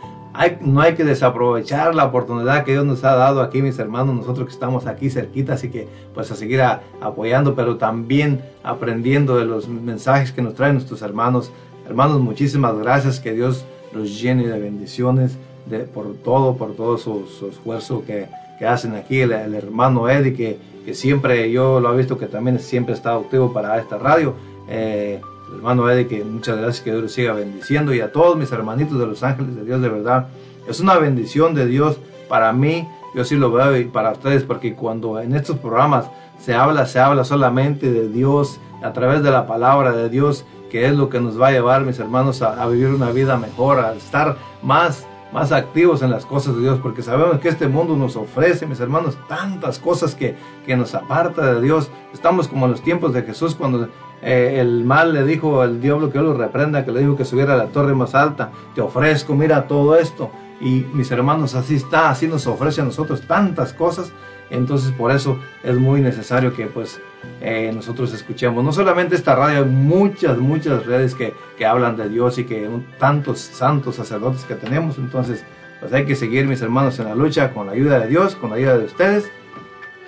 [0.60, 4.46] no hay que desaprovechar la oportunidad que Dios nos ha dado aquí, mis hermanos, nosotros
[4.46, 6.62] que estamos aquí cerquita, así que pues a seguir
[7.00, 11.50] apoyando, pero también aprendiendo de los mensajes que nos traen nuestros hermanos.
[11.86, 15.36] Hermanos, muchísimas gracias, que Dios los llene de bendiciones
[15.66, 18.28] de, por todo, por todo su, esfuerzo que,
[18.64, 22.94] hacen aquí, el, hermano Eddie, que, que siempre yo lo he visto que también siempre
[22.94, 24.34] está activo para esta radio.
[24.68, 25.20] Eh,
[25.54, 28.98] hermano Eddie, que muchas gracias, que Dios lo siga bendiciendo, y a todos mis hermanitos
[28.98, 30.28] de los ángeles de Dios, de verdad,
[30.68, 31.98] es una bendición de Dios
[32.28, 36.54] para mí, yo sí lo veo y para ustedes, porque cuando en estos programas se
[36.54, 40.94] habla, se habla solamente de Dios, a través de la palabra de Dios, que es
[40.94, 43.94] lo que nos va a llevar, mis hermanos, a, a vivir una vida mejor, a
[43.94, 48.16] estar más más activos en las cosas de Dios, porque sabemos que este mundo nos
[48.16, 51.90] ofrece, mis hermanos, tantas cosas que, que nos aparta de Dios.
[52.12, 53.88] Estamos como en los tiempos de Jesús, cuando
[54.22, 57.24] eh, el mal le dijo al diablo que yo lo reprenda, que le dijo que
[57.24, 60.30] subiera a la torre más alta, te ofrezco, mira todo esto.
[60.60, 64.12] Y mis hermanos, así está, así nos ofrece a nosotros tantas cosas.
[64.50, 67.00] Entonces por eso es muy necesario que pues
[67.40, 68.64] eh, nosotros escuchemos.
[68.64, 72.68] No solamente esta radio, muchas, muchas redes que, que hablan de Dios y que
[72.98, 74.98] tantos santos sacerdotes que tenemos.
[74.98, 75.44] Entonces
[75.80, 78.50] pues hay que seguir mis hermanos en la lucha con la ayuda de Dios, con
[78.50, 79.30] la ayuda de ustedes.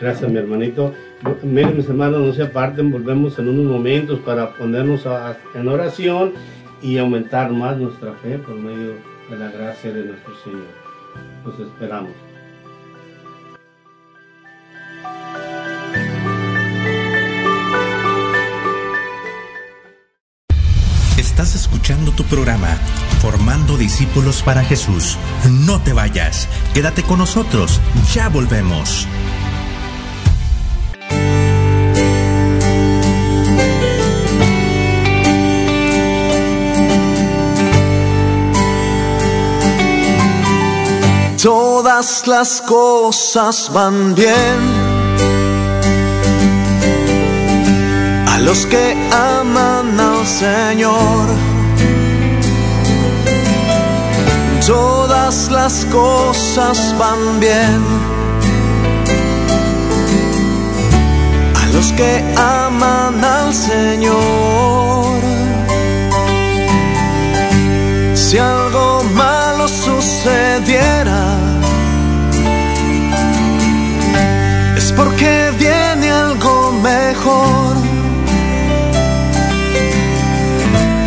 [0.01, 0.95] Gracias, mi hermanito.
[1.43, 5.07] Miren, mis hermanos, no se aparten, volvemos en unos momentos para ponernos
[5.55, 6.33] en oración
[6.81, 8.95] y aumentar más nuestra fe por medio
[9.29, 10.67] de la gracia de nuestro Señor.
[11.45, 12.13] Los esperamos.
[21.19, 22.69] Estás escuchando tu programa,
[23.21, 25.19] Formando Discípulos para Jesús.
[25.67, 27.81] No te vayas, quédate con nosotros,
[28.15, 29.07] ya volvemos.
[41.43, 44.61] Todas las cosas van bien
[48.29, 51.29] a los que aman al Señor.
[54.67, 57.81] Todas las cosas van bien
[61.55, 65.21] a los que aman al Señor.
[68.15, 68.90] Si algo
[70.01, 71.37] sucediera,
[74.77, 77.77] es porque viene algo mejor.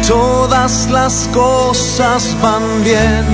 [0.08, 3.26] Todas las cosas van bien.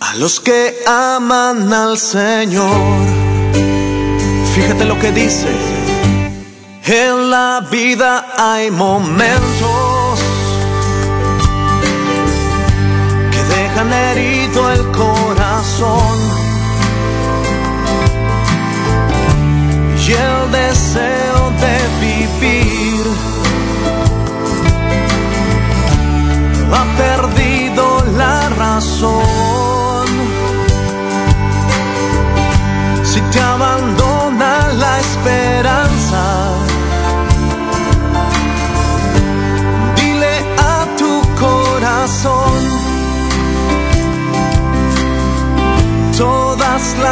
[0.00, 2.80] A los que aman al Señor.
[4.54, 5.48] Fíjate lo que dice.
[6.86, 9.93] En la vida hay momentos
[13.74, 16.18] dejan herido el corazón.
[20.06, 23.06] Y el deseo de vivir.
[26.72, 27.43] Ha perdido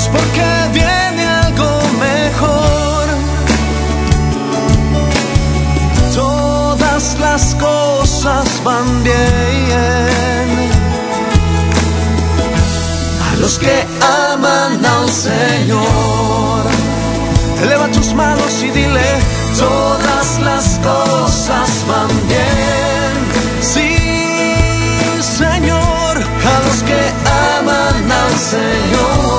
[0.00, 1.70] Es porque viene algo
[2.08, 3.04] mejor.
[6.14, 10.48] Todas las cosas van bien.
[13.28, 13.76] A los que
[14.32, 16.62] aman al Señor,
[17.62, 19.10] eleva tus manos y dile,
[19.58, 23.12] todas las cosas van bien.
[23.74, 23.92] Sí,
[25.42, 26.14] Señor,
[26.52, 27.00] a los que
[27.58, 29.29] aman al Señor,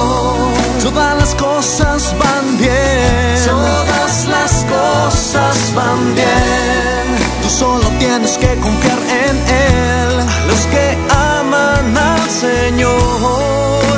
[1.61, 3.45] cosas van bien.
[3.45, 7.05] Todas las cosas van bien.
[7.43, 8.97] Tú solo tienes que confiar
[9.27, 9.35] en
[9.69, 10.13] Él.
[10.47, 13.97] Los que aman al Señor,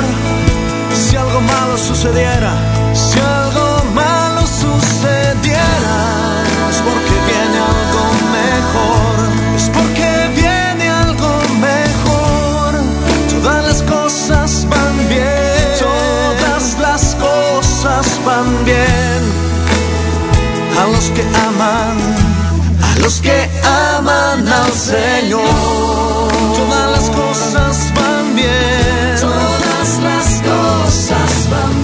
[0.92, 2.52] si algo malo sucediera,
[21.14, 21.96] que aman,
[22.82, 31.74] a los que aman al Señor, todas las cosas van bien, todas las cosas van
[31.74, 31.83] bien.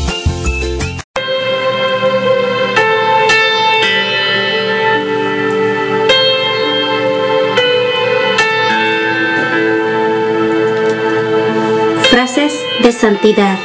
[12.81, 13.57] De santidad.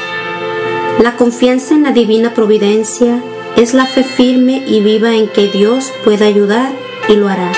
[1.02, 3.22] La confianza en la divina providencia
[3.56, 6.70] es la fe firme y viva en que Dios puede ayudar
[7.09, 7.52] y lo hará.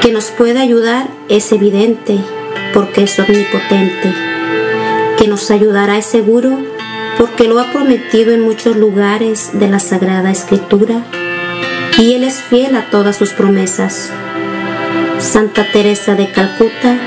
[0.00, 2.18] Que nos puede ayudar es evidente
[2.74, 4.12] porque es omnipotente.
[5.18, 6.58] Que nos ayudará es seguro
[7.18, 11.04] porque lo ha prometido en muchos lugares de la Sagrada Escritura
[11.98, 14.10] y Él es fiel a todas sus promesas.
[15.18, 16.98] Santa Teresa de Calcuta,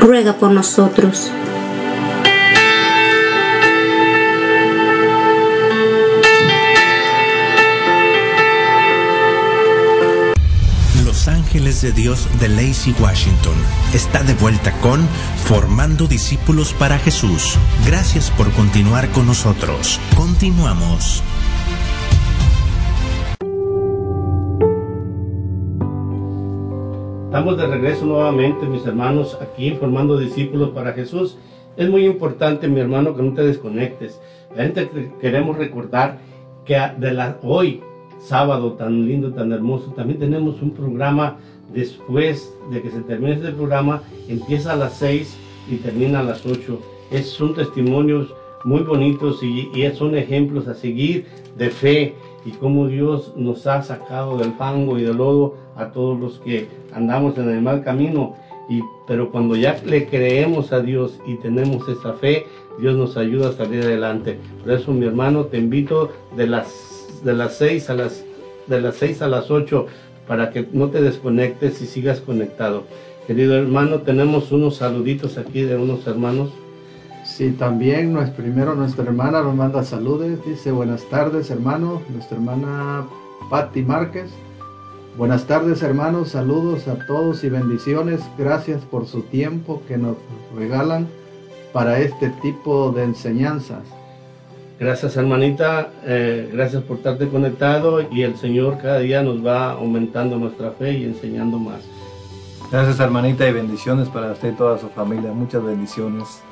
[0.00, 1.30] ruega por nosotros.
[11.82, 13.54] De Dios de Lacey Washington
[13.92, 15.00] está de vuelta con
[15.44, 17.58] Formando Discípulos para Jesús.
[17.84, 19.98] Gracias por continuar con nosotros.
[20.16, 21.22] Continuamos.
[27.26, 31.38] Estamos de regreso nuevamente, mis hermanos, aquí formando discípulos para Jesús.
[31.76, 34.20] Es muy importante, mi hermano, que no te desconectes.
[34.54, 36.18] La gente que- queremos recordar
[36.66, 37.80] que de la, hoy,
[38.20, 41.38] sábado tan lindo, tan hermoso, también tenemos un programa
[41.72, 45.36] después de que se termine este programa, empieza a las 6
[45.70, 46.78] y termina a las 8.
[47.10, 48.34] Es, son testimonios
[48.64, 51.26] muy bonitos y, y son ejemplos a seguir
[51.56, 56.18] de fe y cómo Dios nos ha sacado del fango y del lodo a todos
[56.18, 58.34] los que andamos en el mal camino.
[58.68, 62.46] Y, pero cuando ya le creemos a Dios y tenemos esa fe,
[62.78, 64.38] Dios nos ayuda a salir adelante.
[64.62, 68.24] Por eso, mi hermano, te invito de las, de las 6 a las,
[68.66, 69.86] de las 6 a las 8
[70.26, 72.84] para que no te desconectes y sigas conectado.
[73.26, 76.50] Querido hermano, tenemos unos saluditos aquí de unos hermanos.
[77.24, 83.04] Sí, también nues- primero nuestra hermana nos manda saludos, dice buenas tardes hermano, nuestra hermana
[83.48, 84.30] Patti Márquez.
[85.16, 90.16] Buenas tardes hermanos, saludos a todos y bendiciones, gracias por su tiempo que nos
[90.56, 91.06] regalan
[91.72, 93.82] para este tipo de enseñanzas.
[94.82, 100.38] Gracias hermanita, eh, gracias por estarte conectado y el Señor cada día nos va aumentando
[100.38, 101.82] nuestra fe y enseñando más.
[102.68, 105.30] Gracias hermanita y bendiciones para usted y toda su familia.
[105.30, 106.42] Muchas bendiciones.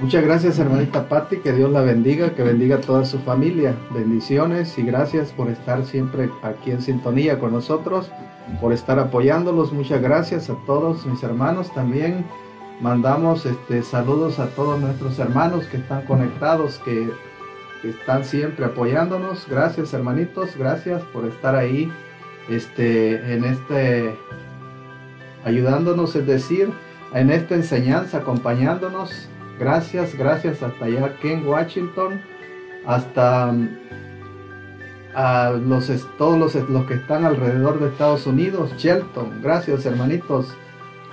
[0.00, 3.74] Muchas gracias hermanita Patti, que Dios la bendiga, que bendiga a toda su familia.
[3.88, 8.10] Bendiciones y gracias por estar siempre aquí en sintonía con nosotros,
[8.60, 9.72] por estar apoyándolos.
[9.72, 12.26] Muchas gracias a todos mis hermanos también.
[12.82, 17.31] Mandamos este, saludos a todos nuestros hermanos que están conectados, que, que
[17.90, 19.46] están siempre apoyándonos.
[19.48, 21.90] Gracias hermanitos, gracias por estar ahí
[22.48, 24.16] este, en este
[25.44, 26.70] ayudándonos, es decir,
[27.14, 29.28] en esta enseñanza, acompañándonos.
[29.58, 32.20] Gracias, gracias hasta allá aquí en Washington,
[32.86, 33.68] hasta mm,
[35.14, 40.54] a los, todos los, los que están alrededor de Estados Unidos, Shelton, gracias hermanitos,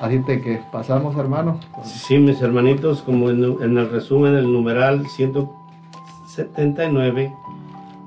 [0.00, 1.58] Así que pasamos hermanos.
[1.82, 7.32] Sí, mis hermanitos, como en, en el resumen, el numeral 179,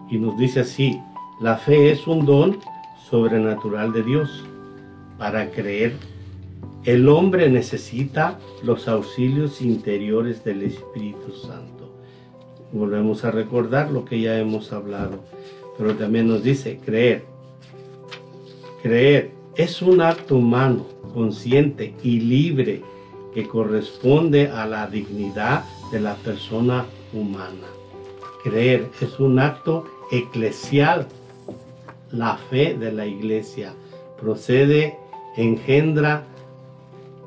[0.10, 1.02] y nos dice así,
[1.41, 2.60] la fe es un don
[3.10, 4.45] sobrenatural de Dios.
[5.18, 5.98] Para creer,
[6.84, 11.93] el hombre necesita los auxilios interiores del Espíritu Santo.
[12.72, 15.19] Volvemos a recordar lo que ya hemos hablado,
[15.81, 17.23] pero también nos dice creer.
[18.83, 22.83] Creer es un acto humano, consciente y libre
[23.33, 27.65] que corresponde a la dignidad de la persona humana.
[28.43, 31.07] Creer es un acto eclesial.
[32.11, 33.73] La fe de la iglesia
[34.21, 34.99] procede,
[35.35, 36.27] engendra,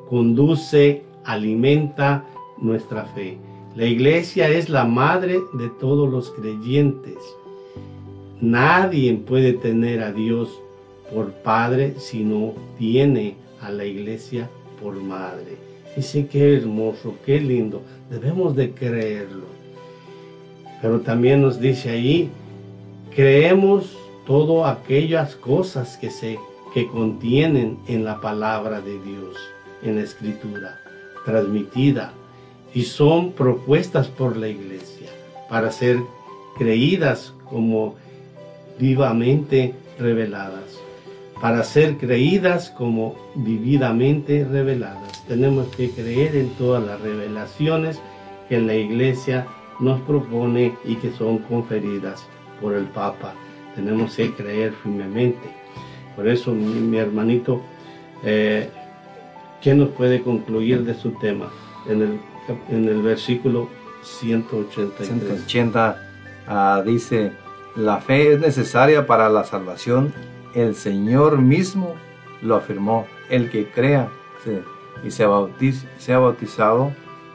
[0.09, 2.25] conduce, alimenta
[2.59, 3.37] nuestra fe.
[3.75, 7.17] La iglesia es la madre de todos los creyentes.
[8.41, 10.51] Nadie puede tener a Dios
[11.13, 14.49] por padre si no tiene a la iglesia
[14.83, 15.57] por madre.
[15.97, 17.83] Dice qué hermoso, qué lindo.
[18.11, 19.47] Debemos de creerlo.
[20.83, 22.29] Pero también nos dice ahí,
[23.15, 23.97] creemos
[24.27, 26.39] todas aquellas cosas que se
[26.75, 29.37] que contienen en la palabra de Dios,
[29.85, 30.81] en la escritura,
[31.25, 32.13] transmitida
[32.75, 35.09] y son propuestas por la iglesia
[35.49, 36.01] para ser
[36.59, 37.95] creídas como
[38.79, 40.81] vivamente reveladas.
[41.41, 45.23] para ser creídas como vividamente reveladas.
[45.27, 48.01] Tenemos que creer en todas las revelaciones
[48.49, 49.47] que la iglesia
[49.79, 52.25] nos propone y que son conferidas
[52.63, 53.35] por el Papa.
[53.75, 55.49] Tenemos que creer firmemente.
[56.17, 57.61] Por eso, mi, hermanito,
[58.23, 58.71] eh,
[59.61, 61.51] ¿qué nos puede concluir de su tema?
[61.89, 62.21] En el,
[62.71, 63.69] en el versículo
[64.03, 65.09] 183.
[65.09, 65.97] 180
[66.47, 67.33] ah, dice,
[67.77, 70.13] la fe es necesaria para la salvación.
[70.55, 71.95] El Señor mismo
[72.41, 73.07] lo afirmó.
[73.29, 74.09] El que crea
[75.03, 75.27] y se
[75.99, 76.93] sea bautizado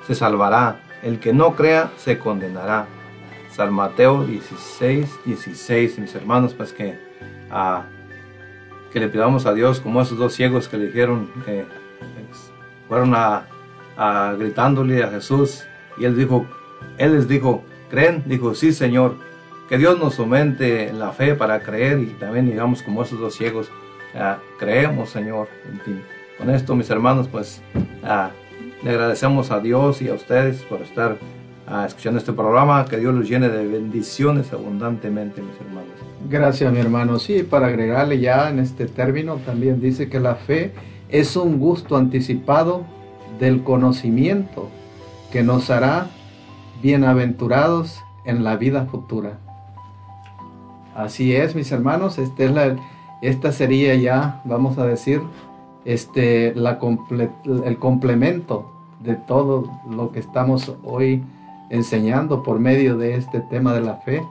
[0.07, 0.79] se salvará.
[1.03, 2.87] El que no crea se condenará.
[3.51, 6.97] San Mateo 16, 16, mis hermanos, pues que,
[7.51, 7.83] ah,
[8.93, 11.65] que le pidamos a Dios como esos dos ciegos que le dijeron que
[12.87, 13.47] fueron a,
[13.97, 15.65] a gritándole a Jesús
[15.97, 16.45] y él dijo,
[16.97, 18.23] él les dijo, ¿creen?
[18.25, 19.15] Dijo, sí Señor,
[19.69, 23.69] que Dios nos aumente la fe para creer y también digamos como esos dos ciegos,
[24.15, 26.01] ah, creemos Señor en ti.
[26.37, 27.61] Con esto mis hermanos pues
[28.03, 28.31] ah,
[28.83, 31.17] le agradecemos a Dios y a ustedes por estar
[31.69, 32.85] uh, escuchando este programa.
[32.85, 35.91] Que Dios los llene de bendiciones abundantemente, mis hermanos.
[36.29, 37.19] Gracias, mi hermano.
[37.19, 40.71] Sí, para agregarle ya en este término, también dice que la fe
[41.09, 42.85] es un gusto anticipado
[43.39, 44.69] del conocimiento
[45.31, 46.07] que nos hará
[46.81, 49.39] bienaventurados en la vida futura.
[50.99, 52.51] Así es, mis hermanos, este
[53.21, 55.21] esta sería ya, vamos a decir,
[55.85, 58.69] este, el complemento
[58.99, 61.23] de todo lo que estamos hoy
[61.69, 64.21] enseñando por medio de este tema de la fe.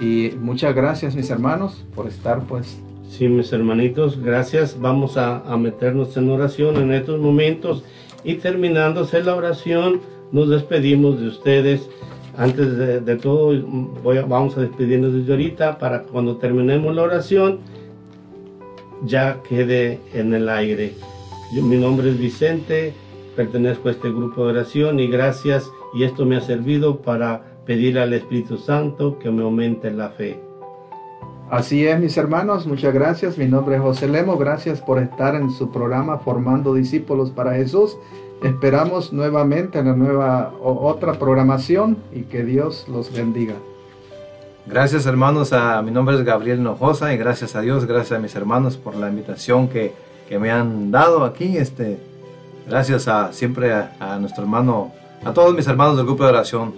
[0.00, 2.80] Y muchas gracias mis hermanos por estar pues.
[3.10, 4.80] Sí, mis hermanitos, gracias.
[4.80, 7.84] Vamos a, meternos en oración en estos momentos
[8.24, 10.00] y terminándose la oración,
[10.32, 11.90] nos despedimos de ustedes.
[12.38, 13.58] Antes de, todo,
[14.02, 17.60] voy vamos a despedirnos desde ahorita para cuando terminemos la oración
[19.04, 20.94] ya quede en el aire.
[21.52, 22.92] mi nombre es Vicente,
[23.34, 27.98] pertenezco a este grupo de oración y gracias y esto me ha servido para pedir
[27.98, 30.38] al Espíritu Santo que me aumente la fe.
[31.50, 33.38] Así es, mis hermanos, muchas gracias.
[33.38, 37.96] Mi nombre es José Lemo, gracias por estar en su programa Formando Discípulos para Jesús.
[38.42, 43.54] Esperamos nuevamente en la nueva otra programación y que Dios los bendiga.
[44.66, 48.34] Gracias hermanos, a mi nombre es Gabriel Nojosa y gracias a Dios, gracias a mis
[48.34, 49.94] hermanos por la invitación que,
[50.28, 51.56] que me han dado aquí.
[51.56, 51.98] Este,
[52.66, 54.92] gracias a siempre a, nuestro hermano,
[55.24, 56.74] a todos mis hermanos del grupo de oración.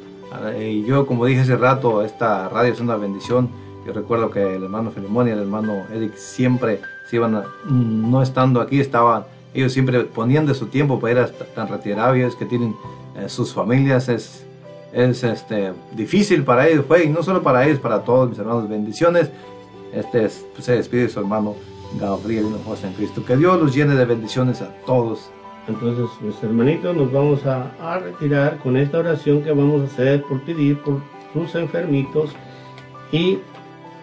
[0.61, 3.49] Y yo, como dije hace rato, esta radio es una bendición.
[3.87, 8.61] Yo recuerdo que el hermano Filimón y el hermano Eric siempre se iban, no estando
[8.61, 9.25] aquí, estaban,
[9.55, 12.75] ellos siempre ponían de su tiempo para ir a tan retirados que tienen
[13.17, 14.09] eh, sus familias.
[14.09, 14.45] Es,
[14.93, 18.69] es este, difícil para ellos, fue, y no solo para ellos, para todos mis hermanos,
[18.69, 19.31] bendiciones.
[19.93, 21.55] Este se despide su hermano
[21.99, 23.25] Gabriel José en Cristo.
[23.25, 25.31] Que Dios los llene de bendiciones a todos.
[25.67, 30.23] Entonces, mis hermanitos, nos vamos a, a retirar con esta oración que vamos a hacer
[30.23, 31.01] por pedir por
[31.33, 32.31] sus enfermitos
[33.13, 33.39] y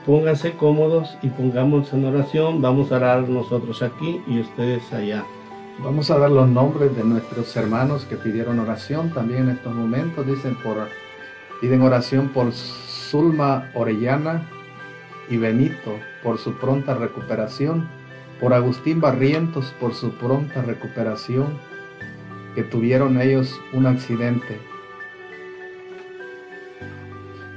[0.05, 2.61] pónganse cómodos y pongamos en oración.
[2.61, 5.25] Vamos a orar nosotros aquí y ustedes allá.
[5.79, 10.25] Vamos a dar los nombres de nuestros hermanos que pidieron oración también en estos momentos.
[10.25, 10.87] Dicen por,
[11.59, 14.47] piden oración por Zulma Orellana
[15.29, 17.89] y Benito por su pronta recuperación,
[18.39, 21.57] por Agustín Barrientos por su pronta recuperación,
[22.53, 24.59] que tuvieron ellos un accidente.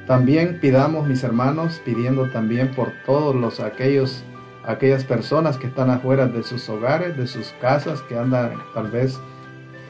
[0.08, 4.24] También pidamos, mis hermanos, pidiendo también por todos los aquellos
[4.64, 9.18] aquellas personas que están afuera de sus hogares, de sus casas, que andan tal vez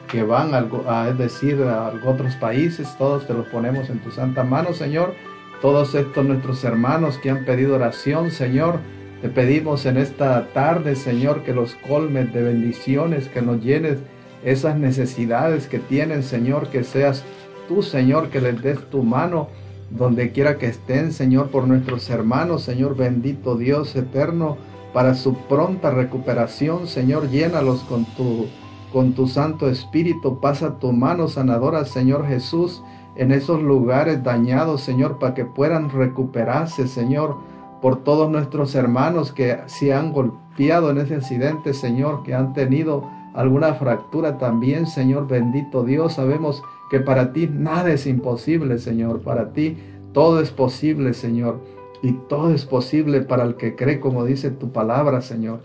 [0.09, 4.43] que van a, es decir, a otros países, todos te los ponemos en tu santa
[4.43, 5.13] mano, Señor.
[5.61, 8.79] Todos estos nuestros hermanos que han pedido oración, Señor,
[9.21, 13.99] te pedimos en esta tarde, Señor, que los colmes de bendiciones, que nos llenes
[14.43, 17.23] esas necesidades que tienen, Señor, que seas
[17.67, 19.49] tú, Señor, que les des tu mano
[19.91, 24.57] donde quiera que estén, Señor, por nuestros hermanos, Señor, bendito Dios eterno
[24.93, 26.87] para su pronta recuperación.
[26.87, 28.47] Señor, llénalos con tu,
[28.91, 30.39] con tu Santo Espíritu.
[30.39, 32.83] Pasa tu mano sanadora, Señor Jesús,
[33.15, 37.37] en esos lugares dañados, Señor, para que puedan recuperarse, Señor,
[37.81, 43.09] por todos nuestros hermanos que se han golpeado en ese accidente, Señor, que han tenido
[43.33, 46.13] alguna fractura también, Señor, bendito Dios.
[46.13, 49.21] Sabemos que para ti nada es imposible, Señor.
[49.21, 49.77] Para ti
[50.13, 51.59] todo es posible, Señor.
[52.01, 55.59] Y todo es posible para el que cree, como dice tu palabra, Señor.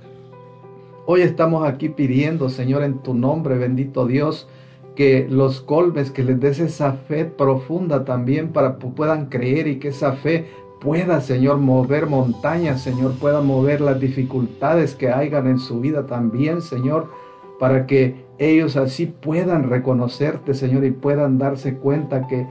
[1.07, 4.49] Hoy estamos aquí pidiendo, Señor, en tu nombre, bendito Dios,
[4.97, 9.79] que los colmes, que les des esa fe profunda también para que puedan creer y
[9.79, 10.47] que esa fe
[10.81, 16.63] pueda, Señor, mover montañas, Señor, pueda mover las dificultades que hayan en su vida también,
[16.63, 17.09] Señor,
[17.59, 22.47] para que ellos así puedan reconocerte, Señor, y puedan darse cuenta que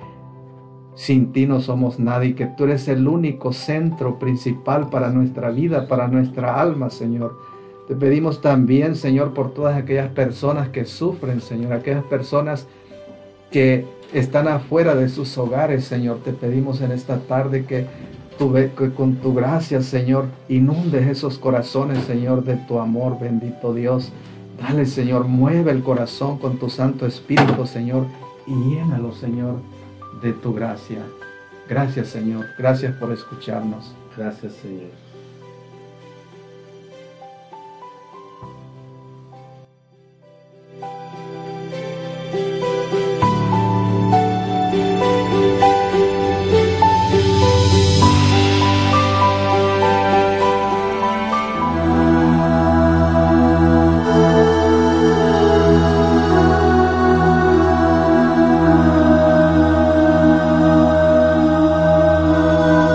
[0.95, 5.87] sin ti no somos nadie, que tú eres el único centro principal para nuestra vida,
[5.87, 7.37] para nuestra alma, Señor.
[7.87, 12.67] Te pedimos también, Señor, por todas aquellas personas que sufren, Señor, aquellas personas
[13.51, 16.19] que están afuera de sus hogares, Señor.
[16.23, 17.87] Te pedimos en esta tarde que,
[18.37, 24.13] que con tu gracia, Señor, inundes esos corazones, Señor, de tu amor, bendito Dios.
[24.59, 28.05] Dale, Señor, mueve el corazón con tu Santo Espíritu, Señor,
[28.45, 29.55] y llénalo, Señor,
[30.21, 30.99] de tu gracia.
[31.67, 32.45] Gracias, Señor.
[32.57, 33.93] Gracias por escucharnos.
[34.15, 35.02] Gracias, Señor.